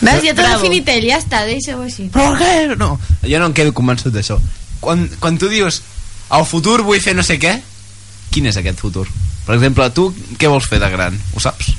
Ves, 0.00 0.22
ja 0.24 0.34
t'ho 0.36 0.44
definit 0.44 0.88
ell, 0.92 1.06
ja 1.08 1.18
està, 1.22 1.44
deixa-ho 1.48 1.80
així. 1.82 2.08
Però 2.12 2.34
què? 2.36 2.76
No, 2.76 2.98
jo 3.24 3.38
no 3.40 3.46
em 3.50 3.54
quedo 3.56 3.72
convençut 3.76 4.12
d'això. 4.14 4.36
Quan, 4.80 5.06
quan 5.20 5.38
tu 5.40 5.48
dius, 5.48 5.80
al 6.28 6.44
futur 6.46 6.82
vull 6.84 7.00
fer 7.00 7.14
no 7.16 7.24
sé 7.26 7.38
què, 7.40 7.54
quin 8.30 8.46
és 8.50 8.58
aquest 8.60 8.78
futur? 8.82 9.06
Per 9.46 9.54
exemple, 9.56 9.88
tu 9.96 10.10
què 10.38 10.48
vols 10.52 10.66
fer 10.68 10.80
de 10.82 10.90
gran? 10.92 11.16
Ho 11.34 11.40
saps? 11.40 11.72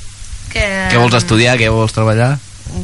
Que, 0.52 0.64
Què 0.90 0.96
vols 0.98 1.14
estudiar? 1.14 1.58
Què 1.60 1.68
vols 1.70 1.92
treballar? 1.92 2.38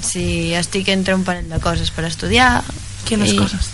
Si 0.04 0.52
estic 0.56 0.88
entre 0.92 1.14
un 1.16 1.24
parell 1.24 1.48
de 1.50 1.58
coses 1.64 1.90
per 1.90 2.04
estudiar... 2.08 2.62
Quines 3.08 3.32
i- 3.34 3.38
coses? 3.38 3.70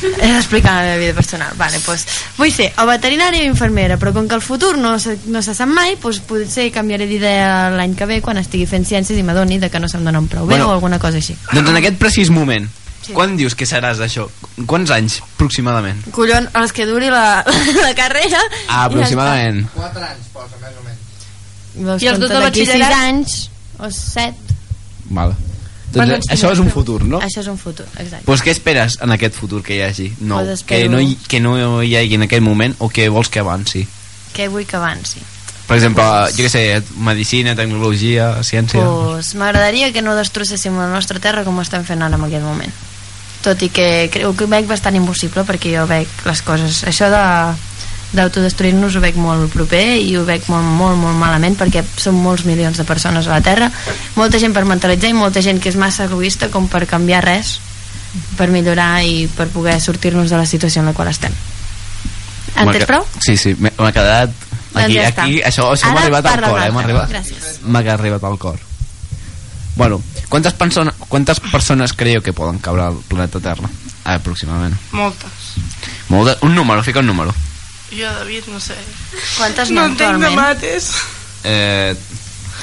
He 0.00 0.28
d'explicar 0.32 0.72
la 0.78 0.82
meva 0.82 0.96
vida 0.96 1.14
personal. 1.14 1.52
Vale, 1.58 1.78
pues, 1.84 2.06
vull 2.38 2.50
ser 2.52 2.70
o 2.80 2.86
veterinària 2.88 3.42
o 3.44 3.50
infermera, 3.50 3.98
però 4.00 4.14
com 4.16 4.26
que 4.28 4.34
el 4.34 4.40
futur 4.40 4.78
no 4.78 4.94
se, 4.98 5.18
no 5.26 5.42
se 5.44 5.54
sap 5.54 5.68
mai, 5.68 5.96
pues, 6.00 6.20
potser 6.24 6.70
canviaré 6.72 7.06
d'idea 7.06 7.68
l'any 7.74 7.94
que 7.94 8.06
ve 8.08 8.20
quan 8.24 8.38
estigui 8.40 8.64
fent 8.66 8.86
ciències 8.88 9.18
i 9.18 9.22
m'adoni 9.22 9.58
de 9.60 9.68
que 9.70 9.78
no 9.80 9.88
se'm 9.92 10.04
donen 10.04 10.26
prou 10.28 10.46
bé 10.46 10.54
Bueno. 10.56 10.68
o 10.70 10.72
alguna 10.72 10.98
cosa 10.98 11.18
així. 11.20 11.36
Doncs 11.52 11.68
en 11.68 11.76
aquest 11.76 11.98
precís 12.00 12.30
moment, 12.30 12.68
Sí. 13.00 13.12
quan 13.16 13.36
dius 13.36 13.54
que 13.54 13.64
seràs 13.66 13.98
això? 14.00 14.26
Quants 14.66 14.90
anys, 14.90 15.20
aproximadament? 15.34 16.02
Collon, 16.12 16.48
els 16.54 16.72
que 16.72 16.84
duri 16.86 17.08
la, 17.10 17.44
la 17.84 17.94
carrera... 17.94 18.40
Ah, 18.68 18.84
aproximadament. 18.84 19.66
4 19.74 20.02
anys 20.04 20.26
posa, 20.32 20.56
més 20.60 20.76
o 20.80 20.84
menys. 20.84 20.98
Doncs 21.74 22.02
I 22.02 22.08
els 22.08 22.18
dos 22.20 22.28
de 22.28 22.40
d'aquí 22.40 22.64
6 22.66 22.68
batxillerat? 22.68 23.04
anys 23.08 23.50
o 23.78 23.90
7. 23.90 24.34
Vale. 25.10 25.34
Doncs 25.90 26.14
anys 26.14 26.28
això 26.30 26.52
és 26.54 26.60
un 26.62 26.68
tu? 26.68 26.74
futur, 26.78 27.00
no? 27.04 27.18
Això 27.24 27.42
és 27.42 27.48
un 27.50 27.58
futur, 27.58 27.86
exacte. 27.96 28.24
Pues 28.26 28.44
què 28.46 28.54
esperes 28.54 28.98
en 29.02 29.10
aquest 29.16 29.34
futur 29.34 29.62
que 29.66 29.74
hi 29.76 29.82
hagi? 29.82 30.12
No, 30.20 30.38
Pues 30.44 30.62
que, 30.62 30.84
no 30.88 31.00
hi, 31.02 31.16
que 31.28 31.40
no 31.40 31.82
hi 31.82 31.96
hagi 31.96 32.14
en 32.14 32.28
aquest 32.28 32.44
moment 32.46 32.76
o 32.78 32.88
que 32.88 33.08
vols 33.08 33.28
que 33.28 33.42
avanci? 33.42 33.86
Què 34.36 34.48
vull 34.48 34.66
que 34.66 34.78
avanci? 34.78 35.22
Per 35.70 35.76
exemple, 35.78 36.04
jo 36.34 36.42
què 36.42 36.50
sé, 36.50 36.62
medicina, 36.98 37.54
tecnologia, 37.54 38.42
ciència... 38.42 38.82
Pues 38.82 39.34
m'agradaria 39.38 39.92
que 39.94 40.02
no 40.02 40.16
destrosséssim 40.18 40.74
la 40.74 40.88
nostra 40.90 41.22
terra 41.22 41.44
com 41.46 41.58
ho 41.58 41.62
estem 41.62 41.84
fent 41.86 42.02
ara 42.02 42.18
en 42.18 42.24
aquest 42.26 42.42
moment. 42.42 42.72
Tot 43.44 43.62
i 43.62 43.70
que 43.70 44.08
creu 44.12 44.34
que 44.34 44.44
ho 44.44 44.50
veig 44.50 44.66
bastant 44.66 44.98
impossible 44.98 45.46
perquè 45.46 45.76
jo 45.76 45.86
veig 45.86 46.10
les 46.26 46.42
coses... 46.42 46.82
Això 46.90 47.06
de 47.14 47.22
d'autodestruir-nos 48.12 48.96
ho 48.96 49.02
veig 49.02 49.18
molt 49.20 49.52
proper 49.52 49.84
i 50.02 50.16
ho 50.18 50.24
veig 50.26 50.48
molt, 50.50 50.66
molt, 50.66 50.98
molt 50.98 51.18
malament 51.20 51.56
perquè 51.58 51.84
som 51.96 52.16
molts 52.18 52.44
milions 52.48 52.80
de 52.80 52.86
persones 52.88 53.28
a 53.28 53.36
la 53.36 53.44
Terra 53.44 53.70
molta 54.16 54.40
gent 54.42 54.54
per 54.56 54.64
mentalitzar 54.66 55.12
i 55.12 55.16
molta 55.16 55.42
gent 55.44 55.62
que 55.62 55.70
és 55.70 55.78
massa 55.78 56.08
egoista 56.08 56.50
com 56.50 56.66
per 56.68 56.86
canviar 56.90 57.22
res 57.24 57.58
per 58.36 58.50
millorar 58.50 59.04
i 59.06 59.28
per 59.36 59.46
poder 59.54 59.78
sortir-nos 59.80 60.30
de 60.30 60.40
la 60.40 60.46
situació 60.46 60.82
en 60.82 60.90
la 60.90 60.96
qual 60.96 61.12
estem 61.12 61.34
Entens 62.60 62.86
prou? 62.88 63.04
Sí, 63.24 63.36
sí, 63.38 63.54
m'ha 63.60 63.92
quedat... 63.94 64.32
Doncs 64.70 64.84
Aquí, 64.84 64.94
ja 64.94 65.06
està. 65.08 65.24
aquí, 65.26 65.38
això, 65.42 65.64
això 65.74 65.90
m'ha 65.90 66.02
arribat 66.04 66.26
al 66.30 66.42
cor, 66.44 66.58
eh? 66.62 66.70
M'ha 66.70 66.82
arribat, 66.84 67.08
Gràcies. 67.10 67.46
m'ha 67.66 67.80
arribat 67.94 68.26
al 68.26 68.36
cor. 68.38 68.58
Bueno, 69.74 70.00
quantes, 70.28 70.54
persona, 70.54 70.92
quantes 71.08 71.40
persones 71.40 71.92
creieu 71.92 72.22
que 72.22 72.34
poden 72.36 72.60
caure 72.62 72.84
al 72.84 72.98
planeta 73.08 73.40
Terra? 73.42 73.70
Aproximadament. 74.04 74.76
Moltes. 74.92 75.54
Molt 76.10 76.30
de, 76.30 76.36
un 76.46 76.54
número, 76.54 76.84
fica 76.86 77.00
un 77.02 77.10
número. 77.10 77.34
Jo, 77.90 78.06
David, 78.20 78.44
no 78.48 78.60
sé. 78.60 78.76
Quantes 79.36 79.70
no 79.70 79.80
n'hi 79.80 79.80
ha 79.80 79.90
entenc 79.90 80.20
de 80.20 80.26
actualment? 80.26 80.36
mates. 80.40 80.90
Eh, 81.44 81.96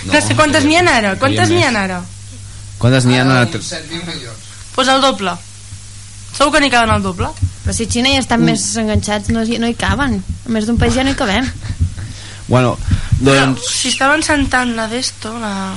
No, 0.07 0.21
sé 0.21 0.35
quantes 0.37 0.63
n'hi 0.63 0.75
ha 0.77 0.83
ara. 0.85 1.15
Quantes 1.19 1.49
n'hi 1.49 1.63
ha 1.65 1.71
ara? 1.81 2.01
Quantes 2.77 3.05
n'hi 3.05 3.17
ha? 3.17 3.23
A... 3.25 3.41
uns 3.43 3.71
7.000 3.73 4.05
milions. 4.05 4.37
Pues 4.75 4.87
el 4.87 5.01
doble. 5.01 5.33
Segur 6.37 6.51
que 6.53 6.61
n'hi 6.61 6.69
caben 6.69 6.93
el 6.95 7.01
doble. 7.03 7.27
Però 7.65 7.73
si 7.73 7.87
Xina 7.89 8.11
ja 8.13 8.19
estan 8.21 8.43
més 8.45 8.63
enganxats, 8.77 9.29
no, 9.33 9.41
hi- 9.43 9.57
no 9.59 9.67
hi 9.67 9.73
caben. 9.75 10.19
A 10.45 10.49
més 10.53 10.67
d'un 10.69 10.77
país 10.77 10.93
ja 10.95 11.03
no 11.03 11.11
hi 11.11 11.19
cabem. 11.19 11.49
Bueno, 12.47 12.77
doncs... 13.19 13.65
Si 13.81 13.89
està 13.91 14.05
avançant 14.07 14.45
tant 14.47 14.69
la 14.77 14.85
d'esto, 14.87 15.33
la... 15.41 15.73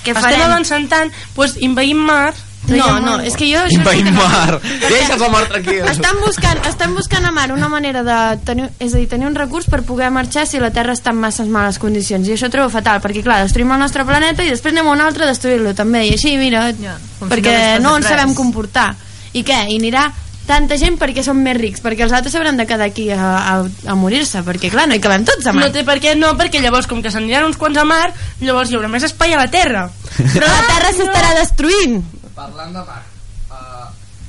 Què 0.00 0.14
Estem 0.14 0.22
farem? 0.22 0.40
avançant 0.46 0.86
tant, 0.88 1.10
pues 1.34 1.58
inveïm 1.60 1.98
mar. 2.08 2.30
No, 2.68 2.86
no, 3.00 3.16
és 3.22 3.36
que 3.38 3.46
jo... 3.50 3.60
això 3.62 3.82
sí 3.92 4.02
que 4.02 4.10
no- 4.10 4.16
mar. 4.18 4.58
Deixa'ls 4.90 5.22
el 5.22 5.30
mar 5.30 5.44
tranquil. 5.50 5.84
Estan 5.92 6.18
buscant, 6.24 6.60
estan 6.66 6.94
buscant 6.98 7.24
a 7.28 7.30
mar 7.34 7.46
una 7.54 7.68
manera 7.72 8.02
de 8.06 8.18
tenir, 8.48 8.68
és 8.80 8.94
a 8.94 8.98
dir, 8.98 9.06
tenir 9.12 9.28
un 9.28 9.36
recurs 9.38 9.68
per 9.70 9.82
poder 9.86 10.10
marxar 10.10 10.46
si 10.50 10.58
la 10.62 10.72
Terra 10.74 10.96
està 10.96 11.14
en 11.14 11.20
masses 11.22 11.48
males 11.52 11.78
condicions 11.82 12.26
i 12.28 12.34
això 12.34 12.50
ho 12.50 12.54
trobo 12.54 12.72
fatal, 12.74 13.00
perquè 13.04 13.22
clar, 13.22 13.42
destruïm 13.46 13.70
el 13.76 13.82
nostre 13.84 14.04
planeta 14.08 14.42
i 14.44 14.50
després 14.50 14.74
anem 14.74 14.90
a 14.90 14.96
un 14.98 15.06
altre 15.06 15.24
a 15.24 15.32
destruir-lo 15.32 15.74
també, 15.78 16.06
i 16.08 16.14
així, 16.18 16.36
mira, 16.40 16.68
si 16.74 17.24
perquè 17.30 17.56
no 17.80 17.90
no 17.90 17.96
ens 18.00 18.06
res. 18.08 18.16
sabem 18.16 18.34
comportar 18.34 18.92
i 19.36 19.44
què, 19.46 19.66
i 19.70 19.78
anirà 19.78 20.08
tanta 20.46 20.76
gent 20.78 20.94
perquè 20.94 21.24
som 21.26 21.38
més 21.42 21.56
rics, 21.58 21.80
perquè 21.82 22.04
els 22.06 22.12
altres 22.14 22.30
s'hauran 22.32 22.56
de 22.56 22.66
quedar 22.70 22.86
aquí 22.86 23.08
a, 23.10 23.18
a, 23.18 23.54
a 23.90 23.94
morir-se, 23.98 24.44
perquè 24.46 24.70
clar, 24.70 24.84
no 24.86 24.94
hi 24.94 25.02
cabem 25.02 25.24
tots 25.26 25.46
a 25.46 25.52
mar. 25.52 25.64
No 25.66 25.72
té 25.74 25.82
per 25.82 25.96
què, 25.98 26.12
no, 26.14 26.30
perquè 26.38 26.60
llavors, 26.62 26.86
com 26.86 27.00
que 27.02 27.10
s'aniran 27.10 27.48
uns 27.48 27.58
quants 27.58 27.80
a 27.82 27.84
mar, 27.84 28.12
llavors 28.40 28.70
hi 28.70 28.78
haurà 28.78 28.86
més 28.92 29.02
espai 29.08 29.34
a 29.34 29.40
la 29.42 29.48
Terra. 29.50 29.88
Però 30.16 30.46
la 30.46 30.62
Terra 30.68 30.92
s'estarà 30.94 31.32
destruint. 31.40 31.98
Parlant 32.36 32.72
de 32.76 32.82
mar. 32.84 33.02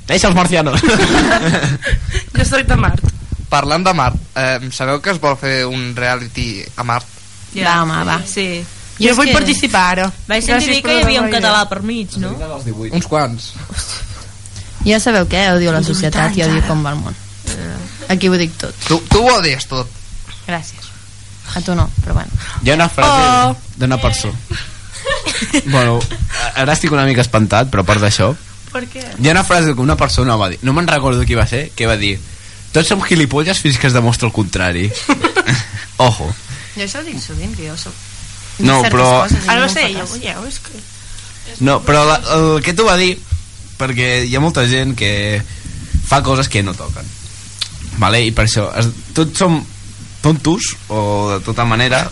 Deixa 0.07 0.29
els 0.29 0.35
marcianos. 0.37 0.79
Jo 2.37 2.45
soc 2.45 2.63
de 2.69 2.75
Mart. 2.79 3.01
Parlant 3.51 3.83
de 3.83 3.93
Mart, 3.95 4.15
eh, 4.39 4.69
sabeu 4.75 5.01
que 5.03 5.11
es 5.15 5.19
vol 5.23 5.35
fer 5.39 5.65
un 5.67 5.93
reality 5.95 6.61
a 6.77 6.83
Mart? 6.87 7.07
Va, 7.57 7.81
home, 7.83 7.97
va. 8.07 8.17
Sí. 8.27 8.45
Jo 8.99 9.11
és 9.11 9.17
vull 9.17 9.27
que- 9.29 9.35
participar 9.35 9.83
ara. 9.95 10.05
Vaig 10.27 10.43
sentir 10.45 10.69
Gràcies 10.69 10.75
dir 10.75 10.83
que 10.85 10.95
hi 10.97 11.03
havia 11.03 11.21
un 11.25 11.31
català 11.31 11.65
per 11.69 11.81
mig, 11.83 12.15
no? 12.21 12.31
Uns 12.91 13.07
quants. 13.07 13.51
Ja 14.87 14.99
sabeu 15.03 15.27
què? 15.27 15.43
Odio 15.55 15.73
la 15.75 15.83
societat 15.83 16.35
i 16.37 16.43
odio 16.47 16.63
com 16.67 16.83
va 16.85 16.93
el 16.95 17.01
món. 17.03 17.15
Aquí 18.07 18.29
ho 18.31 18.37
dic 18.39 18.53
tot. 18.61 18.75
Tu, 18.87 18.99
tu 19.11 19.23
ho 19.25 19.35
odies 19.41 19.67
tot. 19.67 19.87
Gràcies. 20.47 20.87
A 21.55 21.61
tu 21.63 21.75
no, 21.75 21.89
però 22.03 22.13
bueno. 22.19 22.31
Hi 22.63 22.71
ha 22.71 22.75
una 22.79 22.87
frase 22.89 23.47
Oh. 23.49 23.55
d'una 23.77 23.97
persona... 23.99 24.35
bueno, 25.65 25.99
ara 26.55 26.73
estic 26.73 26.91
una 26.91 27.05
mica 27.05 27.21
espantat, 27.25 27.69
però 27.71 27.83
a 27.85 27.87
part 27.87 28.03
d'això... 28.03 28.33
Per 28.71 28.83
què? 28.91 29.01
Hi 29.23 29.29
ha 29.29 29.33
una 29.33 29.45
frase 29.47 29.73
que 29.73 29.81
una 29.81 29.95
persona 29.97 30.35
va 30.37 30.49
dir, 30.51 30.59
no 30.67 30.73
me'n 30.75 30.87
recordo 30.89 31.23
qui 31.25 31.37
va 31.39 31.47
ser, 31.47 31.69
que 31.75 31.87
va 31.87 31.95
dir 31.97 32.17
tots 32.75 32.89
som 32.91 33.01
gilipolles 33.01 33.57
fins 33.63 33.77
que 33.79 33.87
es 33.87 33.95
demostra 33.95 34.27
el 34.27 34.33
contrari. 34.35 34.89
Ojo. 36.07 36.27
Jo 36.75 36.83
això 36.85 36.99
ho 37.01 37.05
dic 37.07 37.21
sovint, 37.23 37.55
que 37.57 37.69
jo 37.69 37.77
soc... 37.79 37.95
No, 38.59 38.81
però- 38.89 39.23
coses 39.23 39.47
Ara 39.47 39.61
no 39.63 39.69
ho 39.69 39.73
sé, 39.73 39.87
ja 39.93 40.03
cas. 40.03 40.11
ho 40.11 40.19
veieu, 40.19 40.45
és 40.49 40.59
que... 40.65 40.83
No, 41.63 41.79
però 41.85 42.03
la, 42.05 42.17
el 42.35 42.61
que 42.65 42.73
tu 42.77 42.85
va 42.85 42.97
dir, 42.99 43.15
perquè 43.79 44.25
hi 44.27 44.35
ha 44.35 44.41
molta 44.43 44.65
gent 44.67 44.93
que 44.99 45.11
fa 46.07 46.19
coses 46.25 46.49
que 46.51 46.61
no 46.65 46.75
toquen. 46.77 47.07
Vale? 48.01 48.21
I 48.27 48.33
per 48.35 48.45
això, 48.45 48.67
es, 48.77 48.89
tots 49.17 49.39
som 49.39 49.57
tontos, 50.21 50.73
o 50.91 51.37
de 51.37 51.39
tota 51.45 51.65
manera, 51.65 52.03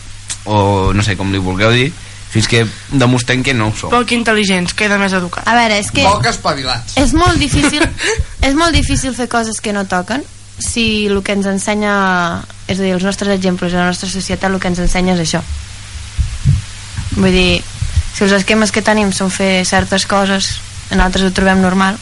o 0.45 0.93
no 0.95 1.03
sé 1.03 1.17
com 1.19 1.33
li 1.33 1.41
vulgueu 1.41 1.73
dir, 1.75 1.89
fins 2.35 2.49
que 2.51 2.65
demostrem 2.91 3.43
que 3.43 3.53
no 3.55 3.69
ho 3.69 3.75
som. 3.79 3.93
Poc 3.93 4.11
intel·ligents, 4.11 4.75
queda 4.75 4.99
més 4.99 5.13
educat. 5.15 5.47
A 5.47 5.55
veure, 5.55 5.79
és 5.79 5.87
que 5.95 6.03
Poc 6.03 6.25
espavilats. 6.27 6.97
és 6.99 7.13
molt 7.15 7.39
difícil 7.39 7.85
és 8.47 8.57
molt 8.59 8.75
difícil 8.75 9.15
fer 9.15 9.29
coses 9.31 9.61
que 9.63 9.71
no 9.71 9.85
toquen 9.87 10.25
si 10.59 11.07
el 11.07 11.21
que 11.23 11.35
ens 11.35 11.47
ensenya 11.47 11.93
és 12.67 12.79
a 12.79 12.83
dir, 12.83 12.91
els 12.95 13.03
nostres 13.07 13.31
exemples 13.35 13.71
i 13.71 13.79
la 13.79 13.87
nostra 13.87 14.09
societat 14.11 14.51
el 14.51 14.59
que 14.59 14.71
ens 14.71 14.83
ensenya 14.83 15.15
és 15.15 15.23
això 15.23 15.41
vull 17.15 17.31
dir 17.31 17.63
si 18.15 18.23
els 18.23 18.35
esquemes 18.35 18.71
que 18.71 18.83
tenim 18.83 19.11
són 19.15 19.31
fer 19.31 19.63
certes 19.67 20.07
coses 20.07 20.57
en 20.91 21.03
altres 21.03 21.27
ho 21.27 21.33
trobem 21.35 21.63
normal 21.63 21.99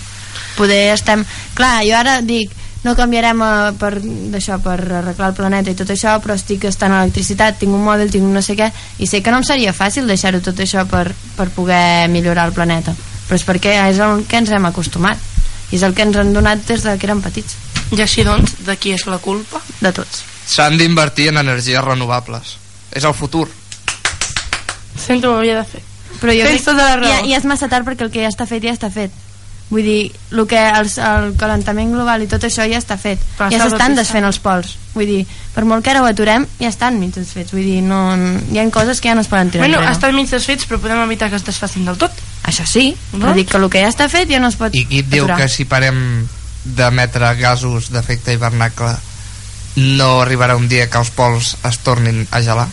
poder 0.57 0.93
estem... 0.93 1.25
clar, 1.57 1.81
jo 1.85 1.97
ara 1.97 2.19
dic 2.25 2.53
no 2.83 2.95
canviarem 2.95 3.41
a, 3.41 3.51
per, 3.79 3.93
d'això 4.01 4.57
per 4.63 4.75
arreglar 4.81 5.29
el 5.31 5.35
planeta 5.37 5.71
i 5.71 5.75
tot 5.79 5.89
això 5.93 6.17
però 6.23 6.35
estic 6.35 6.65
gastant 6.65 6.91
electricitat, 6.97 7.57
tinc 7.61 7.71
un 7.73 7.83
mòbil, 7.85 8.11
tinc 8.11 8.25
un 8.27 8.33
no 8.35 8.41
sé 8.43 8.57
què 8.59 8.71
i 8.99 9.07
sé 9.07 9.21
que 9.23 9.31
no 9.31 9.37
em 9.39 9.47
seria 9.47 9.73
fàcil 9.73 10.07
deixar-ho 10.07 10.41
tot 10.43 10.59
això 10.59 10.83
per, 10.89 11.05
per 11.37 11.47
poder 11.55 12.09
millorar 12.11 12.47
el 12.49 12.53
planeta 12.57 12.93
però 13.27 13.39
és 13.39 13.45
perquè 13.47 13.77
és 13.89 13.99
el 14.03 14.25
que 14.27 14.37
ens 14.43 14.51
hem 14.51 14.65
acostumat 14.67 15.17
i 15.71 15.77
és 15.79 15.83
el 15.87 15.93
que 15.95 16.03
ens 16.03 16.17
han 16.19 16.33
donat 16.35 16.65
des 16.67 16.83
de 16.83 16.97
que 16.99 17.07
érem 17.07 17.21
petits 17.23 17.55
I 17.93 18.01
així 18.01 18.23
doncs, 18.27 18.57
de 18.65 18.75
qui 18.77 18.91
és 18.93 19.05
la 19.07 19.17
culpa? 19.21 19.61
de 19.81 19.91
tots 19.93 20.23
S'han 20.45 20.75
d'invertir 20.77 21.29
en 21.29 21.37
energies 21.39 21.79
renovables. 21.85 22.57
És 22.91 23.05
el 23.07 23.13
futur. 23.15 23.45
Sento, 24.99 25.31
ho 25.31 25.37
havia 25.39 25.55
de 25.61 25.63
fer. 25.65 25.81
però 26.19 26.33
jo 26.35 26.43
Tens 26.45 26.61
crec, 26.61 26.65
tota 26.65 26.83
la 26.83 26.95
raó. 26.99 27.07
ja, 27.09 27.21
ja 27.27 27.37
és 27.39 27.45
massa 27.47 27.67
tard 27.71 27.87
perquè 27.87 28.03
el 28.05 28.11
que 28.11 28.21
ja 28.25 28.29
està 28.29 28.45
fet 28.47 28.63
ja 28.63 28.73
està 28.75 28.89
fet 28.93 29.11
vull 29.73 29.83
dir, 29.85 30.11
el, 30.31 30.43
que, 30.47 30.59
el, 30.69 30.87
el 31.09 31.31
calentament 31.41 31.91
global 31.95 32.21
i 32.21 32.27
tot 32.29 32.43
això 32.45 32.65
ja 32.69 32.77
està 32.77 32.95
fet 33.01 33.21
Però 33.39 33.49
ja 33.49 33.59
s'estan 33.63 33.95
desfent 33.97 34.27
els 34.27 34.37
pols 34.43 34.75
vull 34.93 35.07
dir, 35.09 35.23
per 35.55 35.63
molt 35.65 35.81
que 35.83 35.89
ara 35.91 36.03
ho 36.03 36.05
aturem 36.05 36.45
ja 36.59 36.69
estan 36.69 36.99
mig 37.01 37.15
desfets 37.17 37.51
vull 37.55 37.65
dir, 37.65 37.79
no, 37.81 38.03
hi 38.53 38.59
ha 38.61 38.67
coses 38.73 39.01
que 39.01 39.09
ja 39.09 39.15
no 39.17 39.23
es 39.25 39.31
poden 39.31 39.49
tirar 39.49 39.65
Bueno, 39.65 39.79
enrere 39.81 39.95
estan 39.97 40.13
mig 40.15 40.29
desfets, 40.29 40.67
però 40.69 40.77
podem 40.83 41.01
evitar 41.07 41.31
que 41.33 41.39
es 41.41 41.45
desfacin 41.47 41.85
del 41.89 41.97
tot. 41.97 42.11
això 42.45 42.65
sí, 42.69 42.93
No? 43.13 43.25
però 43.25 43.33
dic 43.33 43.49
que 43.49 43.57
el 43.57 43.69
que 43.73 43.81
ja 43.81 43.89
està 43.89 44.07
fet 44.13 44.29
ja 44.29 44.39
no 44.39 44.51
es 44.53 44.59
pot 44.61 44.75
I 44.75 44.85
qui 44.85 44.99
et 45.01 45.09
diu 45.09 45.23
aturar 45.25 45.39
que 45.41 45.49
si 45.49 45.65
parem 45.65 45.97
d'emetre 46.63 47.33
gasos 47.41 47.89
d'efecte 47.91 48.31
hivernacle 48.37 48.93
no 49.75 50.21
arribarà 50.21 50.55
un 50.55 50.67
dia 50.69 50.85
que 50.89 50.99
els 51.01 51.09
pols 51.11 51.55
es 51.65 51.79
tornin 51.81 52.27
a 52.31 52.41
gelar? 52.45 52.67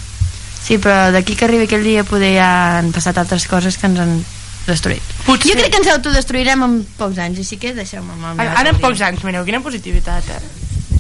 sí, 0.61 0.77
però 0.77 1.09
d'aquí 1.15 1.35
que 1.35 1.47
arribi 1.49 1.65
aquell 1.65 1.83
dia 1.87 2.05
poder 2.05 2.35
ja 2.37 2.51
han 2.79 2.93
passat 2.93 3.17
altres 3.19 3.47
coses 3.49 3.79
que 3.81 3.89
ens 3.89 3.99
han 4.05 4.13
destruït 4.67 5.03
Potser. 5.27 5.51
jo 5.53 5.59
crec 5.59 5.71
que 5.75 5.81
ens 5.83 5.93
autodestruirem 5.95 6.65
en 6.67 6.79
pocs 6.99 7.19
anys 7.19 7.39
així 7.45 7.57
que 7.61 7.75
deixeu-me 7.75 8.13
amb 8.13 8.33
el 8.33 8.41
meu 8.41 8.57
Ara, 8.63 8.71
en 8.75 8.81
pocs 8.83 9.01
anys, 9.07 9.23
mireu, 9.27 9.45
quina 9.45 9.61
positivitat, 9.65 10.29
eh? 10.31 10.41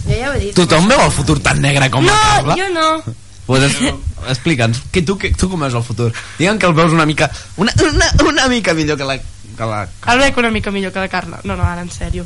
jo 0.07 0.15
ja 0.21 0.31
ho 0.31 0.37
he 0.37 0.45
dit 0.47 0.55
Tothom 0.57 0.89
veu 0.91 1.01
el 1.05 1.13
futur 1.15 1.39
tan 1.45 1.61
negre 1.61 1.91
com 1.91 2.05
la 2.07 2.13
No, 2.13 2.31
Carla? 2.37 2.57
jo 2.57 2.71
no. 2.75 3.17
Pues 3.51 3.65
es, 3.67 3.77
explica'ns, 4.31 4.81
que 4.93 5.03
tu, 5.03 5.17
que, 5.19 5.33
tu 5.35 5.49
com 5.51 5.59
veus 5.61 5.75
el 5.75 5.83
futur? 5.83 6.13
Digue'm 6.39 6.59
que 6.59 6.67
el 6.67 6.75
veus 6.75 6.93
una 6.95 7.07
mica 7.07 7.31
una, 7.57 7.73
una, 7.89 8.11
una 8.29 8.49
mica 8.49 8.75
millor 8.75 8.97
que 8.97 9.05
la, 9.05 9.19
Que 9.61 9.67
la... 9.67 9.89
El 10.13 10.19
bec 10.23 10.37
una 10.39 10.51
mica 10.51 10.71
millor 10.71 10.93
que 10.93 11.01
la 11.01 11.09
Carla. 11.09 11.41
No, 11.45 11.57
no, 11.57 11.65
ara 11.65 11.83
en 11.83 11.91
sèrio. 11.91 12.25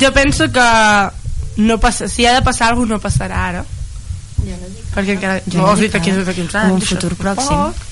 Jo 0.00 0.12
penso 0.12 0.50
que 0.50 0.64
no 1.56 1.78
passa, 1.80 2.08
si 2.08 2.24
ha 2.26 2.32
de 2.34 2.42
passar 2.42 2.68
alguna 2.68 2.96
cosa 2.96 2.96
no 2.96 3.02
passarà 3.02 3.42
ara. 3.48 3.64
Perquè 4.94 5.16
encara... 5.16 5.42
Jo 5.46 5.58
no, 5.60 5.66
no 5.66 5.74
dic 5.76 5.90
dit 5.92 5.98
aquí 5.98 6.40
uns 6.40 6.54
anys. 6.54 6.72
un 6.72 6.80
futur 6.80 7.12
és 7.12 7.18
poc. 7.18 7.82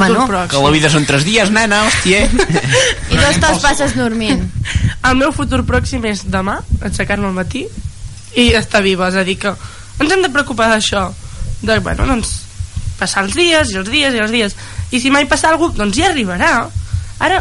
Bueno. 0.00 0.26
pròxim. 0.30 0.52
Que 0.54 0.64
la 0.64 0.74
vida 0.74 0.90
són 0.92 1.06
tres 1.08 1.26
dies, 1.28 1.52
nena, 1.54 1.84
hòstia. 1.86 2.24
I 3.12 3.20
dos 3.20 3.40
te'ls 3.42 3.62
passes 3.64 3.96
dormint. 3.98 4.44
El 5.06 5.16
meu 5.20 5.32
futur 5.36 5.62
pròxim 5.68 6.04
és 6.10 6.26
demà, 6.28 6.58
aixecar-me 6.80 7.30
al 7.30 7.36
matí 7.36 7.66
i 8.38 8.50
estar 8.58 8.82
viva, 8.84 9.08
és 9.10 9.18
a 9.18 9.26
dir 9.26 9.38
que 9.42 9.54
ens 10.00 10.12
hem 10.12 10.22
de 10.24 10.32
preocupar 10.32 10.70
d'això 10.72 11.08
de, 11.62 11.78
bueno, 11.84 12.06
doncs 12.08 12.40
passar 13.00 13.24
els 13.26 13.36
dies 13.36 13.72
i 13.72 13.80
els 13.80 13.88
dies 13.90 14.14
i 14.16 14.20
els 14.20 14.34
dies 14.34 14.56
i 14.90 15.00
si 15.00 15.12
mai 15.14 15.26
passa 15.30 15.50
alguna 15.50 15.72
cosa, 15.72 15.84
doncs 15.84 15.96
ja 15.96 16.10
arribarà 16.10 16.52
ara 17.20 17.40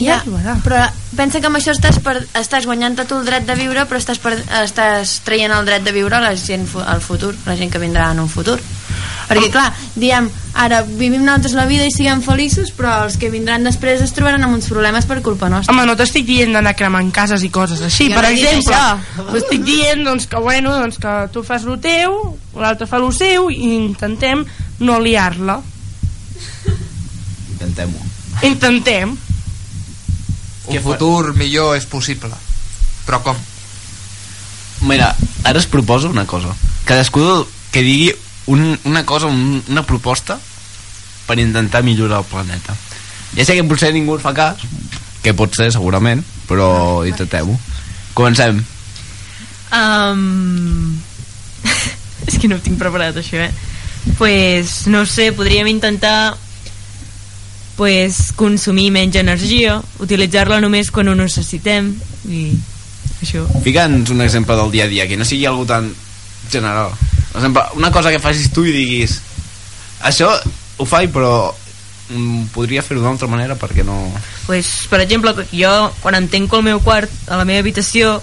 ja, 0.00 0.18
arribarà 0.18 0.56
però 0.64 0.82
pensa 1.18 1.40
que 1.40 1.50
amb 1.50 1.60
això 1.60 1.74
estàs, 1.76 2.00
per, 2.02 2.16
estàs 2.38 2.66
guanyant 2.66 2.98
tu 3.02 3.20
el 3.20 3.28
dret 3.28 3.46
de 3.46 3.56
viure 3.58 3.86
però 3.86 4.00
estàs, 4.02 4.20
per, 4.22 4.34
estàs 4.62 5.18
traient 5.26 5.54
el 5.54 5.68
dret 5.68 5.86
de 5.86 5.94
viure 5.94 6.18
a 6.18 6.24
la 6.24 6.34
gent 6.38 6.66
al 6.82 7.02
futur, 7.04 7.34
la 7.46 7.56
gent 7.58 7.70
que 7.70 7.82
vindrà 7.82 8.10
en 8.14 8.24
un 8.24 8.30
futur 8.32 8.58
perquè 9.28 9.50
clar, 9.52 9.70
diem 9.94 10.28
ara 10.52 10.82
vivim 10.84 11.22
nosaltres 11.24 11.54
la 11.56 11.64
vida 11.68 11.86
i 11.88 11.92
siguem 11.94 12.20
feliços 12.24 12.72
però 12.76 13.06
els 13.06 13.16
que 13.20 13.30
vindran 13.32 13.64
després 13.64 14.02
es 14.04 14.12
trobaran 14.12 14.44
amb 14.44 14.58
uns 14.58 14.68
problemes 14.68 15.06
per 15.08 15.20
culpa 15.24 15.48
nostra 15.52 15.72
Home, 15.72 15.86
no 15.88 15.96
t'estic 15.96 16.26
dient 16.28 16.52
d'anar 16.52 16.74
cremant 16.76 17.10
cases 17.14 17.44
i 17.46 17.50
coses 17.52 17.80
així, 17.82 18.10
Jo 18.10 18.18
per 18.18 18.26
no 18.26 18.32
exemple. 18.34 18.80
T'estic 19.32 19.64
dient 19.66 20.04
doncs, 20.06 20.28
que, 20.28 20.40
bueno, 20.42 20.74
doncs, 20.76 20.98
que 21.00 21.14
tu 21.32 21.44
fas 21.46 21.64
el 21.64 21.78
teu, 21.80 22.18
l'altre 22.58 22.88
fa 22.90 23.00
el 23.00 23.08
seu 23.16 23.50
i 23.52 23.74
intentem 23.78 24.44
no 24.82 24.98
liar-la. 25.00 25.60
Intentem-ho. 27.52 28.08
Intentem. 28.48 29.16
Un 30.72 30.82
futur 30.82 31.32
millor 31.38 31.76
és 31.76 31.86
possible. 31.90 32.34
Però 33.06 33.22
com? 33.24 33.38
Mira, 34.86 35.12
ara 35.44 35.58
es 35.58 35.66
proposa 35.70 36.10
una 36.10 36.26
cosa. 36.26 36.54
Cadascú 36.84 37.46
que 37.72 37.82
digui 37.86 38.12
un, 38.46 38.78
una 38.84 39.04
cosa, 39.06 39.26
un, 39.26 39.62
una 39.68 39.84
proposta 39.86 40.38
per 41.26 41.38
intentar 41.38 41.82
millorar 41.82 42.18
el 42.22 42.30
planeta. 42.30 42.74
Ja 43.36 43.46
sé 43.46 43.56
que 43.56 43.64
potser 43.64 43.92
ningú 43.94 44.18
fa 44.20 44.34
cas, 44.36 44.62
que 45.22 45.34
pot 45.34 45.54
ser 45.56 45.70
segurament, 45.72 46.24
però 46.48 47.04
intentem-ho. 47.08 47.56
Comencem. 48.14 48.60
Um... 49.72 50.98
és 52.26 52.38
que 52.38 52.48
no 52.50 52.58
ho 52.58 52.64
tinc 52.64 52.78
preparat 52.80 53.16
això, 53.16 53.40
eh? 53.40 53.52
Pues, 54.18 54.88
no 54.90 55.04
ho 55.04 55.06
sé, 55.06 55.30
podríem 55.32 55.70
intentar 55.70 56.34
pues, 57.78 58.32
consumir 58.36 58.90
menys 58.92 59.16
energia, 59.22 59.78
utilitzar-la 60.02 60.60
només 60.60 60.90
quan 60.92 61.08
ho 61.08 61.16
necessitem 61.16 61.94
i 62.28 62.50
això. 63.22 63.46
Fica'ns 63.64 64.10
un 64.12 64.20
exemple 64.26 64.58
del 64.58 64.74
dia 64.74 64.84
a 64.84 64.92
dia, 64.92 65.08
que 65.08 65.16
no 65.16 65.24
sigui 65.24 65.46
algo 65.46 65.64
tan 65.66 65.88
general. 66.50 66.92
Per 67.32 67.40
exemple, 67.40 67.64
una 67.80 67.90
cosa 67.90 68.12
que 68.12 68.20
facis 68.20 68.52
tu 68.52 68.64
i 68.68 68.74
diguis 68.74 69.18
això 70.02 70.28
ho 70.76 70.86
faig 70.88 71.10
però 71.14 71.32
mm, 72.10 72.52
podria 72.54 72.82
fer-ho 72.84 73.00
d'una 73.00 73.14
altra 73.14 73.30
manera 73.30 73.56
perquè 73.56 73.84
no... 73.86 73.96
pues, 74.46 74.86
per 74.90 75.00
exemple, 75.04 75.34
jo 75.52 75.72
quan 76.02 76.18
em 76.18 76.28
tanco 76.28 76.58
al 76.58 76.66
meu 76.66 76.80
quart, 76.84 77.10
a 77.28 77.40
la 77.40 77.48
meva 77.48 77.62
habitació 77.64 78.18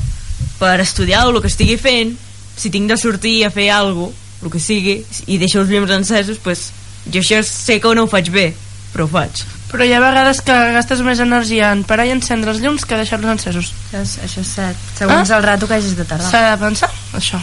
per 0.60 0.78
estudiar 0.84 1.26
o 1.26 1.34
el 1.34 1.42
que 1.42 1.52
estigui 1.52 1.78
fent 1.80 2.16
si 2.60 2.72
tinc 2.72 2.92
de 2.92 2.98
sortir 3.00 3.42
a 3.46 3.54
fer 3.54 3.70
alguna 3.74 4.12
cosa 4.12 4.28
el 4.40 4.52
que 4.54 4.60
sigui, 4.64 4.94
i 5.28 5.36
deixo 5.36 5.60
els 5.60 5.72
llums 5.72 5.92
encesos 5.92 6.38
pues, 6.40 6.70
jo 7.12 7.20
això 7.20 7.42
sé 7.44 7.82
que 7.84 7.96
no 7.96 8.06
ho 8.06 8.12
faig 8.12 8.30
bé 8.32 8.52
però 8.94 9.08
ho 9.08 9.12
faig 9.12 9.48
Però 9.70 9.86
hi 9.86 9.92
ha 9.94 10.00
vegades 10.02 10.40
que 10.42 10.54
gastes 10.74 11.04
més 11.06 11.20
energia 11.22 11.68
en 11.76 11.84
parar 11.86 12.08
i 12.10 12.14
encendre 12.16 12.50
els 12.56 12.58
llums 12.64 12.88
que 12.90 12.98
deixar-los 12.98 13.36
encesos. 13.36 13.70
Això 13.92 14.02
és, 14.02 14.16
això 14.26 14.42
és 14.42 14.54
cert. 14.56 14.88
Segons 14.98 15.30
el 15.36 15.46
rato 15.46 15.70
que 15.70 15.78
hagis 15.78 15.94
de 15.94 16.08
tardar. 16.10 16.26
S'ha 16.32 16.42
de 16.48 16.58
pensar, 16.64 16.90
això. 17.20 17.38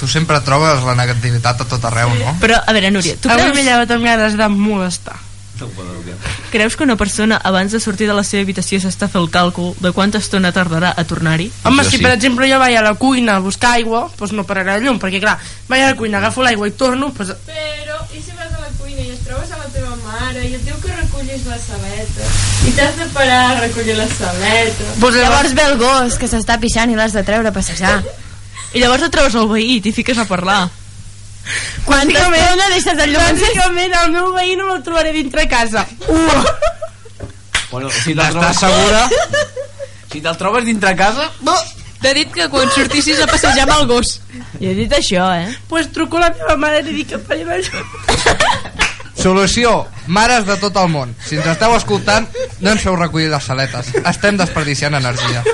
Tu 0.00 0.08
sempre 0.08 0.40
trobes 0.40 0.80
la 0.86 0.94
negativitat 0.96 1.60
a 1.60 1.66
tot 1.68 1.82
arreu, 1.84 2.12
no? 2.16 2.36
però 2.40 2.56
a 2.64 2.72
veure 2.72 2.90
Núria, 2.90 3.18
tu 3.20 3.28
Avui 3.28 3.50
m'he 3.50 3.52
creus, 3.60 3.66
llevat 3.66 3.90
amb 3.96 4.04
ganes 4.08 4.36
de 4.38 4.48
molestar. 4.48 5.18
creus 6.50 6.74
que 6.74 6.84
una 6.84 6.96
persona 6.96 7.36
abans 7.36 7.70
de 7.72 7.80
sortir 7.80 8.06
de 8.08 8.14
la 8.16 8.24
seva 8.24 8.42
habitació 8.46 8.78
s'està 8.80 9.10
fer 9.12 9.20
el 9.20 9.28
càlcul 9.30 9.74
de 9.78 9.92
quanta 9.92 10.16
estona 10.18 10.52
tardarà 10.56 10.94
a 10.96 11.04
tornar-hi? 11.04 11.50
Home, 11.68 11.84
si 11.84 11.98
per 12.00 12.14
exemple 12.14 12.48
jo 12.48 12.58
vaig 12.58 12.78
a 12.80 12.82
la 12.86 12.94
cuina 12.94 13.36
a 13.36 13.44
buscar 13.44 13.74
aigua, 13.76 14.06
doncs 14.16 14.32
no 14.32 14.46
pararà 14.48 14.78
el 14.80 14.86
llum, 14.88 14.98
perquè 15.02 15.20
clar, 15.20 15.36
vaig 15.68 15.82
a 15.84 15.90
la 15.92 15.98
cuina, 16.00 16.16
agafo 16.18 16.40
l'aigua 16.42 16.66
i 16.66 16.72
torno, 16.80 17.12
doncs... 17.12 17.36
Però, 17.46 18.00
i 18.16 18.22
si 18.24 18.32
vas 18.38 18.48
a 18.56 18.64
la 18.64 18.72
cuina 18.80 19.04
i 19.04 19.12
es 19.12 19.20
trobes 19.26 19.52
a 19.52 19.60
la 19.60 19.68
teva 19.74 19.92
mare 20.06 20.46
i 20.48 20.54
et 20.56 20.64
diu 20.64 20.80
que 20.80 20.96
recullis 20.96 21.44
la 21.44 21.60
saleta 21.60 22.32
i 22.66 22.72
t'has 22.76 22.96
de 22.96 23.10
parar 23.12 23.44
a 23.50 23.60
recollir 23.60 24.00
la 24.00 24.08
saleta 24.08 24.96
Pues 25.00 25.14
Llavors 25.20 25.54
ve 25.54 25.68
el 25.68 25.78
gos 25.84 26.16
que 26.16 26.28
s'està 26.32 26.56
pixant 26.58 26.90
i 26.90 26.96
l'has 26.96 27.12
de 27.12 27.22
treure 27.22 27.52
a 27.52 27.56
passejar. 27.60 28.00
I 28.74 28.82
llavors 28.82 29.06
et 29.06 29.14
trobes 29.14 29.34
el 29.34 29.48
veí 29.50 29.76
i 29.76 29.80
t'hi 29.82 29.92
fiques 29.94 30.18
a 30.18 30.26
parlar. 30.28 30.60
Quanta 31.84 32.22
estona 32.22 32.68
deixes 32.70 32.98
el 33.06 33.12
llum 33.14 33.24
encès? 33.24 33.48
Bàsicament, 33.48 33.96
el 34.02 34.12
meu 34.14 34.30
veí 34.36 34.56
no 34.58 34.68
el 34.74 34.82
trobaré 34.86 35.14
dintre 35.16 35.48
casa. 35.48 35.86
Bueno, 37.70 37.88
si 37.90 38.16
te'l 38.18 38.32
trobes... 38.34 38.56
segura? 38.58 39.04
Si 40.10 40.20
te'l 40.20 40.38
trobes 40.40 40.64
dintre 40.66 40.90
casa... 40.98 41.28
No. 41.46 41.54
T'ha 42.02 42.10
dit 42.16 42.30
que 42.34 42.48
quan 42.50 42.70
sortissis 42.74 43.20
a 43.22 43.28
passejar 43.30 43.66
amb 43.68 43.74
el 43.76 43.86
gos. 43.90 44.14
I 44.58 44.70
he 44.70 44.74
dit 44.74 44.92
això, 44.96 45.28
eh? 45.36 45.52
pues 45.68 45.90
truco 45.94 46.18
a 46.18 46.24
la 46.24 46.30
meva 46.34 46.56
mare 46.58 46.80
i 46.80 46.86
li 46.88 46.96
dic 46.96 47.12
que 47.12 47.18
em 47.20 47.26
faci 47.28 47.44
la 47.46 47.58
llum. 47.60 48.80
Solució, 49.20 49.74
mares 50.08 50.46
de 50.48 50.56
tot 50.62 50.78
el 50.80 50.88
món. 50.88 51.12
Si 51.26 51.36
ens 51.36 51.50
esteu 51.52 51.76
escoltant, 51.76 52.26
no 52.58 52.72
ens 52.72 52.82
feu 52.82 52.96
recollir 52.96 53.28
les 53.30 53.44
saletes. 53.44 53.92
Estem 54.00 54.40
desperdiciant 54.40 54.96
energia. 54.96 55.44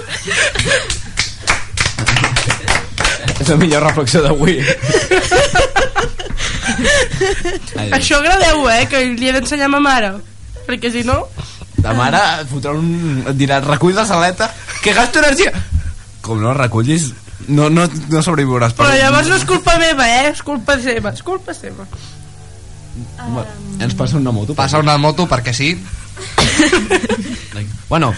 És 3.40 3.48
la 3.48 3.56
millor 3.60 3.84
reflexió 3.84 4.22
d'avui. 4.24 4.56
Ai, 7.76 7.90
Això 7.98 8.20
agradeu, 8.20 8.64
eh, 8.72 8.86
que 8.90 9.02
li 9.12 9.28
he 9.28 9.34
d'ensenyar 9.36 9.68
a 9.68 9.74
ma 9.74 9.80
mare. 9.84 10.14
Perquè 10.66 10.90
si 10.92 11.04
no... 11.06 11.22
Ta 11.82 11.92
mare 11.94 12.18
et 12.40 12.48
fotrà 12.50 12.72
un... 12.74 13.22
et 13.28 13.36
dirà, 13.38 13.60
recull 13.64 13.94
la 13.94 14.06
saleta, 14.08 14.48
que 14.82 14.94
gasto 14.96 15.20
energia. 15.20 15.52
Com 16.24 16.40
no 16.42 16.54
recullis, 16.56 17.10
no, 17.48 17.68
no, 17.70 17.84
no 18.10 18.22
sobreviuràs. 18.24 18.74
Però 18.78 18.90
llavors 18.96 19.28
no 19.30 19.36
és 19.38 19.46
culpa 19.46 19.76
meva, 19.82 20.08
eh? 20.08 20.32
És 20.32 20.42
culpa 20.46 20.78
seva, 20.82 21.12
és 21.12 21.22
culpa 21.26 21.54
seva. 21.54 21.86
Bueno, 23.28 23.46
ens 23.84 23.94
passa 23.94 24.16
una 24.16 24.32
moto. 24.32 24.56
Passa 24.56 24.80
una 24.82 24.96
moto 24.98 25.28
perquè 25.30 25.52
sí. 25.54 25.74
Bueno, 27.88 28.14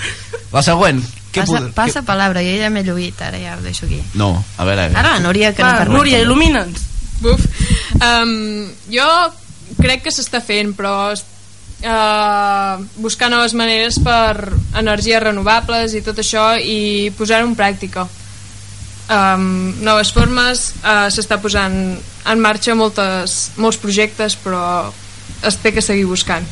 la 0.55 0.63
següent. 0.65 1.03
Què 1.33 1.43
Passa, 1.45 1.59
pod- 1.61 1.73
passa 1.77 2.03
palabra, 2.09 2.41
jo 2.45 2.55
ja 2.57 2.71
m'he 2.73 2.83
lluït, 2.87 3.19
ara 3.21 3.37
ja 3.41 3.57
ho 3.59 3.63
deixo 3.65 3.85
aquí. 3.87 4.01
No, 4.17 4.31
a 4.57 4.65
veure... 4.65 4.87
a 4.87 4.89
veure. 4.89 4.99
Ara 5.01 5.17
la 5.19 5.25
Núria, 5.25 5.53
que 5.55 5.63
Va, 5.63 5.73
no 5.73 5.79
parla. 5.83 5.99
Núria, 5.99 6.23
il·lumina'ns. 6.25 6.87
Buf. 7.21 7.43
Um, 7.99 8.69
jo 8.89 9.09
crec 9.83 10.07
que 10.07 10.13
s'està 10.15 10.41
fent, 10.41 10.73
però 10.79 11.13
uh, 11.13 12.85
buscar 13.03 13.29
noves 13.33 13.53
maneres 13.59 13.99
per 14.05 14.55
energies 14.79 15.21
renovables 15.23 15.95
i 15.99 16.03
tot 16.07 16.19
això 16.23 16.55
i 16.57 17.11
posar-ho 17.19 17.47
en 17.51 17.57
pràctica. 17.59 18.07
Um, 19.09 19.75
noves 19.85 20.13
formes, 20.13 20.65
uh, 20.83 21.09
s'està 21.13 21.39
posant 21.41 21.77
en 22.29 22.43
marxa 22.45 22.75
moltes, 22.77 23.39
molts 23.57 23.81
projectes, 23.81 24.37
però 24.41 24.65
es 25.45 25.57
té 25.63 25.73
que 25.73 25.85
seguir 25.85 26.09
buscant. 26.09 26.45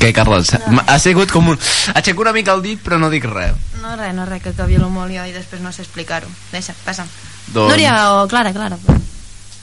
Què, 0.00 0.14
Carles? 0.16 0.54
Ha 0.86 0.98
sigut 0.98 1.30
com 1.30 1.52
un... 1.52 1.58
Aixeco 1.94 2.24
una 2.24 2.32
mica 2.32 2.54
el 2.56 2.62
dit, 2.64 2.80
però 2.80 2.96
no 2.98 3.10
dic 3.12 3.26
res. 3.28 3.52
No, 3.82 3.94
res, 4.00 4.14
no, 4.16 4.24
res, 4.24 4.42
que 4.42 4.54
molt 4.88 5.12
jo 5.12 5.24
i 5.28 5.32
després 5.32 5.60
no 5.60 5.72
sé 5.72 5.82
explicar-ho. 5.82 6.28
Deixa, 6.52 6.74
passa. 6.84 7.04
Doncs- 7.52 7.70
Núria 7.72 7.94
o 8.16 8.28
Clara, 8.28 8.52
Clara. 8.52 8.78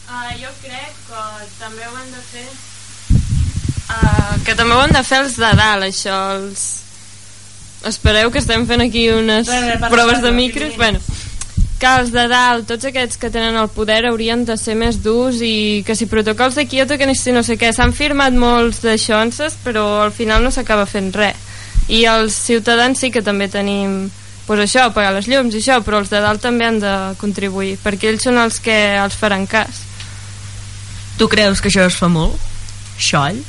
Uh, 0.07 0.31
jo 0.39 0.49
crec 0.63 0.93
que 1.07 1.23
també 1.59 1.83
ho 1.83 1.95
han 1.97 2.11
de 2.13 2.21
fer 2.31 2.45
uh, 3.91 4.35
que 4.45 4.55
també 4.55 4.75
ho 4.75 4.83
han 4.85 4.93
de 4.95 5.03
fer 5.03 5.19
els 5.25 5.35
de 5.35 5.49
dalt 5.59 5.83
això 5.83 6.15
els... 6.37 6.63
espereu 7.91 8.31
que 8.31 8.39
estem 8.39 8.63
fent 8.69 8.85
aquí 8.85 9.09
unes 9.11 9.47
parla, 9.51 9.89
proves 9.91 10.21
de 10.23 10.31
micros 10.31 10.77
bueno, 10.79 11.01
que 11.77 11.89
els 11.99 12.11
de 12.13 12.25
dalt, 12.29 12.65
tots 12.69 12.87
aquests 12.89 13.19
que 13.21 13.29
tenen 13.33 13.57
el 13.59 13.69
poder 13.69 14.03
haurien 14.09 14.45
de 14.45 14.57
ser 14.57 14.73
més 14.75 14.97
durs 15.03 15.41
i 15.45 15.83
que 15.85 15.95
si 15.95 16.09
protocols 16.09 16.57
de 16.57 16.65
Kyoto 16.65 16.97
que 16.97 17.05
ni 17.05 17.15
si 17.15 17.33
no 17.35 17.43
sé 17.45 17.57
què 17.57 17.69
s'han 17.73 17.93
firmat 17.93 18.33
molts 18.33 18.81
d'aixonses 18.85 19.59
però 19.63 19.85
al 20.05 20.13
final 20.15 20.43
no 20.43 20.51
s'acaba 20.51 20.87
fent 20.89 21.11
res 21.13 21.43
i 21.87 22.03
els 22.09 22.33
ciutadans 22.33 22.99
sí 22.99 23.11
que 23.13 23.21
també 23.21 23.47
tenim 23.47 24.07
pues 24.47 24.63
això, 24.63 24.87
pagar 24.95 25.13
les 25.13 25.27
llums 25.29 25.53
i 25.53 25.61
això 25.61 25.81
però 25.85 26.01
els 26.01 26.09
de 26.09 26.23
dalt 26.23 26.41
també 26.41 26.65
han 26.65 26.81
de 26.81 26.95
contribuir 27.21 27.75
perquè 27.83 28.09
ells 28.09 28.25
són 28.25 28.41
els 28.41 28.57
que 28.63 28.77
els 28.97 29.19
faran 29.19 29.45
cas 29.45 29.85
Tu 31.17 31.25
creus 31.25 31.61
que 31.61 31.71
això 31.71 31.87
es 31.89 31.95
fa 31.97 32.05
molt? 32.13 32.37
Xoll? 33.01 33.39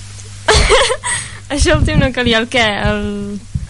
Això 1.54 1.76
últim 1.76 2.00
no 2.00 2.08
calia 2.16 2.40
el 2.40 2.48
què? 2.48 2.64
El... 2.64 3.02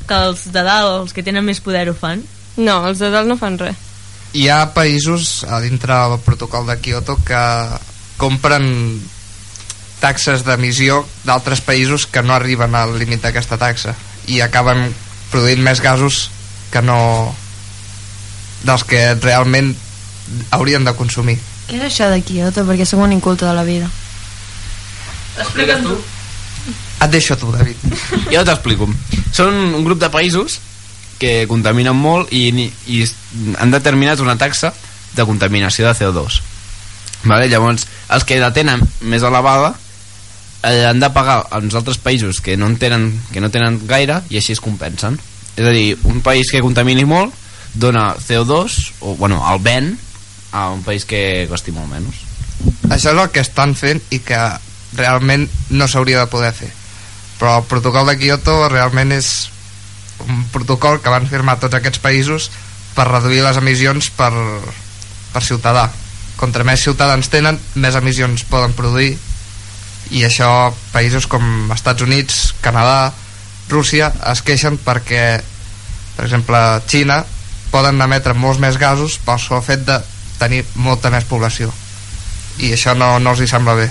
Que 0.07 0.19
els 0.29 0.45
de 0.55 0.63
dalt, 0.63 0.93
els 1.03 1.15
que 1.15 1.25
tenen 1.27 1.43
més 1.45 1.59
poder 1.61 1.89
ho 1.91 1.95
fan? 1.99 2.23
No, 2.63 2.79
els 2.87 3.03
de 3.03 3.11
dalt 3.11 3.27
no 3.27 3.37
fan 3.41 3.59
res. 3.59 3.88
Hi 4.37 4.49
ha 4.53 4.75
països 4.77 5.45
a 5.49 5.61
dintre 5.65 5.95
del 5.95 6.21
protocol 6.21 6.67
de 6.69 6.77
Kyoto 6.85 7.17
que 7.25 7.41
compren 8.21 9.01
taxes 10.03 10.45
d'emissió 10.47 11.01
d'altres 11.25 11.63
països 11.65 12.05
que 12.07 12.23
no 12.23 12.35
arriben 12.37 12.75
al 12.77 12.99
límit 13.01 13.25
d'aquesta 13.25 13.59
taxa 13.59 13.95
i 14.29 14.43
acaben 14.45 14.93
produint 15.33 15.63
més 15.65 15.81
gasos 15.81 16.29
que 16.71 16.83
no 16.85 16.99
dels 18.69 18.85
que 18.85 19.15
realment 19.17 19.73
haurien 20.53 20.85
de 20.85 20.95
consumir 20.99 21.39
Què 21.69 21.77
és 21.81 21.89
això 21.89 22.09
de 22.13 22.21
Kyoto? 22.25 22.65
Perquè 22.69 22.87
sóc 22.89 23.01
un 23.05 23.13
inculte 23.13 23.45
de 23.45 23.53
la 23.53 23.65
vida. 23.65 23.91
Explica't 25.39 25.85
tu. 25.85 25.99
et 27.05 27.11
deixo 27.13 27.37
tu 27.37 27.53
David 27.53 27.77
Jo 28.33 28.45
t'explico. 28.45 28.89
Són 29.33 29.55
un 29.79 29.85
grup 29.85 30.01
de 30.01 30.09
països 30.11 30.59
que 31.19 31.47
contaminen 31.51 31.97
molt 31.97 32.33
i, 32.33 32.51
i 32.87 33.03
han 33.59 33.75
determinat 33.75 34.21
una 34.25 34.39
taxa 34.39 34.73
de 35.17 35.27
contaminació 35.27 35.89
de 35.89 35.95
CO2. 35.99 36.41
Vale? 37.25 37.49
Llavors, 37.51 37.87
els 38.15 38.25
que 38.25 38.39
la 38.39 38.53
tenen 38.55 38.85
més 39.01 39.25
elevada 39.27 39.73
eh, 40.63 40.87
han 40.87 41.03
de 41.03 41.11
pagar 41.15 41.41
als 41.51 41.75
altres 41.75 41.99
països 41.99 42.41
que 42.41 42.57
no, 42.57 42.71
en 42.71 42.79
tenen, 42.79 43.11
que 43.33 43.43
no 43.43 43.51
tenen 43.51 43.81
gaire 43.91 44.23
i 44.31 44.39
així 44.39 44.55
es 44.55 44.63
compensen. 44.63 45.19
És 45.59 45.67
a 45.67 45.75
dir, 45.75 45.99
un 46.07 46.23
país 46.23 46.53
que 46.55 46.63
contamini 46.63 47.05
molt 47.09 47.35
dona 47.75 48.13
CO2, 48.17 48.79
o 49.03 49.17
bueno, 49.19 49.43
el 49.53 49.61
ven 49.63 49.93
a 50.53 50.71
un 50.71 50.83
país 50.87 51.05
que 51.05 51.47
costi 51.51 51.75
molt 51.75 51.91
menys. 51.91 52.25
això 52.89 53.13
és 53.13 53.19
el 53.19 53.31
que 53.31 53.43
estan 53.45 53.75
fent 53.79 54.01
i 54.11 54.19
que 54.25 54.39
realment 54.97 55.45
no 55.71 55.87
s'hauria 55.87 56.25
de 56.25 56.31
poder 56.33 56.55
fer 56.57 56.71
però 57.39 57.59
el 57.59 57.65
protocol 57.71 58.07
de 58.11 58.19
Kyoto 58.19 58.69
realment 58.69 59.15
és 59.15 59.49
un 60.27 60.45
protocol 60.53 61.01
que 61.03 61.13
van 61.13 61.29
firmar 61.31 61.59
tots 61.63 61.79
aquests 61.79 62.03
països 62.03 62.51
per 62.97 63.07
reduir 63.09 63.45
les 63.45 63.59
emissions 63.61 64.11
per, 64.19 64.33
per 65.33 65.43
ciutadà. 65.45 65.89
Contra 66.39 66.67
més 66.67 66.83
ciutadans 66.83 67.31
tenen 67.31 67.59
més 67.75 67.97
emissions 67.99 68.45
poden 68.51 68.75
produir. 68.79 69.17
I 70.11 70.25
això 70.25 70.73
països 70.93 71.27
com 71.31 71.71
Estats 71.75 72.03
Units, 72.07 72.55
Canadà 72.65 73.13
Rússia 73.69 74.09
es 74.33 74.41
queixen 74.43 74.79
perquè 74.81 75.25
per 76.17 76.25
exemple 76.25 76.59
Xina 76.89 77.21
poden 77.71 78.01
emetre 78.01 78.35
molts 78.35 78.61
més 78.63 78.79
gasos 78.81 79.19
pel 79.25 79.39
sol 79.43 79.61
fet 79.63 79.85
de 79.87 79.99
tenir 80.39 80.65
molta 80.75 81.13
més 81.13 81.27
població. 81.29 81.71
I 82.59 82.73
això 82.75 82.95
no, 82.97 83.19
no 83.23 83.35
els 83.35 83.43
hi 83.45 83.51
sembla 83.51 83.77
bé. 83.79 83.91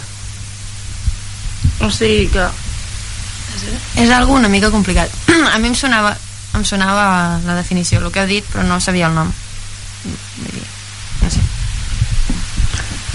O 1.86 1.92
sigui 1.94 2.26
que... 2.34 2.48
És 3.98 4.10
algo 4.14 4.34
una 4.38 4.50
mica 4.52 4.72
complicat. 4.72 5.12
a 5.54 5.58
mi 5.60 5.72
em 5.72 5.76
sonava, 5.76 6.16
em 6.56 6.66
sonava 6.66 7.38
la 7.46 7.58
definició, 7.58 8.02
el 8.02 8.12
que 8.12 8.24
heu 8.24 8.30
dit, 8.30 8.48
però 8.52 8.66
no 8.68 8.80
sabia 8.84 9.10
el 9.10 9.16
nom. 9.18 9.32
Vull 10.04 10.52
dir, 10.54 10.66
no 11.22 11.32
sé. 11.34 11.46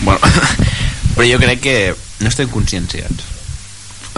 Bueno, 0.02 0.20
però 1.14 1.28
jo 1.28 1.42
crec 1.42 1.62
que 1.62 1.76
no 2.22 2.30
estem 2.30 2.50
conscienciats. 2.52 3.28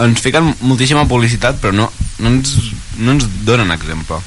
Ens 0.03 0.19
fiquen 0.21 0.51
moltíssima 0.67 1.05
publicitat, 1.07 1.59
però 1.61 1.73
no, 1.75 1.89
no, 2.19 2.31
ens, 2.31 2.55
no 2.99 3.15
ens 3.15 3.27
donen 3.47 3.71
exemple. 3.75 4.19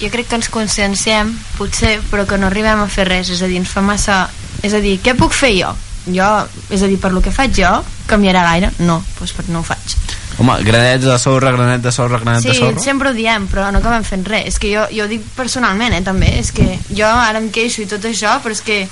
Jo 0.00 0.08
crec 0.10 0.30
que 0.30 0.38
ens 0.40 0.48
conscienciem, 0.50 1.34
potser, 1.58 1.98
però 2.10 2.24
que 2.28 2.38
no 2.40 2.48
arribem 2.48 2.80
a 2.80 2.88
fer 2.90 3.06
res. 3.10 3.30
És 3.34 3.42
a 3.44 3.50
dir, 3.50 3.60
ens 3.60 3.72
fa 3.72 3.84
massa... 3.84 4.24
És 4.64 4.72
a 4.72 4.80
dir, 4.80 4.96
què 5.04 5.12
puc 5.18 5.34
fer 5.36 5.52
jo? 5.58 5.74
Jo, 6.08 6.28
és 6.72 6.82
a 6.84 6.88
dir, 6.88 6.98
per 7.00 7.12
lo 7.12 7.20
que 7.24 7.32
faig 7.32 7.52
jo, 7.56 7.70
canviarà 8.08 8.44
gaire? 8.48 8.72
No, 8.84 9.02
doncs 9.18 9.34
per 9.36 9.44
no 9.50 9.60
ho 9.60 9.66
faig. 9.66 9.96
Home, 10.38 10.56
granets 10.66 11.04
de 11.06 11.18
sorra, 11.22 11.52
granet 11.54 11.82
de 11.82 11.92
sorra, 11.92 12.18
granet 12.18 12.42
Sí, 12.42 12.48
de 12.48 12.54
sorra. 12.54 12.80
sempre 12.82 13.10
ho 13.10 13.14
diem, 13.14 13.46
però 13.48 13.70
no 13.72 13.78
acabem 13.78 14.02
fent 14.04 14.24
res. 14.26 14.46
És 14.50 14.58
que 14.58 14.72
jo, 14.74 14.82
jo 14.90 15.04
ho 15.04 15.08
dic 15.08 15.22
personalment, 15.36 15.94
eh, 15.94 16.02
també. 16.02 16.32
És 16.40 16.50
que 16.52 16.78
jo 16.90 17.06
ara 17.06 17.38
em 17.38 17.50
queixo 17.54 17.82
i 17.82 17.86
tot 17.86 18.02
això, 18.04 18.40
però 18.42 18.50
és 18.52 18.60
que 18.60 18.88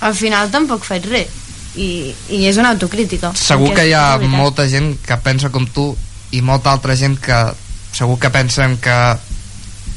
al 0.00 0.14
final 0.14 0.50
tampoc 0.50 0.84
faig 0.84 1.06
res. 1.08 1.28
I, 1.74 2.12
i 2.28 2.44
és 2.44 2.58
una 2.60 2.68
autocrítica. 2.74 3.30
segur 3.34 3.72
que 3.72 3.86
hi 3.88 3.94
ha 3.96 4.18
molta 4.18 4.66
gent 4.68 4.98
que 5.06 5.16
pensa 5.24 5.48
com 5.48 5.64
tu 5.66 5.96
i 6.32 6.42
molta 6.42 6.70
altra 6.70 6.94
gent 6.94 7.16
que 7.18 7.38
segur 7.96 8.18
que 8.20 8.28
pensen 8.28 8.76
que 8.76 8.96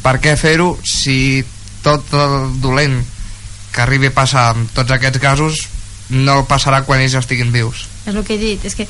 per 0.01 0.13
què 0.23 0.37
fer-ho 0.39 0.77
si 0.87 1.43
tot 1.83 2.13
el 2.13 2.61
dolent 2.61 2.95
que 3.73 3.81
arribi 3.83 4.07
a 4.07 4.13
passar 4.15 4.45
amb 4.53 4.71
tots 4.71 4.91
aquests 4.95 5.19
gasos 5.19 5.67
no 6.09 6.45
passarà 6.47 6.85
quan 6.85 7.01
ells 7.03 7.17
estiguin 7.19 7.51
vius 7.51 7.87
És 8.05 8.15
el 8.15 8.23
que 8.23 8.35
he 8.35 8.37
dit, 8.39 8.63
és 8.63 8.75
que 8.75 8.87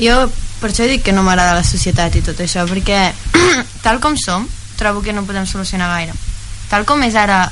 jo 0.00 0.16
per 0.62 0.70
això 0.70 0.86
dic 0.86 1.02
que 1.02 1.14
no 1.14 1.24
m'agrada 1.26 1.58
la 1.58 1.66
societat 1.66 2.14
i 2.16 2.22
tot 2.24 2.38
això, 2.40 2.64
perquè 2.70 3.00
tal 3.84 3.98
com 4.00 4.14
som, 4.16 4.46
trobo 4.78 5.02
que 5.02 5.12
no 5.12 5.26
podem 5.26 5.46
solucionar 5.46 5.90
gaire. 5.90 6.14
Tal 6.70 6.86
com 6.88 7.02
és 7.04 7.18
ara, 7.18 7.42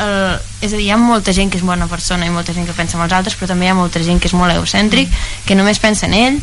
el, 0.00 0.38
és 0.62 0.72
a 0.72 0.76
dir, 0.78 0.86
hi 0.86 0.94
ha 0.94 0.98
molta 1.00 1.34
gent 1.36 1.50
que 1.52 1.58
és 1.60 1.66
bona 1.66 1.90
persona 1.90 2.26
i 2.26 2.32
molta 2.32 2.54
gent 2.56 2.66
que 2.68 2.76
pensa 2.76 2.96
en 2.96 3.04
els 3.04 3.14
altres, 3.16 3.36
però 3.36 3.50
també 3.50 3.68
hi 3.68 3.74
ha 3.74 3.78
molta 3.78 4.02
gent 4.06 4.22
que 4.22 4.30
és 4.30 4.36
molt 4.38 4.54
egocèntric, 4.54 5.12
que 5.46 5.58
només 5.58 5.82
pensa 5.82 6.08
en 6.08 6.16
ell, 6.16 6.40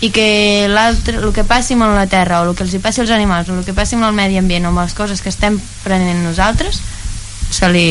i 0.00 0.12
que 0.14 0.68
l'altre, 0.70 1.16
el 1.18 1.32
que 1.34 1.42
passi 1.46 1.74
amb 1.74 1.88
la 1.94 2.06
terra, 2.10 2.42
o 2.42 2.50
el 2.50 2.54
que 2.56 2.66
els 2.66 2.74
hi 2.74 2.82
passi 2.82 3.02
als 3.02 3.14
animals, 3.14 3.48
o 3.50 3.56
el 3.56 3.64
que 3.66 3.74
passi 3.74 3.96
amb 3.96 4.06
el 4.06 4.14
medi 4.14 4.38
ambient, 4.38 4.68
o 4.68 4.72
amb 4.74 4.84
les 4.84 4.94
coses 4.94 5.22
que 5.22 5.32
estem 5.32 5.58
prenent 5.84 6.22
nosaltres, 6.26 6.82
se 7.50 7.70
li... 7.72 7.88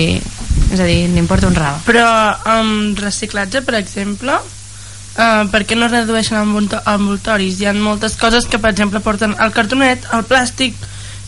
és 0.72 0.80
a 0.80 0.86
dir, 0.86 1.08
li 1.12 1.20
importa 1.20 1.48
un 1.48 1.56
rave. 1.56 1.82
Però 1.88 2.06
amb 2.52 3.00
reciclatge, 3.00 3.64
per 3.66 3.76
exemple, 3.80 4.38
uh, 5.18 5.44
per 5.52 5.64
què 5.68 5.76
no 5.78 5.90
redueixen 5.92 6.38
envolto- 6.40 6.82
envoltoris? 6.94 7.60
Hi 7.62 7.68
ha 7.70 7.74
moltes 7.74 8.16
coses 8.22 8.46
que, 8.48 8.60
per 8.60 8.72
exemple, 8.72 9.02
porten 9.04 9.36
el 9.40 9.52
cartonet, 9.56 10.06
el 10.14 10.24
plàstic, 10.30 10.76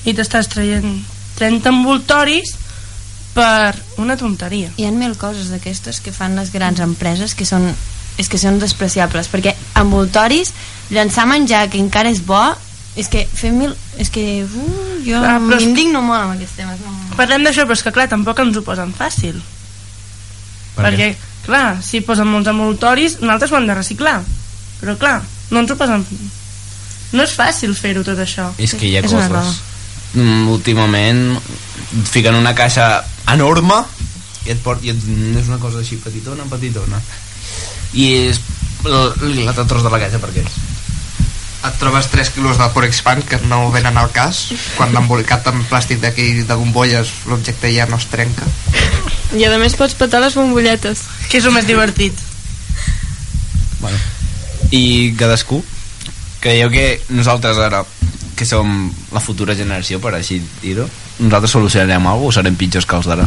i 0.05 0.13
t'estàs 0.15 0.47
traient 0.51 1.01
30 1.39 1.69
envoltoris 1.73 2.55
per 3.35 3.75
una 4.01 4.15
tonteria. 4.17 4.71
Hi 4.77 4.87
ha 4.87 4.91
mil 4.95 5.13
coses 5.19 5.49
d'aquestes 5.53 5.99
que 6.01 6.11
fan 6.15 6.35
les 6.39 6.51
grans 6.51 6.79
empreses 6.83 7.35
que 7.35 7.45
són 7.45 7.69
és 8.19 8.27
que 8.27 8.35
són 8.41 8.57
despreciables 8.59 9.29
perquè 9.31 9.53
envoltoris, 9.79 10.49
llançar 10.91 11.23
menjar 11.29 11.69
que 11.71 11.79
encara 11.79 12.09
és 12.11 12.19
bo 12.27 12.41
és 12.99 13.07
que 13.07 13.21
fer 13.31 13.53
mil... 13.55 13.71
és 14.01 14.09
que 14.11 14.43
uh, 14.43 14.97
jo 15.05 15.21
és- 15.23 15.45
m'indigno 15.45 16.01
molt 16.03 16.25
amb 16.25 16.33
aquests 16.33 16.57
temes 16.57 16.81
no. 16.83 16.91
Parlem 17.15 17.45
d'això, 17.47 17.63
però 17.63 17.77
és 17.77 17.83
que 17.85 17.93
clar, 17.95 18.09
tampoc 18.11 18.41
ens 18.43 18.57
ho 18.59 18.63
posen 18.65 18.91
fàcil. 18.97 19.37
Per 20.75 20.83
perquè, 20.83 21.13
clar, 21.45 21.79
si 21.83 22.01
posen 22.05 22.29
molts 22.29 22.49
envoltoris, 22.51 23.19
nosaltres 23.23 23.53
ho 23.53 23.59
hem 23.59 23.69
de 23.69 23.77
reciclar. 23.77 24.19
Però 24.79 24.95
clar, 24.99 25.19
no 25.51 25.63
ens 25.63 25.73
ho 25.73 25.79
posen... 25.79 26.05
No 27.09 27.25
és 27.25 27.33
fàcil 27.33 27.73
fer-ho 27.73 28.03
tot 28.05 28.19
això. 28.21 28.51
És 28.61 28.75
que 28.77 28.85
hi 28.85 28.95
ha 28.99 29.01
És 29.01 29.11
coses. 29.11 29.55
Mm, 30.13 30.45
últimament 30.53 31.23
fiquen 32.09 32.37
una 32.37 32.53
caixa 32.57 32.99
enorme 33.33 33.79
i 34.45 34.53
et 34.53 34.61
port, 34.63 34.81
i 34.85 34.93
et, 34.93 35.07
és 35.39 35.49
una 35.49 35.59
cosa 35.61 35.81
així 35.81 35.97
petitona, 36.01 36.45
petitona. 36.49 37.01
I 37.97 38.09
és 38.29 38.41
l'altre 38.85 39.65
tros 39.65 39.85
de 39.85 39.91
la 39.91 40.01
caixa 40.01 40.21
perquè 40.21 40.45
és. 40.45 40.59
Et 41.59 41.79
trobes 41.79 42.07
3 42.11 42.29
quilos 42.35 42.57
de 42.57 42.69
Porexpan 42.73 43.21
que 43.27 43.39
no 43.51 43.67
venen 43.71 43.97
al 43.99 44.13
cas 44.15 44.45
quan 44.77 44.93
l'embolicat 44.95 45.47
amb 45.51 45.65
plàstic 45.67 45.99
d'aquí 45.99 46.45
de 46.47 46.55
bombolles 46.55 47.11
l'objecte 47.27 47.73
ja 47.75 47.87
no 47.89 47.99
es 47.99 48.07
trenca 48.11 48.47
I 49.37 49.45
a 49.45 49.57
més 49.61 49.75
pots 49.77 49.93
petar 49.93 50.23
les 50.23 50.33
bombolletes. 50.33 51.03
Que 51.29 51.37
és 51.37 51.45
el 51.45 51.53
més 51.53 51.67
divertit. 51.67 52.17
Bueno. 53.79 53.99
I 54.73 55.13
cadascú 55.19 55.61
creieu 56.41 56.71
que 56.73 57.01
nosaltres 57.13 57.59
ara 57.61 57.83
que 58.35 58.47
som 58.47 58.89
la 59.11 59.19
futura 59.19 59.55
generació 59.55 59.99
per 59.99 60.13
així 60.15 60.39
dir-ho 60.61 60.85
nosaltres 61.19 61.51
solucionarem 61.51 62.07
alguna 62.07 62.29
cosa 62.29 62.39
o 62.39 62.43
serem 62.43 62.55
pitjors 62.59 62.87
que 62.87 62.95
els 62.95 63.09
d'ara 63.11 63.25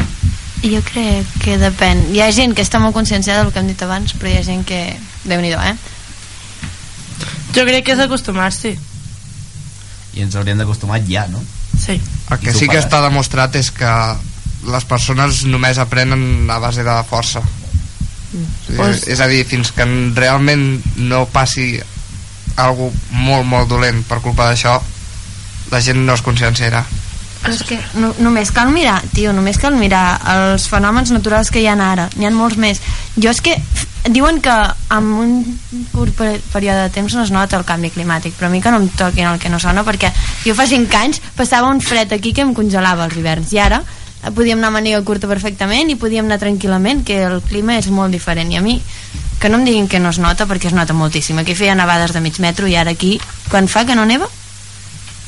jo 0.63 0.81
crec 0.87 1.35
que 1.45 1.59
depèn 1.61 2.07
hi 2.15 2.23
ha 2.25 2.31
gent 2.33 2.55
que 2.57 2.65
està 2.65 2.81
molt 2.81 2.97
conscienciada 2.97 3.43
del 3.43 3.53
que 3.53 3.61
hem 3.61 3.69
dit 3.69 3.85
abans 3.85 4.15
però 4.17 4.31
hi 4.31 4.39
ha 4.39 4.47
gent 4.47 4.65
que, 4.65 4.81
déu 5.29 5.43
nhi 5.45 5.53
eh? 5.53 5.75
Jo 7.53 7.65
crec 7.69 7.85
que 7.85 7.93
és 7.97 8.01
acostumar-s'hi. 8.01 8.77
i 10.13 10.21
ens 10.21 10.35
hauríem 10.37 10.59
d'acostumar 10.61 11.01
ja, 11.09 11.27
no? 11.33 11.41
Sí. 11.79 11.97
el 12.31 12.39
que 12.39 12.53
sí 12.53 12.69
que 12.69 12.79
està 12.79 13.01
demostrat 13.03 13.55
és 13.57 13.71
que 13.73 13.93
les 14.69 14.85
persones 14.85 15.43
només 15.49 15.79
aprenen 15.81 16.51
a 16.53 16.59
base 16.63 16.85
de 16.85 16.97
força 17.09 17.41
és, 18.33 18.77
Pues- 18.77 19.07
és 19.09 19.21
a 19.21 19.27
dir, 19.27 19.45
fins 19.49 19.73
que 19.73 19.85
realment 20.15 20.83
no 20.97 21.25
passi 21.33 21.81
algo 22.57 22.93
molt 23.11 23.49
molt 23.49 23.69
dolent 23.69 24.03
per 24.05 24.21
culpa 24.21 24.51
d'això 24.51 24.77
la 25.73 25.81
gent 25.81 26.05
no 26.05 26.15
es 26.15 26.23
conscienciarà 26.23 26.85
Però 27.43 27.53
és 27.55 27.63
que 27.67 27.79
no, 27.99 28.13
només 28.23 28.53
cal 28.55 28.71
mirar, 28.71 29.01
tio, 29.15 29.33
només 29.35 29.59
cal 29.59 29.75
mirar 29.75 30.21
els 30.31 30.69
fenòmens 30.71 31.11
naturals 31.11 31.51
que 31.51 31.61
hi 31.61 31.67
ha 31.67 31.75
ara. 31.75 32.09
N'hi 32.17 32.27
ha 32.27 32.31
molts 32.31 32.57
més. 32.57 32.79
Jo 33.17 33.31
és 33.31 33.41
que 33.43 33.57
diuen 34.11 34.41
que 34.43 34.53
en 34.95 35.09
un 35.15 35.33
curt 35.93 36.15
pe- 36.19 36.41
període 36.53 36.85
de 36.87 36.91
temps 36.95 37.15
no 37.15 37.23
es 37.23 37.31
nota 37.35 37.57
el 37.59 37.65
canvi 37.65 37.91
climàtic, 37.91 38.35
però 38.39 38.47
a 38.47 38.51
mi 38.51 38.61
que 38.63 38.71
no 38.71 38.79
em 38.79 38.89
toquin 38.89 39.27
el 39.27 39.39
que 39.43 39.49
no 39.51 39.59
sona, 39.63 39.83
perquè 39.87 40.13
jo 40.45 40.55
fa 40.55 40.67
5 40.67 40.97
anys 40.99 41.21
passava 41.37 41.71
un 41.71 41.81
fred 41.81 42.13
aquí 42.13 42.33
que 42.33 42.43
em 42.43 42.55
congelava 42.55 43.05
els 43.07 43.17
hiverns, 43.17 43.53
i 43.53 43.59
ara 43.59 43.83
podíem 44.35 44.59
anar 44.59 44.69
a 44.71 44.77
màniga 44.79 45.03
curta 45.03 45.27
perfectament 45.27 45.91
i 45.91 45.97
podíem 45.99 46.27
anar 46.27 46.39
tranquil·lament, 46.39 47.03
que 47.07 47.25
el 47.27 47.41
clima 47.43 47.75
és 47.79 47.89
molt 47.91 48.13
diferent, 48.15 48.53
i 48.53 48.57
a 48.59 48.63
mi 48.63 48.81
que 49.43 49.49
no 49.51 49.59
em 49.59 49.65
diguin 49.67 49.89
que 49.91 49.99
no 49.99 50.11
es 50.15 50.19
nota 50.23 50.47
perquè 50.47 50.69
es 50.71 50.75
nota 50.75 50.95
moltíssim 50.95 51.39
aquí 51.43 51.57
feia 51.59 51.75
nevades 51.75 52.13
de 52.15 52.21
mig 52.23 52.39
metro 52.39 52.69
i 52.71 52.77
ara 52.79 52.93
aquí 52.95 53.17
quan 53.51 53.67
fa 53.67 53.83
que 53.85 53.97
no 53.99 54.05
neva 54.07 54.29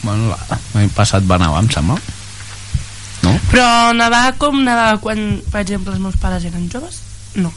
Bueno, 0.05 0.29
la- 0.31 0.59
l'any 0.75 0.91
passat 0.95 1.25
va 1.27 1.39
nevar, 1.41 1.63
em 1.65 1.71
sembla. 1.73 1.97
No? 3.25 3.35
Però 3.51 3.67
nevar 3.97 4.35
com 4.37 4.59
nevar 4.65 4.99
quan, 5.01 5.41
per 5.51 5.63
exemple, 5.65 5.95
els 5.95 6.01
meus 6.03 6.17
pares 6.21 6.45
eren 6.45 6.67
joves? 6.71 7.01
No. 7.41 7.53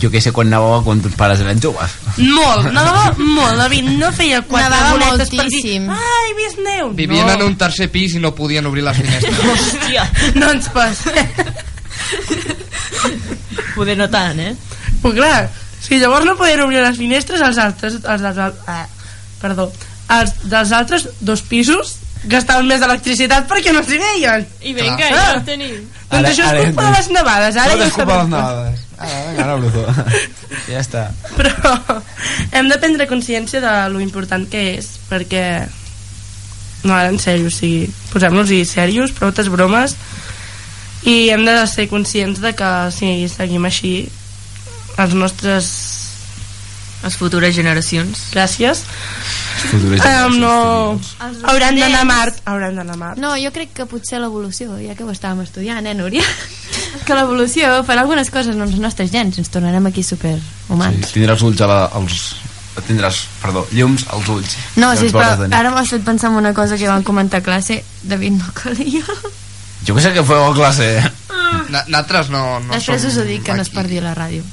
Jo 0.00 0.08
que 0.10 0.20
sé 0.20 0.32
quan 0.34 0.48
nevava 0.50 0.80
quan 0.82 0.98
tus 1.04 1.12
pares 1.14 1.38
eren 1.44 1.60
joves. 1.62 1.92
Molt, 2.18 2.70
nevava 2.72 3.12
molt, 3.18 3.54
David, 3.60 3.90
no 4.00 4.08
feia 4.16 4.40
quatre 4.42 4.70
Nevava 4.72 4.96
boletes 4.98 5.28
per 5.30 5.44
dir 5.46 5.60
moltíssim. 5.60 5.90
ai, 5.92 6.30
he 6.30 6.34
vist 6.40 6.58
neu. 6.64 6.90
Vivien 6.96 7.26
no. 7.28 7.34
en 7.36 7.42
un 7.50 7.56
tercer 7.60 7.86
pis 7.92 8.16
i 8.16 8.22
no 8.22 8.32
podien 8.34 8.66
obrir 8.66 8.82
les 8.82 8.96
finestres. 8.96 9.38
Hòstia, 9.52 10.08
No 10.40 10.50
ens 10.56 10.68
passa. 10.74 11.12
poder 13.74 13.96
no 13.98 14.08
tant, 14.10 14.40
eh? 14.40 14.54
Però 15.02 15.12
clar, 15.14 15.50
si 15.80 15.98
llavors 16.00 16.24
no 16.26 16.36
podien 16.36 16.60
obrir 16.64 16.80
les 16.82 16.96
finestres, 16.98 17.40
els 17.44 17.58
altres, 17.62 18.00
els 18.02 18.22
dels, 18.24 18.38
al- 18.38 18.58
ah, 18.66 18.86
perdó, 19.40 19.68
els 20.08 20.32
dels 20.46 20.72
altres 20.72 21.08
dos 21.20 21.42
pisos 21.42 21.96
gastaven 22.26 22.66
més 22.66 22.80
d'electricitat 22.82 23.46
perquè 23.50 23.72
no 23.74 23.82
s'hi 23.86 23.98
veien. 24.02 24.46
I 24.62 24.72
vinga, 24.74 24.96
Clar. 24.96 25.12
ja 25.12 25.36
ho 25.36 25.44
tenim. 25.46 25.76
Doncs 26.10 26.28
això 26.30 26.48
és 26.54 26.64
culpa 26.68 26.84
de 26.86 26.92
les 26.96 27.08
nevades, 27.14 27.56
ara 27.56 27.72
Tot 27.72 27.80
ja 27.80 27.86
és 27.86 27.92
ho 27.92 27.96
culpa 27.96 28.12
de 28.12 28.18
les 28.18 28.30
sabem. 28.30 28.30
nevades. 28.34 28.80
Ara, 28.96 29.16
vinga, 29.28 29.44
ara, 29.44 29.56
Bruto. 29.56 29.82
ja 30.72 30.80
està. 30.80 31.02
Però 31.36 32.02
hem 32.52 32.70
de 32.70 32.78
prendre 32.82 33.06
consciència 33.10 33.60
de 33.60 33.74
lo 33.92 34.00
important 34.00 34.46
que 34.50 34.62
és, 34.78 34.92
perquè 35.10 35.44
no, 36.86 36.94
ara 36.94 37.10
en 37.10 37.18
sèrio, 37.18 37.50
o 37.50 37.54
sigui, 37.54 37.90
posem-nos-hi 38.12 38.62
serios, 38.64 39.12
altres 39.20 39.50
bromes 39.52 39.96
i 41.06 41.28
hem 41.30 41.44
de 41.46 41.54
ser 41.70 41.88
conscients 41.90 42.40
de 42.42 42.52
que 42.58 42.70
si 42.94 43.28
seguim 43.30 43.66
així 43.68 44.08
els 44.98 45.12
nostres 45.14 45.66
Les 47.06 47.14
futures 47.16 47.54
generacions. 47.54 48.24
gràcies 48.34 48.82
Futures 49.70 50.02
um, 50.04 50.34
no 50.42 50.54
hauran 51.48 51.78
d'anar 51.78 52.00
a 52.02 52.08
Mart 52.08 52.40
hauran 52.44 52.74
d'anar 52.76 52.96
a 52.96 52.98
Mart 53.00 53.18
No, 53.22 53.30
jo 53.40 53.52
crec 53.54 53.70
que 53.76 53.86
potser 53.88 54.18
l'evolució, 54.20 54.74
ja 54.82 54.96
que 54.98 55.06
ho 55.06 55.12
estàvem 55.14 55.40
estudiant, 55.46 55.86
eh, 55.86 55.94
Núria? 55.96 56.24
que 57.06 57.14
l'evolució 57.16 57.70
farà 57.86 58.02
algunes 58.04 58.28
coses 58.34 58.52
amb 58.56 58.66
els 58.66 58.76
nostres 58.82 59.12
gens, 59.14 59.38
ens 59.38 59.48
tornarem 59.54 59.86
aquí 59.88 60.02
superhumans. 60.04 61.06
Sí, 61.08 61.14
tindràs 61.20 61.42
ulls 61.46 61.62
a 61.64 61.70
la, 61.70 61.78
als... 61.96 62.34
Tindràs, 62.86 63.22
perdó, 63.40 63.62
llums 63.72 64.02
als 64.12 64.26
ulls. 64.28 64.52
No, 64.76 64.90
sí, 65.00 65.08
però 65.08 65.46
ara 65.48 65.70
m'has 65.72 65.88
fet 65.94 66.02
pensar 66.04 66.28
en 66.28 66.36
una 66.42 66.52
cosa 66.52 66.76
que 66.76 66.84
vam 66.90 67.00
comentar 67.06 67.40
a 67.40 67.46
classe. 67.46 67.78
David, 68.04 68.36
no 68.36 68.50
calia. 68.52 69.00
Jo 69.86 69.94
que 69.96 70.02
sé 70.04 70.12
que 70.12 70.24
feu 70.26 70.42
a 70.44 70.52
classe. 70.54 70.90
Na- 71.72 71.86
Nosaltres 71.88 72.28
no, 72.34 72.42
no 72.60 72.74
Després 72.76 73.00
som 73.00 73.10
us 73.14 73.16
ho 73.16 73.24
dic, 73.24 73.46
que 73.46 73.54
no 73.56 73.64
es 73.64 73.70
aquí. 73.72 73.78
perdi 73.78 74.02
la 74.04 74.12
ràdio. 74.18 74.44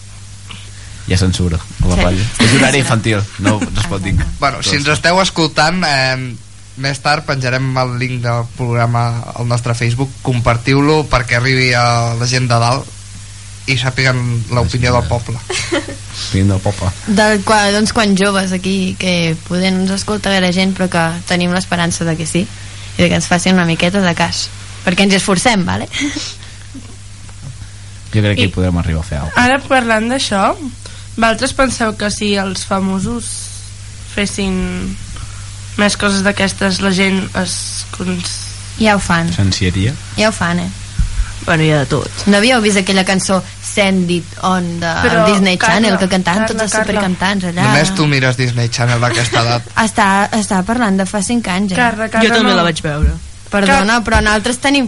Hi 1.07 1.13
ha 1.13 1.17
censura 1.17 1.57
a 1.59 1.87
la 1.89 1.95
Sí. 2.13 2.23
És 2.45 2.53
horari 2.55 2.79
infantil, 2.79 3.19
no, 3.39 3.57
no 3.59 3.81
es 3.81 3.87
pot 3.91 4.01
dir. 4.01 4.15
Bueno, 4.39 4.61
si 4.63 4.75
ens 4.77 4.87
esteu 4.87 5.19
escoltant, 5.21 5.83
eh, 5.83 6.35
més 6.77 6.99
tard 7.03 7.25
penjarem 7.27 7.75
el 7.77 7.97
link 7.99 8.21
del 8.23 8.45
programa 8.57 9.21
al 9.35 9.47
nostre 9.47 9.75
Facebook, 9.75 10.09
compartiu-lo 10.23 11.03
perquè 11.11 11.37
arribi 11.37 11.73
a 11.73 12.15
la 12.19 12.25
gent 12.27 12.47
de 12.47 12.55
dalt 12.59 12.87
i 13.67 13.77
sàpiguen 13.79 14.17
l'opinió 14.51 14.91
del 14.95 15.05
poble. 15.07 15.37
Vinc 16.33 16.49
del 16.49 16.59
poble. 16.63 16.89
De, 17.07 17.27
quan, 17.45 17.69
doncs 17.75 17.93
quan 17.95 18.15
joves 18.19 18.51
aquí, 18.55 18.95
que 18.99 19.35
poder 19.47 19.71
no 19.71 19.83
ens 19.83 19.91
escolta 19.99 20.31
gaire 20.33 20.51
gent, 20.55 20.73
però 20.75 20.89
que 20.91 21.03
tenim 21.29 21.51
l'esperança 21.55 22.03
de 22.07 22.15
que 22.19 22.25
sí, 22.27 22.41
i 22.97 23.01
de 23.01 23.07
que 23.09 23.15
ens 23.19 23.27
facin 23.27 23.55
una 23.55 23.65
miqueta 23.67 24.01
de 24.03 24.15
cas. 24.15 24.47
Perquè 24.83 25.05
ens 25.07 25.15
esforcem, 25.19 25.63
vale? 25.67 25.87
Jo 28.13 28.21
crec 28.21 28.35
que 28.37 28.43
I- 28.43 28.49
hi 28.49 28.53
podrem 28.53 28.77
arribar 28.77 29.01
a 29.01 29.07
fer 29.07 29.17
alguna 29.17 29.43
Ara 29.47 29.59
parlant 29.67 30.09
d'això, 30.11 30.41
vosaltres 31.15 31.53
penseu 31.57 31.95
que 31.97 32.09
si 32.11 32.33
els 32.39 32.65
famosos 32.69 33.27
fessin 34.13 34.55
més 35.77 35.97
coses 35.97 36.23
d'aquestes, 36.25 36.81
la 36.83 36.93
gent 36.93 37.23
es... 37.41 37.57
Ja 38.79 38.95
ho 38.97 39.01
fan, 39.01 39.27
cosa. 39.29 39.43
Sensieria. 39.43 39.93
ja 40.17 40.29
ho 40.29 40.33
fan, 40.33 40.59
eh? 40.63 40.69
Bueno, 41.45 41.63
hi 41.63 41.71
ha 41.71 41.79
de 41.83 41.89
tot. 41.91 42.23
No 42.31 42.39
havíeu 42.39 42.61
vist 42.63 42.79
aquella 42.79 43.03
cançó 43.05 43.41
Send 43.61 44.09
It 44.15 44.37
On 44.47 44.79
de 44.79 44.91
Però, 45.03 45.25
Disney 45.27 45.57
Carla, 45.59 45.75
Channel 45.75 45.97
que 45.99 46.07
cantaven 46.07 46.45
Carla, 46.45 46.53
tots 46.53 46.63
els 46.63 46.75
supercantants 46.77 47.47
allà? 47.49 47.67
Només 47.67 47.91
tu 47.97 48.07
mires 48.07 48.39
Disney 48.39 48.71
Channel 48.71 49.03
d'aquesta 49.03 49.43
edat. 49.43 49.69
Està, 49.85 50.07
està 50.39 50.61
parlant 50.65 50.97
de 51.01 51.05
fa 51.09 51.21
5 51.21 51.51
anys, 51.57 51.75
eh? 51.75 51.79
Carla, 51.79 52.07
Carla, 52.09 52.29
Jo 52.29 52.39
també 52.39 52.53
no. 52.53 52.57
la 52.61 52.67
vaig 52.69 52.81
veure. 52.85 53.15
Perdona, 53.53 53.99
però 54.05 54.21
nosaltres 54.23 54.61
tenim 54.63 54.87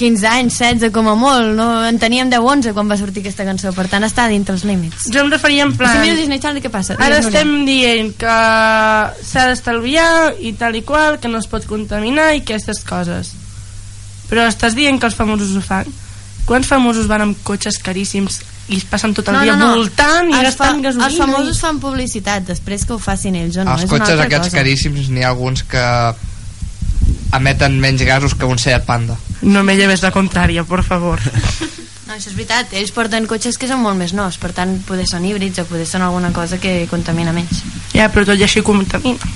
15 0.00 0.26
anys, 0.30 0.56
16 0.56 0.92
com 0.94 1.08
a 1.12 1.14
molt, 1.18 1.50
no? 1.58 1.66
En 1.84 1.98
teníem 2.00 2.30
10 2.32 2.40
o 2.40 2.48
11 2.54 2.72
quan 2.76 2.88
va 2.88 2.96
sortir 2.96 3.20
aquesta 3.20 3.44
cançó, 3.44 3.72
per 3.76 3.84
tant 3.92 4.06
està 4.06 4.24
dintre 4.32 4.54
els 4.56 4.64
límits. 4.64 5.04
Jo 5.12 5.20
em 5.26 5.30
referia 5.32 5.66
en 5.66 5.74
Si 5.74 5.80
plan... 5.82 6.00
miro 6.00 6.16
Disney 6.16 6.40
Channel, 6.40 6.62
què 6.64 6.72
passa? 6.72 6.96
Ara 6.96 7.18
Digues, 7.20 7.28
estem 7.28 7.52
dient 7.68 8.14
que 8.20 8.36
s'ha 9.28 9.46
d'estalviar 9.50 10.38
i 10.40 10.54
tal 10.56 10.78
i 10.80 10.82
qual, 10.88 11.20
que 11.20 11.28
no 11.28 11.42
es 11.42 11.48
pot 11.52 11.66
contaminar 11.68 12.30
i 12.38 12.40
aquestes 12.44 12.80
coses. 12.88 13.34
Però 14.30 14.46
estàs 14.48 14.76
dient 14.78 15.00
que 15.02 15.10
els 15.10 15.18
famosos 15.18 15.52
ho 15.58 15.60
fan? 15.64 15.90
Quants 16.48 16.66
famosos 16.70 17.06
van 17.10 17.26
amb 17.28 17.44
cotxes 17.46 17.76
caríssims 17.84 18.40
i 18.70 18.78
es 18.78 18.84
passen 18.86 19.12
tot 19.14 19.28
el 19.28 19.40
dia 19.42 19.56
voltant 19.58 20.30
i 20.30 20.34
els, 20.38 20.54
fa, 20.54 20.70
gastant 20.70 20.82
gasolina? 20.84 21.08
els 21.10 21.18
famosos 21.18 21.58
fan 21.60 21.80
publicitat, 21.82 22.46
després 22.46 22.86
que 22.86 22.94
ho 22.94 23.00
facin 23.02 23.36
ells 23.36 23.58
o 23.58 23.64
no, 23.66 23.74
Els 23.74 23.84
és 23.84 23.90
cotxes 23.90 24.22
aquests 24.22 24.48
cosa. 24.48 24.56
caríssims 24.56 25.10
n'hi 25.10 25.26
ha 25.26 25.32
alguns 25.34 25.64
que 25.66 25.84
emeten 27.36 27.78
menys 27.80 28.02
gasos 28.06 28.34
que 28.34 28.48
un 28.48 28.58
Seat 28.58 28.84
Panda. 28.86 29.16
No 29.42 29.62
me 29.64 29.76
lleves 29.76 30.02
la 30.02 30.12
contrària, 30.12 30.64
por 30.64 30.84
favor. 30.84 31.20
No, 32.10 32.16
això 32.16 32.32
és 32.32 32.34
veritat, 32.34 32.72
ells 32.74 32.90
porten 32.90 33.22
cotxes 33.30 33.54
que 33.54 33.68
són 33.70 33.84
molt 33.84 33.94
més 33.94 34.10
nous, 34.18 34.34
per 34.42 34.48
tant, 34.50 34.72
poder 34.82 35.04
són 35.06 35.22
híbrids 35.28 35.60
o 35.62 35.64
poder 35.68 35.84
són 35.86 36.02
alguna 36.02 36.32
cosa 36.34 36.56
que 36.58 36.88
contamina 36.90 37.30
menys. 37.30 37.60
Ja, 37.94 38.08
però 38.10 38.24
tot 38.26 38.40
i 38.40 38.42
així 38.42 38.64
contamina. 38.66 39.30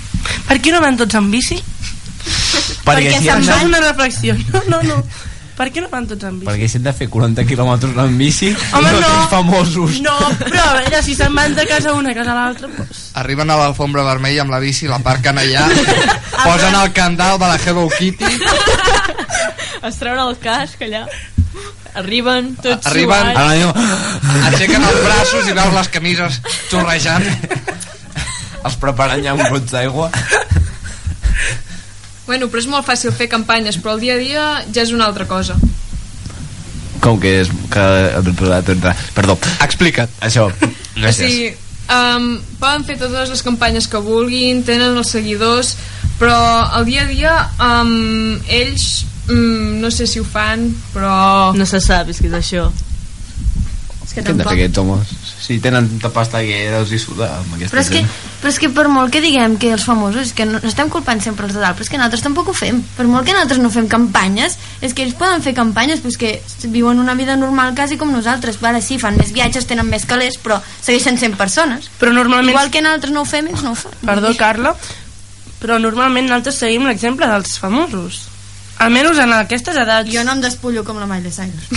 Per 0.49 0.57
què 0.59 0.73
no 0.75 0.81
van 0.83 0.99
tots 0.99 1.15
amb 1.15 1.31
bici? 1.31 1.61
Perquè, 2.83 3.13
si 3.13 3.31
Això 3.31 3.37
han 3.37 3.47
és 3.47 3.69
una 3.69 3.79
reflexió. 3.85 4.35
No, 4.51 4.65
no, 4.73 4.83
no. 4.89 4.99
Per 5.55 5.69
què 5.71 5.83
no 5.85 5.89
van 5.93 6.07
tots 6.11 6.27
amb 6.27 6.41
bici? 6.43 6.49
perquè 6.51 6.67
si 6.69 6.79
han 6.81 6.87
de 6.89 6.93
fer 6.99 7.07
40 7.13 7.45
quilòmetres 7.47 7.99
en 8.05 8.17
bici, 8.19 8.49
Home, 8.75 8.89
no, 8.91 9.01
no. 9.01 9.11
tens 9.13 9.29
famosos. 9.31 10.01
No, 10.03 10.15
però 10.41 10.65
a 10.65 10.73
veure, 10.81 11.03
si 11.07 11.15
se'n 11.15 11.35
van 11.37 11.55
de 11.55 11.67
casa 11.71 11.93
una 11.95 12.11
a 12.11 12.17
casa 12.19 12.35
l'altra, 12.35 12.71
doncs... 12.75 13.05
Arriben 13.23 13.51
a 13.55 13.59
l'alfombra 13.61 14.03
vermella 14.07 14.43
amb 14.43 14.51
la 14.51 14.59
bici, 14.65 14.89
l'aparquen 14.91 15.39
allà, 15.39 15.69
posen 16.47 16.75
el 16.81 16.91
candal 16.97 17.39
de 17.39 17.53
la 17.53 17.61
Hello 17.63 17.87
Kitty, 17.95 18.33
Es 19.85 19.99
treuen 20.01 20.21
el 20.25 20.37
casc 20.41 20.81
allà. 20.87 21.05
Arriben 22.01 22.55
tots 22.59 22.89
arriben, 22.91 23.29
diu, 23.55 23.69
aixequen 24.49 24.83
els 24.83 25.03
braços 25.05 25.47
i 25.47 25.53
veus 25.55 25.75
les 25.77 25.91
camises 25.95 26.39
xorrejant. 26.71 27.27
els 28.65 28.79
preparen 28.81 29.23
ja 29.23 29.35
un 29.37 29.45
gots 29.53 29.71
d'aigua. 29.71 30.09
Bueno, 32.27 32.49
però 32.49 32.63
és 32.63 32.69
molt 32.71 32.87
fàcil 32.89 33.13
fer 33.13 33.29
campanyes, 33.29 33.77
però 33.83 33.97
el 33.97 34.05
dia 34.05 34.15
a 34.17 34.21
dia 34.23 34.45
ja 34.73 34.85
és 34.85 34.93
una 34.97 35.09
altra 35.11 35.27
cosa. 35.29 35.59
Com 37.05 37.19
que 37.21 37.41
és... 37.43 37.51
Que, 37.73 37.85
perdó, 39.15 39.37
Explica't. 39.61 40.09
això. 40.25 40.49
O 40.49 41.01
Gràcies. 41.03 41.19
sigui, 41.21 41.51
um, 41.93 42.31
poden 42.61 42.87
fer 42.89 42.97
totes 43.01 43.33
les 43.33 43.43
campanyes 43.45 43.89
que 43.91 44.01
vulguin, 44.01 44.63
tenen 44.65 44.97
els 44.97 45.11
seguidors, 45.13 45.75
però 46.21 46.39
el 46.79 46.87
dia 46.89 47.03
a 47.05 47.11
dia 47.11 47.35
um, 47.59 48.39
ells 48.49 49.05
um, 49.29 49.81
no 49.83 49.91
sé 49.91 50.07
si 50.07 50.21
ho 50.21 50.25
fan, 50.25 50.71
però... 50.95 51.53
No 51.57 51.67
se 51.69 51.81
sap, 51.83 52.09
és 52.09 52.21
que 52.23 52.31
és 52.31 52.39
això. 52.41 52.69
És 54.05 54.13
que 54.13 54.23
Què 54.23 54.31
fer 54.31 54.33
tampoc... 54.33 54.53
aquests 54.55 54.81
homes? 54.81 55.15
Si 55.45 55.59
tenen 55.61 55.91
tanta 55.91 56.09
pasta 56.15 56.41
que 56.41 56.63
deus 56.73 56.93
hi 56.95 56.99
sudar 56.99 57.29
amb 57.43 57.57
aquesta 57.59 57.75
Però 57.75 57.83
és, 57.85 57.91
que, 57.93 58.01
gent. 58.01 58.13
però 58.41 58.53
és 58.55 58.59
que 58.63 58.71
per 58.73 58.87
molt 58.89 59.13
que 59.13 59.21
diguem 59.21 59.59
que 59.61 59.75
els 59.77 59.85
famosos, 59.85 60.33
que 60.33 60.47
no 60.49 60.55
no 60.65 60.71
estem 60.71 60.89
culpant 60.89 61.21
sempre 61.21 61.45
els 61.45 61.55
de 61.55 61.61
dalt, 61.61 61.77
però 61.77 61.85
és 61.85 61.91
que 61.93 62.01
nosaltres 62.01 62.25
tampoc 62.25 62.49
ho 62.49 62.57
fem. 62.57 62.81
Per 62.97 63.05
molt 63.11 63.29
que 63.29 63.35
nosaltres 63.37 63.61
no 63.61 63.71
fem 63.75 63.89
campanyes, 63.91 64.57
és 64.81 64.97
que 64.97 65.05
ells 65.05 65.17
poden 65.21 65.45
fer 65.45 65.53
campanyes, 65.57 66.01
però 66.01 66.15
és 66.15 66.19
que 66.21 66.71
viuen 66.73 67.03
una 67.03 67.17
vida 67.19 67.37
normal 67.37 67.75
quasi 67.77 67.99
com 68.01 68.13
nosaltres. 68.13 68.61
Vale, 68.65 68.81
sí, 68.81 68.99
fan 69.03 69.19
més 69.21 69.35
viatges, 69.37 69.69
tenen 69.69 69.89
més 69.91 70.09
calés, 70.09 70.39
però 70.41 70.61
segueixen 70.81 71.21
sent 71.21 71.37
persones. 71.37 71.91
Però 72.01 72.15
normalment... 72.17 72.55
Igual 72.55 72.73
que 72.73 72.85
nosaltres 72.85 73.13
no 73.13 73.25
ho 73.25 73.29
fem, 73.29 73.51
ells 73.53 73.65
no 73.67 73.75
ho 73.75 73.79
fan. 73.79 73.99
Perdó, 74.05 74.33
Carla, 74.41 74.75
però 75.61 75.81
normalment 75.83 76.31
nosaltres 76.31 76.63
seguim 76.65 76.89
l'exemple 76.89 77.29
dels 77.29 77.59
famosos. 77.61 78.25
Almenys 78.83 79.19
en 79.23 79.33
aquestes 79.33 79.77
edats. 79.79 80.11
Jo 80.11 80.25
no 80.27 80.33
em 80.35 80.41
despullo 80.43 80.83
com 80.85 80.99
la 80.99 81.07
Miley 81.07 81.31
Cyrus. 81.31 81.69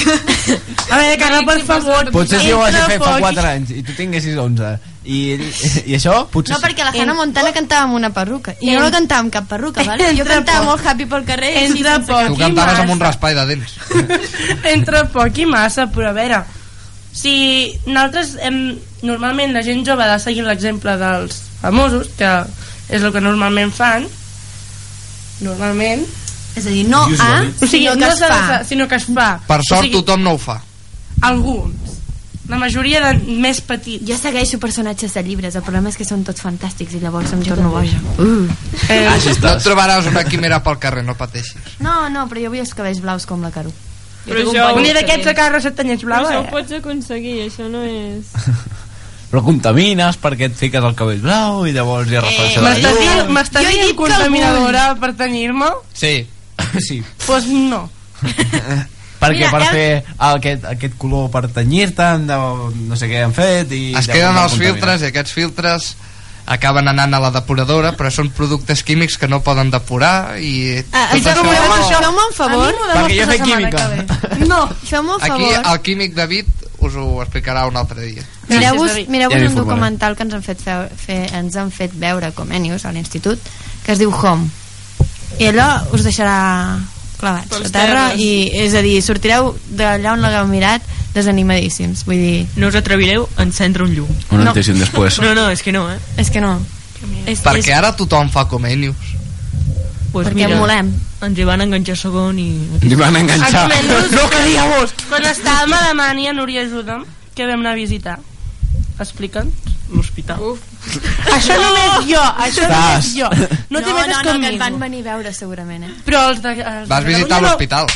A 0.89 0.97
veure, 0.97 1.17
Carla, 1.21 1.41
per 1.45 1.59
favor... 1.67 2.09
Potser 2.11 2.39
si 2.41 2.51
ho 2.51 2.57
vas 2.59 2.73
entra 2.73 2.87
fer 2.89 2.97
fa 2.99 3.11
poc- 3.13 3.21
4 3.27 3.47
anys 3.51 3.71
i 3.77 3.83
tu 3.85 3.93
tinguessis 3.95 4.35
11 4.41 4.71
i, 5.07 5.19
i 5.87 5.95
això 5.95 6.15
potser 6.33 6.55
No, 6.55 6.59
perquè 6.59 6.83
la 6.83 6.91
Hannah 6.91 7.13
Montana 7.15 7.53
cantava 7.55 7.85
amb 7.87 7.95
una 7.99 8.09
perruca. 8.15 8.55
I 8.59 8.73
jo 8.73 8.81
no 8.81 8.89
cantava 8.91 9.21
amb 9.23 9.31
cap 9.31 9.45
perruca, 9.47 9.85
vale? 9.87 10.09
Jo 10.17 10.25
cantava 10.27 10.65
poc. 10.65 10.67
molt 10.73 10.87
happy 10.89 11.05
pel 11.13 11.23
carrer. 11.29 11.53
Entra 11.63 11.93
sense 11.95 12.11
poc. 12.11 12.19
cap- 12.25 12.33
Tu 12.33 12.41
cantaves 12.41 12.79
amb 12.83 12.91
un 12.97 12.99
raspall 13.05 13.35
de 13.39 13.45
dents. 13.53 13.77
entre 14.75 15.05
poc 15.13 15.37
i 15.37 15.45
massa, 15.47 15.87
però 15.93 16.09
a 16.11 16.17
veure 16.17 16.41
si 17.17 17.37
nosaltres 17.85 18.35
hem, 18.45 18.59
normalment 19.07 19.53
la 19.55 19.63
gent 19.65 19.85
jove 19.87 20.03
ha 20.03 20.11
de 20.11 20.19
seguir 20.21 20.43
l'exemple 20.45 20.97
dels 21.01 21.39
famosos 21.61 22.11
que 22.17 22.33
és 22.89 23.01
el 23.01 23.11
que 23.15 23.21
normalment 23.23 23.71
fan 23.73 24.05
normalment 25.41 26.03
És 26.57 26.65
a 26.65 26.73
dir, 26.73 26.85
no 26.89 27.03
a, 27.05 27.29
o 27.45 27.67
sigui, 27.67 27.85
sinó 27.85 27.93
que 27.93 28.05
no 28.05 28.07
es 28.13 28.19
de 28.19 28.27
fa. 28.31 28.39
fa, 28.47 28.63
sinó 28.65 28.87
que 28.89 28.95
es 28.97 29.05
fa 29.13 29.27
Per 29.47 29.59
o 29.61 29.63
sort 29.67 29.85
sigui, 29.85 29.99
tothom 30.01 30.23
no 30.25 30.33
ho 30.35 30.41
fa. 30.41 30.57
alguns 31.21 31.93
la 32.47 32.55
majoria 32.55 33.01
de 33.03 33.35
més 33.43 33.59
petits 33.59 34.05
Jo 34.07 34.15
segueixo 34.15 34.55
personatges 34.63 35.11
de 35.17 35.21
llibres, 35.25 35.55
el 35.59 35.63
problema 35.65 35.89
és 35.91 35.97
que 35.99 36.05
són 36.07 36.21
tots 36.23 36.39
fantàstics 36.45 36.93
i 36.95 37.01
llavors 37.01 37.33
em 37.35 37.41
torno 37.43 37.69
boja. 37.73 37.97
Uh. 38.23 38.45
eh, 38.87 39.01
Així 39.11 39.33
No 39.41 39.49
et 39.51 39.63
trobaràs 39.65 40.07
una 40.07 40.23
quimera 40.29 40.61
pel 40.63 40.77
carrer, 40.79 41.03
no 41.03 41.15
pateixis. 41.19 41.73
No, 41.83 42.07
no, 42.09 42.23
però 42.31 42.45
jo 42.45 42.53
vull 42.53 42.61
els 42.63 42.71
cabells 42.73 43.01
blaus 43.03 43.25
com 43.27 43.43
la 43.43 43.51
Caru. 43.51 43.73
Però 44.27 44.39
això- 44.45 44.69
Un 44.77 44.83
dia 44.87 44.93
d'aquests 44.95 45.27
a 45.27 45.33
casa 45.35 45.59
setanyets 45.67 46.03
Però 46.05 46.07
blava, 46.13 46.29
això 46.31 46.39
ho 46.39 46.45
eh? 46.47 46.51
pots 46.55 46.71
aconseguir, 46.79 47.35
això 47.49 47.67
no 47.67 47.83
és... 47.83 48.31
Però 49.29 49.43
contamines 49.43 50.15
perquè 50.23 50.47
et 50.47 50.55
fiques 50.55 50.83
el 50.87 50.95
cabell 50.95 51.19
blau 51.19 51.65
i 51.67 51.73
llavors 51.75 52.07
ja 52.07 52.21
reflexa 52.23 52.61
la 52.63 52.69
M'estàs 52.71 52.95
llum. 53.03 53.33
m'estàs 53.35 53.67
dient 53.73 53.91
contaminadora 53.99 54.85
per 54.95 55.11
tenyir-me? 55.19 55.67
Sí. 55.93 56.13
sí. 56.87 57.03
Pues 57.25 57.47
no. 57.47 57.89
Perquè 59.17 59.47
Mira, 59.47 59.49
per 59.51 59.61
hem- 59.63 59.71
fer 59.73 60.03
aquest, 60.29 60.65
aquest 60.69 60.97
color 61.01 61.31
per 61.33 61.47
tenyir-te 61.49 62.05
no 62.21 62.95
sé 62.99 63.07
què 63.09 63.23
han 63.25 63.33
fet 63.33 63.71
i 63.73 63.95
Es 63.97 64.05
queden 64.09 64.37
els 64.37 64.53
filtres 64.59 65.01
i 65.01 65.07
aquests 65.09 65.33
filtres 65.33 65.87
acaben 66.47 66.87
anant 66.87 67.15
a 67.17 67.19
la 67.19 67.31
depuradora 67.33 67.95
però 67.97 68.11
són 68.13 68.29
productes 68.31 68.83
químics 68.85 69.17
que 69.19 69.27
no 69.27 69.41
poden 69.43 69.71
depurar 69.73 70.37
i 70.39 70.77
Ah, 70.93 71.09
tot 71.17 71.33
feu-me 71.33 71.49
això- 71.57 71.97
feu 71.97 72.13
un 72.27 72.33
favor. 72.37 72.77
Perquè 72.93 73.17
jo 73.17 73.25
faig 73.31 73.41
química. 73.41 73.89
No. 74.47 74.61
Feu-me 74.85 75.15
un 75.17 75.21
aquí 75.23 75.49
favor. 75.49 75.65
el 75.73 75.81
químic 75.81 76.13
David 76.13 76.45
us 76.85 76.93
ho 76.93 77.07
explicarà 77.23 77.65
un 77.67 77.75
altre 77.75 78.05
dia 78.05 78.21
Mireu-vos 78.47 78.91
David. 78.93 79.09
mireu 79.09 79.31
Ja 79.33 79.41
un 79.49 79.55
documental 79.57 80.15
que 80.15 80.23
ens 80.23 80.33
han 80.37 80.43
fet, 80.45 80.61
fer, 80.61 80.77
fer, 80.95 81.23
ens 81.35 81.55
han 81.57 81.71
fet 81.73 81.91
veure 81.97 82.29
com 82.37 82.51
Enius 82.53 82.85
a 82.85 82.91
l'institut 82.93 83.41
que 83.83 83.91
es 83.97 83.99
diu 83.99 84.13
Home 84.13 84.45
i 85.39 85.47
allò 85.51 85.69
us 85.93 86.03
deixarà 86.05 86.77
clavats 87.17 87.49
Pels 87.49 87.69
a 87.69 87.73
terra 87.73 88.03
terres. 88.11 88.21
i 88.21 88.49
és 88.65 88.75
a 88.77 88.81
dir, 88.85 89.01
sortireu 89.01 89.55
d'allà 89.69 90.13
on 90.13 90.21
l'hagueu 90.21 90.47
mirat 90.49 90.81
desanimadíssims 91.15 92.03
vull 92.05 92.19
dir, 92.21 92.47
No 92.55 92.69
us 92.69 92.75
atrevireu 92.77 93.27
a 93.37 93.43
encendre 93.43 93.83
un 93.83 93.93
llum. 93.95 94.09
Un 94.31 94.43
No. 94.45 94.53
després. 94.53 95.19
No, 95.21 95.33
no, 95.33 95.49
és 95.49 95.61
que 95.63 95.71
no, 95.71 95.89
eh? 95.91 95.97
és 96.17 96.29
que 96.29 96.41
no 96.41 96.59
és, 97.25 97.41
perquè 97.41 97.71
és, 97.71 97.77
ara 97.77 97.95
tothom 97.95 98.29
fa 98.29 98.47
com 98.49 98.65
Enius 98.65 99.15
Pues 100.11 100.27
perquè 100.29 100.47
molem 100.55 100.93
Ens 101.25 101.37
hi 101.39 101.45
van 101.49 101.61
enganxar 101.61 101.95
segon 101.97 102.37
i... 102.37 102.45
Li 102.85 102.95
van 102.95 103.15
enganxar. 103.17 103.63
No 104.13 104.27
queríamos! 104.29 104.93
Quan 105.09 105.25
estàvem 105.25 105.73
a 105.73 105.79
Alemanya, 105.87 106.33
Núria, 106.37 106.61
ajuda'm, 106.61 107.07
que 107.33 107.47
vam 107.49 107.63
anar 107.63 107.71
a 107.73 107.79
visitar. 107.79 108.19
Explica'ns. 109.01 109.49
L'hospital. 109.89 110.37
Uf, 110.45 110.61
Això 111.35 111.55
només 111.61 112.09
jo, 112.09 112.23
això 112.47 112.67
només 112.71 113.13
jo. 113.15 113.29
No 113.69 113.79
no, 113.79 113.87
no, 113.87 113.95
metes 113.95 114.15
no, 114.15 114.21
que 114.21 114.31
conmigo. 114.31 114.53
et 114.53 114.59
van 114.61 114.79
venir 114.79 115.01
a 115.07 115.15
veure 115.15 115.33
segurament 115.33 115.83
eh? 115.87 115.93
Però 116.05 116.27
els 116.31 116.41
de... 116.43 116.53
Els 116.57 116.87
vas 116.89 117.03
de 117.03 117.09
visitar 117.09 117.27
Catalunya 117.27 117.41
no. 117.41 117.47
l'hospital 117.47 117.87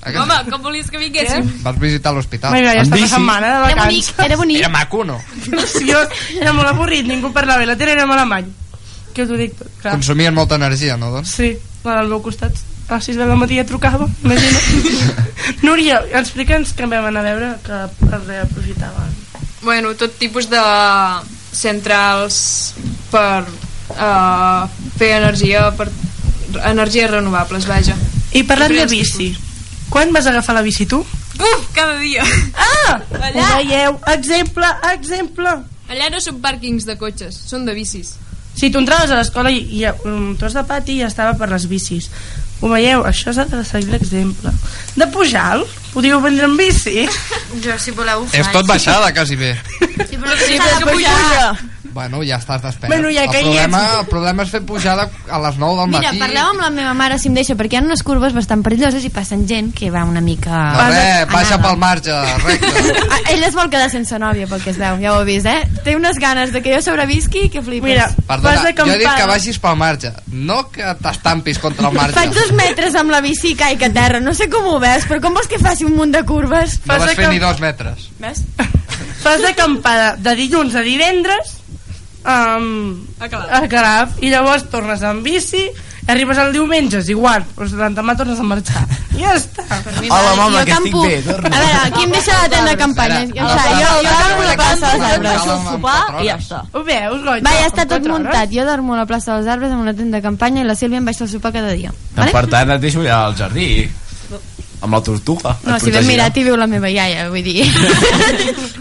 Eh 0.00 0.06
que 0.06 0.12
sí? 0.12 0.18
home, 0.22 0.36
com 0.50 0.62
volies 0.64 0.88
que 0.90 0.96
vinguéssim? 0.98 1.50
vas 1.62 1.78
visitar 1.78 2.14
l'hospital 2.16 2.54
Vinga, 2.56 2.72
ja 2.72 2.82
està 2.86 2.96
la 2.96 3.08
setmana 3.12 3.50
de 3.52 3.56
era 3.74 3.84
bonic, 3.84 4.06
vacances. 4.06 4.24
era 4.24 4.36
bonic 4.40 4.58
era 4.62 4.70
maco 4.72 5.04
no? 5.04 5.18
Preciós. 5.50 6.08
Era 6.40 6.54
molt 6.56 6.68
avorrit, 6.70 7.04
ningú 7.06 7.32
parlava. 7.36 7.62
I 7.62 7.68
la 7.68 7.76
tele 7.76 7.92
era 7.98 8.06
alemany. 8.08 8.48
Que 9.12 9.26
us 9.26 9.30
ho 9.30 9.36
dic 9.36 9.56
tot, 9.58 9.68
clar. 9.82 9.92
consumien 9.98 10.32
molta 10.34 10.56
energia 10.56 10.96
no 10.96 11.10
doncs? 11.12 11.34
Sí, 11.36 11.50
la 11.84 11.98
del 12.00 12.08
meu 12.12 12.22
costat. 12.24 12.56
A 12.90 12.96
les 12.98 13.06
6 13.06 13.18
de 13.20 13.26
la 13.26 13.36
matí 13.38 13.54
ja 13.54 13.62
trucava, 13.66 14.08
imagina. 14.24 14.58
Núria, 15.66 16.00
explica'ns 16.18 16.72
que 16.74 16.88
vam 16.90 17.06
anar 17.06 17.20
a 17.22 17.28
veure 17.28 17.50
que 17.62 17.76
es 17.86 18.24
reaprofitaven. 18.26 19.12
Bueno, 19.62 19.92
tot 19.94 20.16
tipus 20.18 20.48
de 20.50 20.58
centrals 21.52 22.40
per 23.10 23.44
uh, 23.44 24.68
fer 24.98 25.12
energia, 25.18 25.70
per 25.76 25.88
energies 26.70 27.10
renovables, 27.10 27.66
vaja. 27.70 27.96
I 28.32 28.44
parlant 28.46 28.74
de 28.74 28.86
bici, 28.90 29.32
quan 29.90 30.12
vas 30.14 30.28
agafar 30.30 30.54
la 30.54 30.64
bici 30.66 30.86
tu? 30.86 31.00
Uf, 31.40 31.68
cada 31.74 31.98
dia! 31.98 32.24
Ah! 32.54 32.98
Allà. 33.20 33.42
Ho 33.42 33.56
veieu? 33.60 33.98
Exemple, 34.12 34.66
exemple. 34.92 35.52
Allà 35.90 36.10
no 36.10 36.20
són 36.22 36.40
pàrquings 36.42 36.86
de 36.86 36.96
cotxes, 36.98 37.36
són 37.50 37.66
de 37.66 37.74
bicis. 37.74 38.14
Si 38.54 38.70
tu 38.70 38.80
entraves 38.82 39.10
a 39.10 39.18
l'escola 39.18 39.50
i 39.50 39.84
ha 39.86 39.94
un 40.06 40.34
tros 40.38 40.54
de 40.56 40.62
pati 40.66 40.98
i 40.98 41.04
estava 41.06 41.36
per 41.38 41.48
les 41.52 41.66
bicis. 41.70 42.10
Ho 42.60 42.68
veieu? 42.68 43.04
Això 43.08 43.32
s'ha 43.32 43.46
de 43.48 43.62
seguir 43.64 43.90
l'exemple. 43.94 44.52
De 44.96 45.06
Pujal, 45.14 45.64
podíeu 45.94 46.20
vendre 46.20 46.44
en 46.46 46.56
bici? 46.58 47.06
jo 47.64 47.76
si 47.82 47.90
voleu 47.90 48.22
ho 48.22 48.28
és 48.32 48.46
tot 48.54 48.66
baixada 48.68 49.10
quasi 49.16 49.36
bé 49.36 49.54
sí, 49.58 50.16
però 50.16 50.36
Sí, 50.38 50.58
de 50.58 50.70
que 50.78 50.86
pujar. 50.92 51.56
Bueno, 51.92 52.20
ja 52.26 52.36
estàs 52.38 52.62
despert 52.62 52.90
Bueno, 52.92 53.08
ja 53.14 53.24
el, 53.24 53.30
que 53.30 53.40
hi 53.40 53.44
problema, 53.48 53.80
ets. 53.84 53.98
el 54.00 54.06
problema 54.10 54.42
és 54.46 54.50
fer 54.54 54.60
pujada 54.66 55.08
a 55.28 55.38
les 55.42 55.56
9 55.58 55.80
del 55.80 55.88
Mira, 55.92 56.00
matí 56.12 56.20
parleu 56.22 56.50
amb 56.52 56.60
la 56.64 56.70
meva 56.70 56.94
mare 56.94 57.18
si 57.18 57.28
em 57.28 57.34
deixa, 57.34 57.56
perquè 57.58 57.78
hi 57.78 57.80
ha 57.80 57.84
unes 57.86 58.02
curves 58.06 58.32
bastant 58.36 58.62
perilloses 58.66 59.04
i 59.04 59.10
passen 59.10 59.46
gent 59.48 59.72
que 59.74 59.90
va 59.90 60.04
una 60.08 60.20
mica... 60.20 60.50
no, 60.76 60.86
res, 60.92 61.26
baixa 61.32 61.54
anada. 61.56 61.68
pel 61.68 61.78
marge 61.82 62.18
recte 62.44 62.96
Ah, 63.10 63.20
ell 63.34 63.42
es 63.44 63.54
vol 63.54 63.68
quedar 63.70 63.90
sense 63.90 64.18
nòvia, 64.22 64.46
pel 64.50 64.62
que 64.62 64.70
es 64.70 64.78
veu, 64.78 64.98
ja 65.02 65.12
ho 65.14 65.20
heu 65.20 65.26
vist, 65.26 65.46
eh? 65.50 65.64
Té 65.84 65.96
unes 65.98 66.18
ganes 66.22 66.52
de 66.54 66.62
que 66.62 66.72
jo 66.74 66.80
sobrevisqui 66.84 67.48
que 67.50 67.62
flipes. 67.62 67.88
Mira, 67.88 68.06
Perdona, 68.28 68.62
de 68.62 68.74
jo 68.78 68.86
he 68.94 68.98
dit 69.02 69.08
que 69.18 69.26
vagis 69.30 69.58
pel 69.62 69.76
marge, 69.80 70.12
no 70.30 70.60
que 70.70 70.94
t'estampis 71.02 71.58
contra 71.58 71.88
el 71.88 71.94
marge. 71.96 72.14
Faig 72.16 72.32
dos 72.36 72.52
metres 72.56 72.94
amb 72.94 73.10
la 73.10 73.20
bici 73.24 73.52
i 73.52 73.56
caic 73.58 73.82
a 73.88 73.90
terra. 73.92 74.20
No 74.22 74.34
sé 74.34 74.48
com 74.52 74.66
ho 74.70 74.78
veus, 74.82 75.06
però 75.10 75.20
com 75.24 75.34
vols 75.34 75.48
que 75.50 75.58
faci 75.58 75.84
un 75.88 75.96
munt 75.98 76.12
de 76.14 76.22
curves? 76.28 76.78
No 76.86 76.94
vas 76.98 77.10
fer 77.10 77.16
camp- 77.24 77.32
ni 77.34 77.40
dos 77.42 77.60
metres. 77.60 78.08
Ves? 78.20 78.44
Fas 79.20 79.42
d'acampada 79.42 80.14
de 80.16 80.34
dilluns 80.38 80.74
a 80.78 80.84
divendres 80.86 81.56
um, 82.24 83.06
A 83.20 83.28
Calaf. 83.28 83.52
a 83.62 83.68
Calaf 83.68 84.18
i 84.22 84.30
llavors 84.32 84.66
tornes 84.70 85.02
amb 85.06 85.24
bici 85.24 85.68
arribes 86.10 86.38
el 86.42 86.52
diumenge, 86.52 86.98
és 87.04 87.08
igual 87.12 87.44
doncs 87.54 87.72
l'endemà 87.78 88.16
tornes 88.18 88.40
a 88.40 88.42
marxar 88.42 88.80
i 89.14 89.20
ja 89.22 89.34
està 89.36 89.62
Hola, 90.10 90.32
mama, 90.34 90.60
Jo 90.60 90.64
que 90.66 90.72
estic 90.72 90.94
bé, 90.96 91.18
torna. 91.22 91.50
A 91.50 91.60
veure, 91.60 91.80
aquí 91.84 92.02
em 92.06 92.10
deixa 92.16 92.32
la 92.40 92.48
tenda 92.50 92.70
de 92.72 92.76
campanya. 92.80 93.20
Jo, 93.28 93.46
sigui, 93.52 93.82
jo, 93.82 93.90
jo 94.06 94.14
dormo 94.16 94.42
a 94.42 94.46
la 94.48 94.56
plaça 94.58 94.90
dels 94.90 95.04
arbres. 95.10 95.44
sopar 95.68 96.00
i 96.22 96.26
ja 96.26 96.36
està. 96.40 96.60
ho 96.72 96.82
veus, 96.88 97.22
Goita? 97.26 97.44
Va, 97.46 97.52
ja 97.60 97.68
està 97.68 97.84
En 97.84 97.92
tot 97.92 98.08
muntat. 98.10 98.50
Jo 98.54 98.64
dormo 98.66 98.94
a 98.96 98.98
la 99.02 99.06
plaça 99.06 99.36
dels 99.36 99.50
arbres 99.54 99.70
amb 99.76 99.84
una 99.84 99.94
tenda 99.94 100.18
de 100.18 100.22
campanya 100.24 100.64
i 100.64 100.66
la 100.66 100.74
Sílvia 100.74 100.98
em 100.98 101.06
baixa 101.06 101.24
al 101.26 101.30
sopar 101.30 101.52
cada 101.52 101.70
dia. 101.76 101.92
Vale? 102.16 102.32
Per 102.34 102.44
tant, 102.50 102.74
et 102.74 102.82
deixo 102.82 103.04
allà 103.04 103.20
al 103.28 103.36
jardí. 103.38 103.68
Amb 104.80 104.96
la 104.96 105.02
tortuga. 105.04 105.54
No, 105.68 105.78
si 105.78 105.92
ben 105.92 106.06
mirat 106.08 106.36
hi 106.40 106.44
viu 106.48 106.56
la 106.56 106.66
meva 106.66 106.88
iaia, 106.90 107.28
vull 107.30 107.44
dir. 107.44 107.68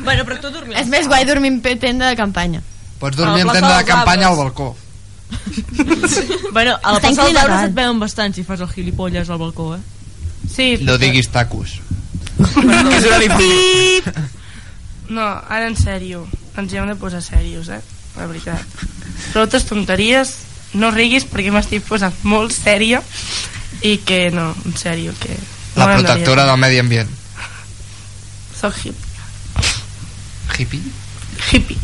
Bueno, 0.08 0.24
però 0.26 0.40
tu 0.40 0.50
dormies. 0.50 0.80
És 0.80 0.88
més 0.90 1.08
guai 1.12 1.26
dormir 1.28 1.52
en 1.52 1.80
tenda 1.80 2.08
de 2.10 2.16
campanya. 2.16 2.64
Pots 3.00 3.16
dormir 3.18 3.42
en 3.46 3.52
tenda 3.54 3.78
de 3.78 3.86
campanya 3.86 4.28
al 4.28 4.38
balcó. 4.38 4.76
Bueno, 6.52 6.78
a 6.84 6.92
la 6.92 6.98
Està 6.98 7.08
plaça 7.08 7.22
dels 7.22 7.30
inclinat. 7.30 7.44
arbres 7.44 7.70
et 7.70 7.76
veuen 7.78 8.00
bastant 8.02 8.34
si 8.36 8.44
fas 8.44 8.60
el 8.66 8.70
gilipolles 8.74 9.30
al 9.30 9.38
balcó, 9.38 9.76
eh? 9.76 9.80
sí, 10.56 10.78
No 10.82 10.98
diguis 10.98 11.30
tacos. 11.30 11.80
Que 12.40 12.98
és 12.98 14.04
no, 15.10 15.22
ara 15.26 15.66
en 15.68 15.76
sèrio 15.78 16.28
ens 16.58 16.72
hi 16.74 16.78
hem 16.78 16.88
de 16.92 16.96
posar 17.00 17.22
serios, 17.26 17.70
eh 17.70 17.82
la 18.18 18.26
veritat 18.28 18.62
però 19.32 19.44
altres 19.46 19.66
tonteries 19.66 20.32
no 20.78 20.90
riguis 20.92 21.26
perquè 21.30 21.52
m'estic 21.54 21.84
posant 21.88 22.14
molt 22.24 22.54
sèria 22.54 23.02
i 23.86 23.98
que 24.06 24.30
no, 24.34 24.52
en 24.66 24.76
sèrio 24.78 25.14
que 25.20 25.34
La 25.76 25.86
no 25.88 25.94
protectora 26.02 26.46
del 26.46 26.58
medi 26.62 26.80
ambient. 26.80 27.10
soc 28.60 28.76
hip, 28.86 28.96
Hippie? 30.58 30.82
hippie 31.54 31.78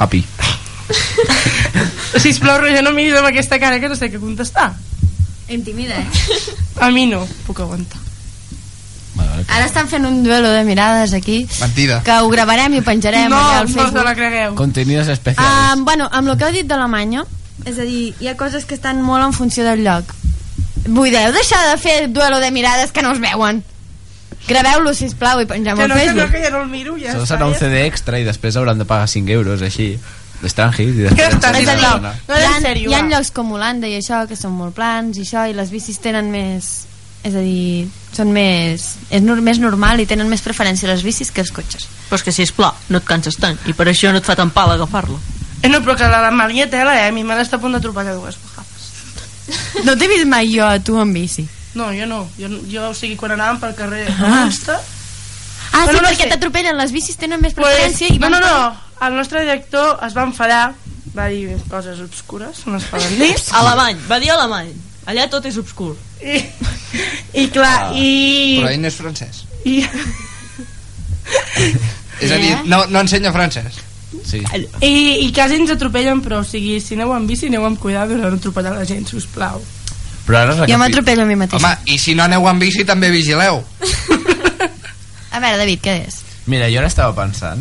Happy. 0.00 0.24
sisplau 2.24 2.58
Roger 2.58 2.82
no 2.82 2.92
miris 2.96 3.14
amb 3.18 3.28
aquesta 3.30 3.60
cara 3.62 3.78
que 3.80 3.88
no 3.90 3.96
sé 3.98 4.10
què 4.10 4.18
contestar 4.18 4.72
Intimida, 5.50 5.98
eh? 5.98 6.06
a 6.80 6.90
mi 6.94 7.06
no 7.10 7.26
puc 7.46 7.60
aguantar 7.62 8.00
Ara 9.20 9.66
estan 9.66 9.88
fent 9.90 10.04
un 10.06 10.22
duelo 10.22 10.50
de 10.52 10.62
mirades 10.64 11.12
aquí 11.14 11.42
Mentida. 11.60 12.00
que 12.06 12.16
ho 12.18 12.28
gravarem 12.32 12.74
i 12.74 12.80
ho 12.80 12.86
penjarem 12.86 13.30
no, 13.30 13.38
al 13.38 13.70
no 13.72 13.86
se 13.90 14.04
la 14.04 14.14
cregueu 14.14 14.54
Contenidos 14.58 15.08
especiales. 15.08 15.74
Um, 15.74 15.84
bueno, 15.84 16.08
amb 16.12 16.30
el 16.30 16.38
que 16.38 16.48
heu 16.48 16.54
dit 16.54 16.68
d'Alemanya, 16.68 17.24
és 17.66 17.78
a 17.78 17.86
dir, 17.86 18.14
hi 18.20 18.28
ha 18.30 18.36
coses 18.40 18.64
que 18.64 18.76
estan 18.76 19.02
molt 19.02 19.24
en 19.24 19.34
funció 19.36 19.64
del 19.66 19.82
lloc. 19.84 20.14
Vull 20.86 21.10
dir, 21.10 21.18
heu 21.20 21.34
deixar 21.34 21.60
de 21.68 21.76
fer 21.80 21.96
duelo 22.12 22.38
de 22.40 22.50
mirades 22.54 22.92
que 22.92 23.02
no 23.02 23.12
us 23.12 23.20
veuen. 23.20 23.62
Graveu-lo, 24.48 24.94
sisplau, 24.96 25.42
i 25.42 25.46
pengem 25.46 25.76
que 25.76 25.84
al 25.84 25.90
no, 25.90 25.94
que 25.94 26.06
no, 26.06 26.06
Facebook. 26.06 26.32
que 26.32 26.42
ja 26.42 26.50
no 26.50 26.62
el 26.64 26.70
miro 26.72 26.96
ja 26.98 27.12
Això 27.12 27.22
està, 27.22 27.36
serà 27.36 27.46
un 27.50 27.54
CD 27.58 27.84
extra 27.84 28.18
i 28.18 28.24
després 28.26 28.56
hauran 28.56 28.80
de 28.80 28.86
pagar 28.88 29.08
5 29.10 29.34
euros, 29.36 29.62
així, 29.62 29.92
d'estrangis, 30.40 30.94
i 30.94 31.06
després... 31.06 31.34
Està, 31.36 31.52
dir, 31.54 31.66
tornen 31.66 31.86
a 31.86 31.96
donar. 31.96 32.14
No, 32.28 32.36
hi, 32.36 32.44
en 32.44 32.52
ha, 32.52 32.60
sèrio, 32.64 32.90
hi 32.90 32.96
ha 32.96 33.02
llocs 33.10 33.32
com 33.36 33.52
Holanda 33.52 33.90
i 33.90 33.98
això 33.98 34.22
que 34.30 34.38
són 34.38 34.56
molt 34.56 34.74
plans 34.76 35.20
i 35.20 35.26
això 35.26 35.44
i 35.50 35.56
les 35.56 35.72
bicis 35.74 36.00
tenen 36.02 36.32
més 36.32 36.70
és 37.20 37.34
a 37.36 37.42
dir, 37.44 37.84
són 38.16 38.30
més 38.32 38.86
és 39.12 39.20
nor 39.20 39.42
més 39.44 39.60
normal 39.60 40.00
i 40.00 40.06
tenen 40.08 40.30
més 40.30 40.40
preferència 40.40 40.88
les 40.88 41.04
bicis 41.04 41.28
que 41.28 41.44
els 41.44 41.52
cotxes 41.52 41.84
Però 42.08 42.16
és 42.16 42.24
que 42.24 42.32
si 42.32 42.46
és 42.46 42.52
pla, 42.56 42.72
no 42.88 42.98
et 42.98 43.04
canses 43.06 43.36
tant. 43.38 43.60
I 43.68 43.74
per 43.76 43.86
això 43.90 44.10
no 44.10 44.18
et 44.18 44.26
fa 44.26 44.34
tan 44.34 44.50
pal 44.50 44.72
agafar-lo. 44.72 45.20
Eh, 45.60 45.68
no, 45.68 45.78
però 45.84 45.94
que 45.94 46.08
la 46.10 46.24
de 46.24 46.32
Maria 46.34 46.66
tela, 46.72 46.96
eh? 46.98 47.10
A 47.10 47.12
mi 47.14 47.22
m'ha 47.22 47.36
d'estar 47.38 47.60
a 47.60 47.62
punt 47.62 47.76
d'atropellar 47.76 48.16
dues 48.16 48.40
vegades. 48.40 49.84
no 49.86 49.94
t'he 50.00 50.08
vist 50.10 50.26
mai 50.26 50.48
jo 50.50 50.64
a 50.66 50.80
tu 50.82 50.98
en 50.98 51.12
bici 51.14 51.46
No, 51.74 51.92
jo 51.94 52.06
no. 52.10 52.24
Jo, 52.38 52.48
jo 52.70 52.88
o 52.90 52.94
sigui, 52.98 53.16
quan 53.16 53.32
anàvem 53.36 53.60
pel 53.62 53.74
carrer 53.78 54.06
Ah. 54.18 54.42
Amsta... 54.44 54.76
ah, 55.72 55.84
Bueno, 55.84 55.98
sí, 55.98 56.02
no 56.02 56.08
perquè 56.08 56.24
sé. 56.24 56.30
t'atropellen 56.34 56.76
les 56.80 56.92
bicis 56.92 57.16
tenen 57.16 57.40
més 57.40 57.54
Pues, 57.54 57.66
preferència 57.68 58.08
i 58.10 58.18
no, 58.18 58.26
van 58.26 58.32
no, 58.32 58.40
no. 58.42 58.76
El 59.06 59.14
nostre 59.16 59.40
director 59.46 59.98
es 60.04 60.16
va 60.16 60.24
enfadar, 60.28 60.74
va 61.16 61.28
dir 61.32 61.56
coses 61.70 62.00
obscures, 62.04 62.66
no 62.66 62.76
es 62.76 62.84
poden 62.90 63.14
dir. 63.18 63.34
Alemany, 63.60 64.00
va 64.10 64.18
dir 64.20 64.30
alemany. 64.34 64.72
Allà 65.08 65.28
tot 65.32 65.46
és 65.48 65.56
obscur. 65.56 65.94
I, 66.20 66.42
i 67.40 67.46
clar, 67.48 67.94
i... 67.96 68.58
Però 68.60 68.68
ell 68.74 68.82
no 68.82 68.90
és 68.90 68.98
francès. 69.00 69.44
i 69.64 69.78
És 72.20 72.30
a 72.32 72.36
dir, 72.36 72.52
no, 72.68 72.82
no 72.92 73.00
ensenya 73.00 73.32
francès. 73.32 73.78
Sí. 74.26 74.40
i, 74.84 74.90
i 75.24 75.28
quasi 75.32 75.56
ens 75.56 75.70
atropellen, 75.72 76.20
però 76.20 76.40
o 76.42 76.46
sigui, 76.46 76.76
si 76.82 76.96
aneu 76.98 77.12
amb 77.14 77.30
bici, 77.30 77.46
aneu 77.48 77.64
amb 77.64 77.78
cuidado 77.80 78.16
de 78.18 78.20
no 78.20 78.34
atropellar 78.36 78.74
la 78.76 78.84
gent, 78.84 79.06
sisplau. 79.08 79.62
Però 80.30 80.38
ara 80.44 80.66
jo 80.70 80.78
m'atropello 80.78 81.22
a 81.22 81.26
mi 81.26 81.34
mateixa 81.36 81.58
Home, 81.66 81.76
i 81.90 81.98
si 81.98 82.14
no 82.14 82.22
aneu 82.24 82.46
amb 82.48 82.62
bici 82.62 82.84
també 82.86 83.10
vigileu. 83.10 83.60
A 85.30 85.38
veure, 85.42 85.58
David, 85.58 85.80
què 85.82 85.94
és? 86.06 86.20
Mira, 86.50 86.68
jo 86.70 86.80
ara 86.80 86.88
estava 86.90 87.14
pensant 87.14 87.60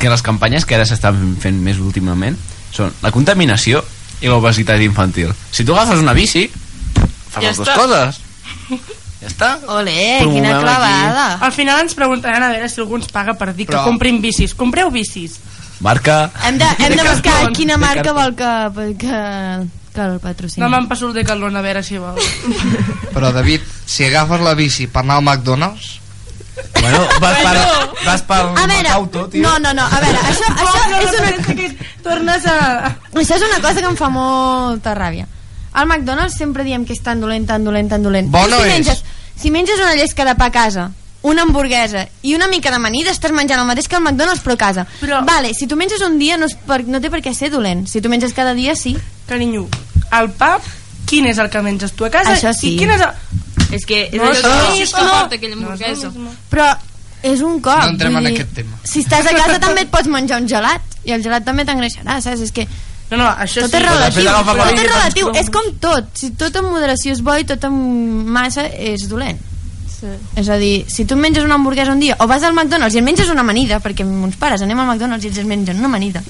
que 0.00 0.08
les 0.10 0.22
campanyes 0.24 0.64
que 0.68 0.74
ara 0.76 0.86
s'estan 0.88 1.36
fent 1.40 1.60
més 1.64 1.78
últimament 1.80 2.36
són 2.72 2.92
la 3.04 3.12
contaminació 3.12 3.82
i 4.20 4.28
l'obesitat 4.28 4.80
infantil. 4.84 5.32
Si 5.52 5.64
tu 5.64 5.72
agafes 5.76 6.00
una 6.00 6.12
bici, 6.16 6.46
fas 7.30 7.42
Ja 7.42 7.48
les 7.50 7.56
dues 7.60 7.68
està. 7.68 7.76
coses. 7.76 8.20
Ja 9.20 9.28
està. 9.28 9.48
Ole, 9.68 9.94
Promovem 10.20 10.34
quina 10.40 10.54
aquí. 10.56 10.64
clavada. 10.64 11.26
Al 11.44 11.52
final 11.52 11.80
ens 11.84 11.94
preguntaran 11.96 12.42
a 12.42 12.50
veure 12.54 12.68
si 12.72 12.80
algú 12.80 12.96
ens 13.00 13.08
paga 13.12 13.34
per 13.36 13.52
dir 13.54 13.66
Però- 13.68 13.80
que 13.84 13.90
comprin 13.90 14.20
bicis. 14.20 14.54
Compreu 14.54 14.90
bicis. 14.90 15.38
Marca... 15.80 16.30
Hem 16.44 16.58
de, 16.60 16.64
hem 16.78 16.96
de 16.96 17.02
De 17.02 17.08
buscar 17.08 17.32
cartón. 17.40 17.54
quina 17.56 17.74
De 17.78 17.80
marca 17.80 18.12
vol 18.12 18.34
que, 18.36 18.50
que, 19.00 19.20
que 19.94 20.00
el 20.06 20.18
patrocini. 20.22 20.62
No 20.64 20.68
me'n 20.70 20.86
passo 20.88 21.08
el 21.08 21.14
Decathlon 21.16 21.56
a 21.56 21.62
veure 21.64 21.82
si 21.82 21.98
vol. 21.98 22.18
Però, 23.14 23.32
David, 23.32 23.64
si 23.86 24.04
agafes 24.06 24.40
la 24.44 24.54
bici 24.54 24.86
per 24.86 25.02
anar 25.04 25.18
al 25.20 25.24
McDonald's... 25.26 25.96
Bueno, 26.80 26.98
vas 27.22 27.38
per, 27.40 27.56
vas 28.04 28.22
per 28.28 28.38
A 28.58 28.66
veure, 28.68 28.88
auto, 28.92 29.22
tio. 29.32 29.40
no, 29.42 29.58
no, 29.58 29.72
no, 29.72 29.82
a 29.86 30.00
veure, 30.02 30.18
això, 30.28 30.44
això 30.60 30.80
és 31.00 31.14
una... 31.16 31.54
que 31.56 31.68
tornes 32.04 32.44
a... 32.46 32.56
Això 33.16 33.38
és 33.38 33.44
una 33.46 33.60
cosa 33.64 33.80
que 33.80 33.88
em 33.88 33.96
fa 33.96 34.10
molta 34.12 34.92
ràbia. 34.98 35.24
Al 35.72 35.86
McDonald's 35.88 36.36
sempre 36.36 36.64
diem 36.66 36.84
que 36.84 36.92
és 36.92 37.00
tan 37.02 37.20
dolent, 37.22 37.46
tan 37.48 37.64
dolent, 37.64 37.88
tan 37.88 38.02
dolent. 38.04 38.28
Bo 38.30 38.42
Tu 38.44 38.50
no 38.52 38.58
si 38.60 38.68
és. 38.68 38.72
menges, 38.74 39.04
si 39.40 39.50
menges 39.54 39.80
una 39.80 39.94
llesca 39.96 40.26
de 40.28 40.34
pa 40.36 40.50
a 40.50 40.54
casa, 40.54 40.90
una 41.22 41.42
hamburguesa 41.46 42.06
i 42.26 42.34
una 42.36 42.48
mica 42.48 42.70
d'amanida, 42.74 43.12
estàs 43.14 43.32
menjant 43.32 43.60
el 43.62 43.68
mateix 43.68 43.88
que 43.88 43.96
al 43.96 44.02
McDonald's 44.04 44.42
però 44.44 44.58
a 44.58 44.60
casa. 44.66 44.86
Però... 45.00 45.22
Vale, 45.24 45.54
si 45.56 45.66
tu 45.70 45.76
menges 45.80 46.02
un 46.04 46.18
dia 46.20 46.36
no, 46.36 46.44
és 46.50 46.56
per, 46.66 46.82
no 46.88 47.00
té 47.00 47.08
per 47.12 47.22
què 47.24 47.32
ser 47.36 47.48
dolent. 47.54 47.86
Si 47.88 48.02
tu 48.04 48.12
menges 48.12 48.36
cada 48.36 48.52
dia, 48.58 48.76
sí. 48.76 48.96
Carinyo, 49.30 49.64
al 50.10 50.28
pub, 50.34 50.66
quin 51.06 51.26
és 51.30 51.38
el 51.42 51.48
que 51.50 51.62
menges 51.62 51.94
tu 51.96 52.04
a 52.06 52.10
casa? 52.10 52.34
Això 52.34 52.52
sí. 52.56 52.74
I 52.74 52.78
quin 52.82 52.90
és 52.98 53.00
el... 53.06 53.10
És 53.78 53.84
que 53.86 54.04
és 54.10 54.18
No, 54.18 54.26
allò 54.26 54.34
això- 54.34 54.76
que 54.76 54.82
això 54.84 54.98
no, 54.98 55.06
no. 55.06 55.18
porta 55.20 55.36
aquella 55.38 55.54
hamburguesa. 55.54 56.10
Però 56.50 56.68
és 57.22 57.40
un 57.46 57.60
cop. 57.62 57.82
No 57.84 57.90
entrem 57.94 58.16
en 58.18 58.24
dir, 58.26 58.32
aquest 58.34 58.54
tema. 58.58 58.78
Si 58.82 59.02
estàs 59.04 59.26
a 59.30 59.34
casa 59.36 59.58
també 59.62 59.84
et 59.86 59.90
pots 59.94 60.08
menjar 60.10 60.40
un 60.42 60.48
gelat 60.50 60.82
i 61.06 61.12
el 61.14 61.22
gelat 61.22 61.44
també 61.46 61.64
t'engreixarà, 61.68 62.18
saps? 62.24 62.40
És 62.48 62.52
que 62.52 62.66
No, 63.10 63.16
no, 63.18 63.24
això 63.42 63.64
tot 63.64 63.72
sí. 63.72 63.78
és 63.80 63.82
relatiu, 63.82 64.22
Però 64.22 64.42
depèn 64.46 64.56
de 64.56 64.70
tot 64.70 64.82
és 64.84 64.90
relatiu, 64.92 65.26
però- 65.26 65.40
és 65.40 65.48
com 65.50 65.70
tot 65.82 66.10
si 66.14 66.28
tot 66.38 66.54
en 66.60 66.66
moderació 66.70 67.10
és 67.16 67.22
bo 67.26 67.34
i 67.34 67.46
tot 67.48 67.64
en 67.66 67.74
massa 68.30 68.68
és 68.70 69.08
dolent 69.10 69.38
Sí. 70.00 70.06
és 70.40 70.48
a 70.48 70.56
dir, 70.56 70.86
si 70.88 71.04
tu 71.04 71.16
menges 71.16 71.42
una 71.44 71.56
hamburguesa 71.58 71.92
un 71.92 71.98
dia 72.00 72.14
o 72.20 72.26
vas 72.30 72.42
al 72.46 72.54
McDonald's 72.54 72.94
i 72.94 72.98
et 73.02 73.04
menges 73.04 73.28
una 73.28 73.42
amanida 73.42 73.80
perquè 73.84 74.00
amb 74.06 74.22
uns 74.24 74.36
pares 74.40 74.62
anem 74.62 74.78
al 74.80 74.86
McDonald's 74.92 75.26
i 75.26 75.28
ells 75.28 75.38
es 75.42 75.44
mengen 75.44 75.76
una 75.82 75.90
amanida 75.90 76.22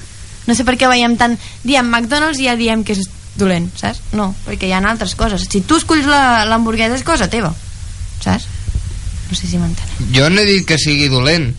no 0.46 0.54
sé 0.54 0.64
per 0.64 0.76
què 0.80 0.88
veiem 0.88 1.16
tant 1.20 1.36
diem 1.64 1.86
McDonald's 1.90 2.40
i 2.40 2.46
ja 2.48 2.56
diem 2.56 2.84
que 2.84 2.92
és 2.96 3.08
dolent, 3.36 3.70
saps? 3.78 4.00
no, 4.12 4.34
perquè 4.46 4.66
hi 4.68 4.72
ha 4.72 4.80
altres 4.82 5.14
coses 5.14 5.46
si 5.48 5.60
tu 5.62 5.76
escolls 5.76 6.06
la- 6.06 6.44
l'hamburguesa 6.44 6.96
és 6.96 7.04
cosa 7.06 7.28
teva 7.30 7.52
saps? 8.20 8.46
no 9.30 9.36
sé 9.36 9.46
si 9.46 9.58
m'entens 9.58 10.10
Jo 10.12 10.28
no 10.30 10.40
he 10.40 10.44
dit 10.46 10.66
que 10.66 10.76
sigui 10.78 11.08
dolent. 11.08 11.54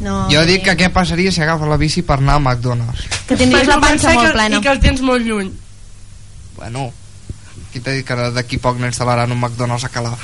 no, 0.00 0.28
Jo 0.30 0.44
dic 0.46 0.62
que 0.64 0.76
què 0.76 0.90
passaria 0.92 1.32
si 1.32 1.42
agafes 1.42 1.68
la 1.68 1.76
bici 1.76 2.02
per 2.02 2.18
anar 2.18 2.34
al 2.38 2.42
McDonald's. 2.46 3.04
que 3.26 3.36
tindries 3.36 3.66
la 3.68 3.80
panxa 3.80 4.14
molt 4.14 4.32
plena 4.32 4.56
I 4.58 4.60
que 4.60 4.68
el 4.68 4.80
tens 4.80 5.00
molt 5.02 5.26
lluny. 5.26 5.50
Bueno, 6.56 6.92
qui 7.72 7.80
t'ha 7.80 7.90
dit 7.96 8.06
que 8.06 8.14
d'aquí 8.14 8.58
poc 8.62 8.78
n'instal·laran 8.78 9.32
un 9.32 9.40
McDonald's 9.40 9.84
a 9.84 9.88
Calaf? 9.88 10.20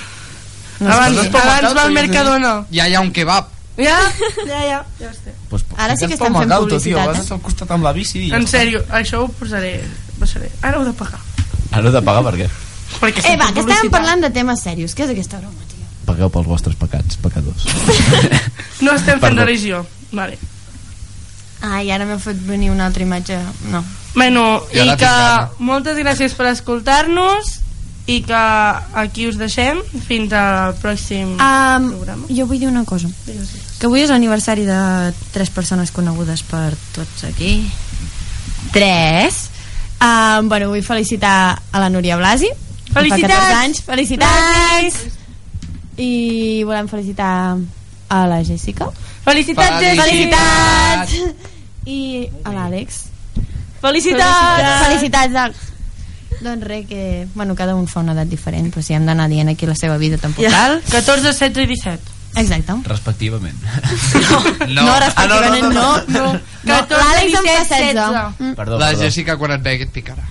No, 0.78 0.92
abans, 0.92 1.18
abans 1.18 1.74
va 1.74 1.82
al 1.82 1.92
Mercadona. 1.92 2.50
Ja 2.70 2.86
hi 2.86 2.94
ha 2.94 3.00
un 3.02 3.10
kebab. 3.12 3.48
Ja, 3.78 3.98
ja, 4.48 4.60
ja. 4.66 4.78
ja 4.98 5.10
està. 5.12 5.30
Pues, 5.48 5.62
Ara 5.76 5.94
sí 5.96 6.06
que 6.08 6.14
estem 6.16 6.32
fent 6.34 6.48
Macauto, 6.48 6.66
publicitat, 6.74 7.04
Tio, 7.04 7.12
eh? 7.12 7.18
vas 7.22 7.30
al 7.36 7.40
costat 7.44 7.70
amb 7.76 7.84
la 7.86 7.92
bici 7.94 8.24
i 8.26 8.30
ja 8.32 8.36
En 8.36 8.42
està. 8.48 8.58
sèrio, 8.58 8.80
això 8.90 9.20
ho 9.22 9.28
posaré. 9.38 9.76
posaré. 10.18 10.50
Ara 10.62 10.78
heu 10.80 10.84
de 10.88 10.92
pagar. 10.98 11.20
Ara 11.70 11.86
heu 11.86 11.92
de 11.94 12.02
pagar 12.02 12.24
per 12.26 12.34
què? 12.40 12.48
Perquè 12.98 13.22
eh 13.30 13.36
va, 13.38 13.52
que 13.54 13.60
estàvem 13.62 13.90
parlant 13.92 14.20
de 14.24 14.30
temes 14.34 14.60
serios 14.64 14.94
què 14.98 15.04
és 15.06 15.10
aquesta 15.14 15.38
broma, 15.38 15.62
tio? 15.70 15.84
Pagueu 16.08 16.30
pels 16.32 16.46
vostres 16.50 16.74
pecats, 16.76 17.16
pecadors. 17.22 17.66
No 18.80 18.92
estem 18.94 19.18
fent 19.18 19.20
Perdó. 19.20 19.44
religió. 19.44 19.84
Vale. 20.12 20.38
ai, 21.60 21.90
ara 21.90 22.04
m'ha 22.06 22.18
fet 22.22 22.38
venir 22.46 22.70
una 22.70 22.86
altra 22.86 23.02
imatge 23.02 23.36
no, 23.70 23.84
Bueno, 24.14 24.62
I 24.72 24.76
i, 24.78 24.80
ara 24.88 24.96
que 24.96 25.62
moltes 25.62 25.98
gràcies 25.98 26.34
per 26.38 26.46
escoltar-nos 26.52 27.58
i 28.06 28.22
que 28.22 28.42
aquí 29.02 29.26
us 29.28 29.36
deixem 29.36 29.82
fins 30.06 30.32
al 30.32 30.74
pròxim 30.80 31.34
um, 31.34 31.90
programa. 31.90 32.26
jo 32.30 32.46
vull 32.46 32.58
dir 32.62 32.68
una 32.70 32.84
cosa 32.84 33.10
que 33.78 33.86
avui 33.86 34.02
és 34.02 34.10
l'aniversari 34.10 34.64
de 34.66 34.78
tres 35.32 35.50
persones 35.54 35.92
conegudes 35.94 36.42
per 36.42 36.72
tots 36.94 37.24
aquí. 37.24 37.60
Tres. 38.74 39.48
Um, 39.98 40.48
bueno, 40.50 40.68
vull 40.70 40.82
felicitar 40.86 41.58
a 41.72 41.80
la 41.82 41.88
Núria 41.90 42.16
Blasi 42.16 42.50
Felicitats! 42.92 43.34
14 43.34 43.56
anys, 43.58 43.80
felicitats! 43.82 44.98
I 45.98 46.62
volem 46.64 46.88
felicitar 46.88 47.58
a 48.08 48.20
la 48.30 48.42
Jessica. 48.46 48.88
Felicitats, 49.24 49.80
Jessica! 49.82 50.04
felicitats! 50.04 51.16
I 51.88 52.28
a 52.44 52.52
l'Àlex. 52.54 53.00
Felicitats! 53.82 54.84
felicitats! 54.86 55.34
Àlex. 55.34 55.64
Doncs 56.38 56.64
res, 56.64 56.86
que 56.86 57.26
bueno, 57.34 57.56
cada 57.58 57.74
un 57.74 57.88
fa 57.90 58.00
una 58.00 58.14
edat 58.14 58.28
diferent 58.30 58.68
però 58.70 58.84
si 58.84 58.94
hem 58.94 59.08
d'anar 59.08 59.26
dient 59.28 59.48
aquí 59.50 59.66
la 59.66 59.74
seva 59.74 59.96
vida 59.98 60.20
tampoc 60.22 60.44
Ja. 60.44 60.52
cal. 60.54 60.78
14, 60.86 61.32
16 61.34 61.64
i 61.64 61.66
17 61.74 62.17
exacte 62.36 62.74
Respectivament. 62.84 63.56
no, 64.68 64.82
no 64.82 64.98
respectivament 65.00 65.64
Ah, 65.64 65.72
no, 65.72 65.96
no, 65.96 66.02
no, 66.04 66.04
no, 66.06 66.24
no. 66.24 66.32
no. 66.32 66.40
14, 66.64 66.98
l'Àlex 67.02 67.26
en 67.26 67.32
fa 67.34 67.42
17, 67.42 67.92
16 67.94 67.94
Mm. 68.38 68.54
Perdó, 68.54 68.78
la 68.78 68.86
perdó. 68.88 69.02
Jessica 69.02 69.36
quan 69.36 69.52
et 69.56 69.62
vegi 69.62 69.82
et 69.88 69.92
picarà. 69.92 70.24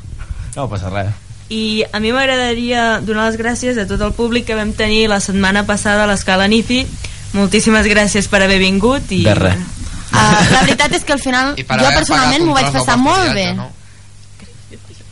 No 0.55 0.67
passa 0.69 0.89
res. 0.89 1.09
I 1.49 1.83
a 1.93 1.99
mi 2.03 2.11
m'agradaria 2.11 2.99
donar 2.99 3.29
les 3.29 3.37
gràcies 3.39 3.77
a 3.79 3.85
tot 3.87 4.01
el 4.01 4.11
públic 4.13 4.45
que 4.45 4.55
vam 4.55 4.73
tenir 4.73 5.07
la 5.09 5.19
setmana 5.23 5.65
passada 5.65 6.03
a 6.03 6.07
l'escala 6.07 6.47
NIFI. 6.47 6.85
Moltíssimes 7.33 7.87
gràcies 7.87 8.27
per 8.27 8.41
haver 8.43 8.59
vingut. 8.59 9.11
I, 9.11 9.23
De 9.23 9.35
res. 9.35 9.55
Uh, 10.11 10.37
la 10.53 10.61
veritat 10.63 10.93
és 10.95 11.03
que 11.03 11.13
al 11.13 11.19
final 11.19 11.55
jo 11.57 11.65
personalment 11.91 12.45
m'ho 12.47 12.53
vaig 12.55 12.71
passar 12.71 12.95
molt 12.97 13.33
bé 13.35 13.49
no? 13.53 13.65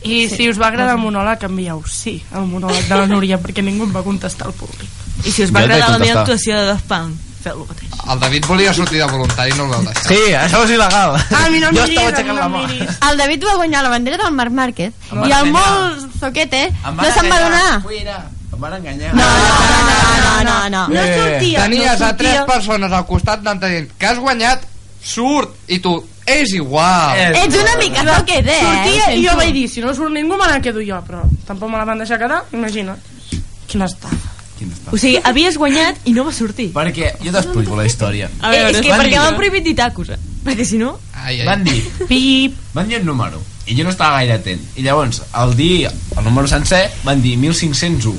I 0.06 0.28
si 0.30 0.46
us 0.48 0.56
va 0.60 0.68
agradar 0.70 0.94
el 0.94 1.02
monòleg, 1.02 1.42
envieu 1.48 1.82
sí 1.90 2.22
al 2.32 2.46
monòleg 2.46 2.86
de 2.88 2.94
la 2.96 3.06
Núria, 3.10 3.36
perquè 3.42 3.62
ningú 3.64 3.84
em 3.88 3.92
va 3.94 4.04
contestar 4.06 4.46
al 4.46 4.54
públic. 4.54 4.88
I 5.24 5.30
si 5.32 5.42
us 5.44 5.52
va 5.54 5.60
agradar 5.64 5.90
la 5.90 5.98
meva 5.98 6.20
actuació 6.20 6.56
de 6.60 6.66
Daft 6.72 6.86
Punk, 6.90 7.16
feu 7.42 7.62
el 7.62 7.68
mateix. 7.68 7.90
El 8.12 8.20
David 8.20 8.44
volia 8.46 8.72
sortir 8.74 8.98
de 9.00 9.06
voluntari 9.10 9.50
i 9.50 9.56
no 9.58 9.64
el 9.64 9.70
veu 9.70 9.82
deixar. 9.86 10.04
Sí, 10.12 10.18
això 10.38 10.62
és 10.64 10.70
il·legal. 10.76 11.16
Ah, 11.16 11.44
a 11.46 11.50
mi 11.50 11.58
no 11.62 11.68
em 11.72 11.76
jo 11.76 11.82
miris, 11.82 11.98
estava 11.98 12.06
a 12.06 12.10
mi 12.10 12.14
aixecant 12.14 12.28
no 12.28 12.40
la 12.40 12.46
em 12.46 12.52
mà. 12.52 12.62
miris. 12.66 12.98
el 13.10 13.16
David 13.22 13.44
va 13.48 13.54
guanyar 13.56 13.82
la 13.82 13.88
bandera 13.90 14.16
del 14.22 14.32
Marc 14.34 14.52
Márquez 14.52 14.92
i 15.26 15.32
el 15.40 15.50
molt 15.54 16.06
zoquete 16.20 16.62
no 16.84 17.10
se'n 17.14 17.30
va 17.32 17.40
donar. 17.42 17.82
Em 18.56 18.60
van 18.62 18.72
enganyar. 18.78 19.14
no, 19.14 19.24
no, 19.24 20.42
no, 20.44 20.44
no, 20.44 20.68
no. 20.70 20.82
No 20.94 21.00
Eh. 21.00 21.16
sortia, 21.18 21.62
Tenies 21.64 22.00
no 22.00 22.06
a 22.06 22.16
tres 22.16 22.40
persones 22.46 22.92
al 22.92 23.06
costat 23.06 23.42
d'anant 23.42 23.60
dient 23.66 23.90
que 23.98 24.06
has 24.06 24.18
guanyat, 24.18 24.62
surt, 25.02 25.50
i 25.68 25.78
tu, 25.78 25.92
és 26.26 26.52
igual. 26.54 27.16
Eh. 27.18 27.44
ets 27.44 27.54
una 27.58 27.76
mica 27.78 28.02
zoquete 28.06 28.54
eh? 28.54 28.62
Sortia 28.62 29.10
i 29.14 29.26
jo 29.26 29.36
vaig 29.36 29.52
dir, 29.52 29.68
si 29.68 29.80
no 29.84 29.92
surt 29.94 30.10
ningú 30.14 30.36
me 30.38 30.46
la 30.46 30.60
quedo 30.60 30.80
jo, 30.80 31.02
però 31.06 31.20
tampoc 31.46 31.68
me 31.70 31.76
la 31.78 31.84
van 31.84 31.98
deixar 31.98 32.18
quedar, 32.18 32.44
imagina't. 32.52 32.98
Quina 33.66 33.84
estafa. 33.90 34.16
Quin 34.66 34.74
està? 34.74 34.90
O 34.92 34.98
sigui, 34.98 35.20
havies 35.22 35.56
guanyat 35.58 35.96
i 36.10 36.12
no 36.16 36.24
va 36.26 36.32
sortir. 36.34 36.72
Perquè 36.74 37.12
jo 37.22 37.32
t'explico 37.32 37.76
la 37.78 37.86
història. 37.86 38.28
A 38.42 38.50
veure, 38.50 38.70
és 38.74 38.80
que 38.82 38.90
van 38.90 39.00
perquè 39.04 39.14
dir- 39.14 39.20
m'han 39.22 39.36
prohibit 39.38 39.64
dir 39.64 39.74
tacos, 39.78 40.10
eh? 40.10 40.18
Perquè 40.46 40.64
si 40.66 40.78
no... 40.78 40.98
Ai, 41.14 41.40
ai. 41.40 41.46
Van 41.46 41.62
dir, 41.64 41.80
Pip. 42.08 42.54
van 42.74 42.88
dir 42.88 42.98
un 43.00 43.06
número 43.06 43.40
i 43.66 43.74
jo 43.74 43.82
no 43.82 43.90
estava 43.90 44.20
gaire 44.20 44.36
atent 44.38 44.60
i 44.78 44.82
llavors 44.84 45.22
al 45.34 45.56
dir 45.58 45.88
el 45.88 46.22
número 46.24 46.46
sencer 46.46 46.84
van 47.02 47.18
dir 47.22 47.32
1501 47.36 48.14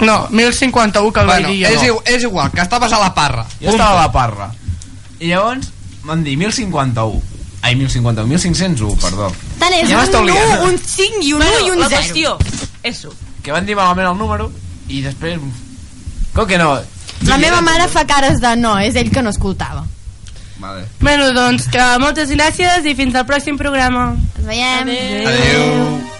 No, 0.00 0.26
1051 0.30 1.12
que 1.12 1.20
el 1.20 1.26
Bueno, 1.26 1.48
vaig 1.48 1.54
dir 1.54 1.66
és, 1.68 1.82
igual, 1.84 2.02
és 2.06 2.22
igual, 2.24 2.50
que 2.50 2.60
estaves 2.60 2.92
a 2.92 2.98
la 2.98 3.12
parra. 3.14 3.44
jo 3.60 3.70
estava 3.70 4.00
a 4.00 4.06
la 4.08 4.10
parra 4.12 4.48
i 5.20 5.28
llavors 5.30 5.68
van 6.02 6.24
dir 6.24 6.34
1051 6.40 7.20
ai 7.62 7.76
1051, 7.76 8.26
1501 8.26 8.96
perdó 8.98 9.30
tant 9.60 9.74
és 9.78 9.86
Ja 9.88 10.00
un 10.00 10.02
m'està 10.02 10.24
1, 10.24 10.26
liant. 10.26 10.64
un 10.72 10.78
5 10.78 11.22
i 11.22 11.32
un 11.38 11.42
1 11.46 11.66
i 11.66 11.70
un 11.70 11.78
la 11.84 11.88
0 11.88 12.00
qüestió, 12.00 12.36
eso. 12.82 13.14
que 13.44 13.52
van 13.52 13.66
dir 13.66 13.76
malament 13.78 14.08
el 14.10 14.18
número 14.18 14.50
i 14.88 15.02
després 15.06 15.38
com 16.34 16.46
que 16.46 16.58
no 16.58 16.74
la 17.28 17.38
meva 17.38 17.60
mare 17.60 17.88
fa 17.92 18.06
cares 18.08 18.40
de 18.40 18.54
no, 18.56 18.78
és 18.80 18.96
ell 18.96 19.10
que 19.12 19.22
no 19.22 19.32
escoltava 19.34 19.84
vale. 20.60 20.84
Bueno, 21.00 21.32
doncs 21.32 21.66
que 21.72 21.84
moltes 22.02 22.32
gràcies 22.36 22.84
i 22.84 22.94
fins 22.94 23.16
al 23.16 23.26
pròxim 23.28 23.58
programa. 23.60 24.12
ens 24.36 24.46
veiem 24.46 24.90
Adéu. 24.92 25.28
Adéu. 25.34 26.19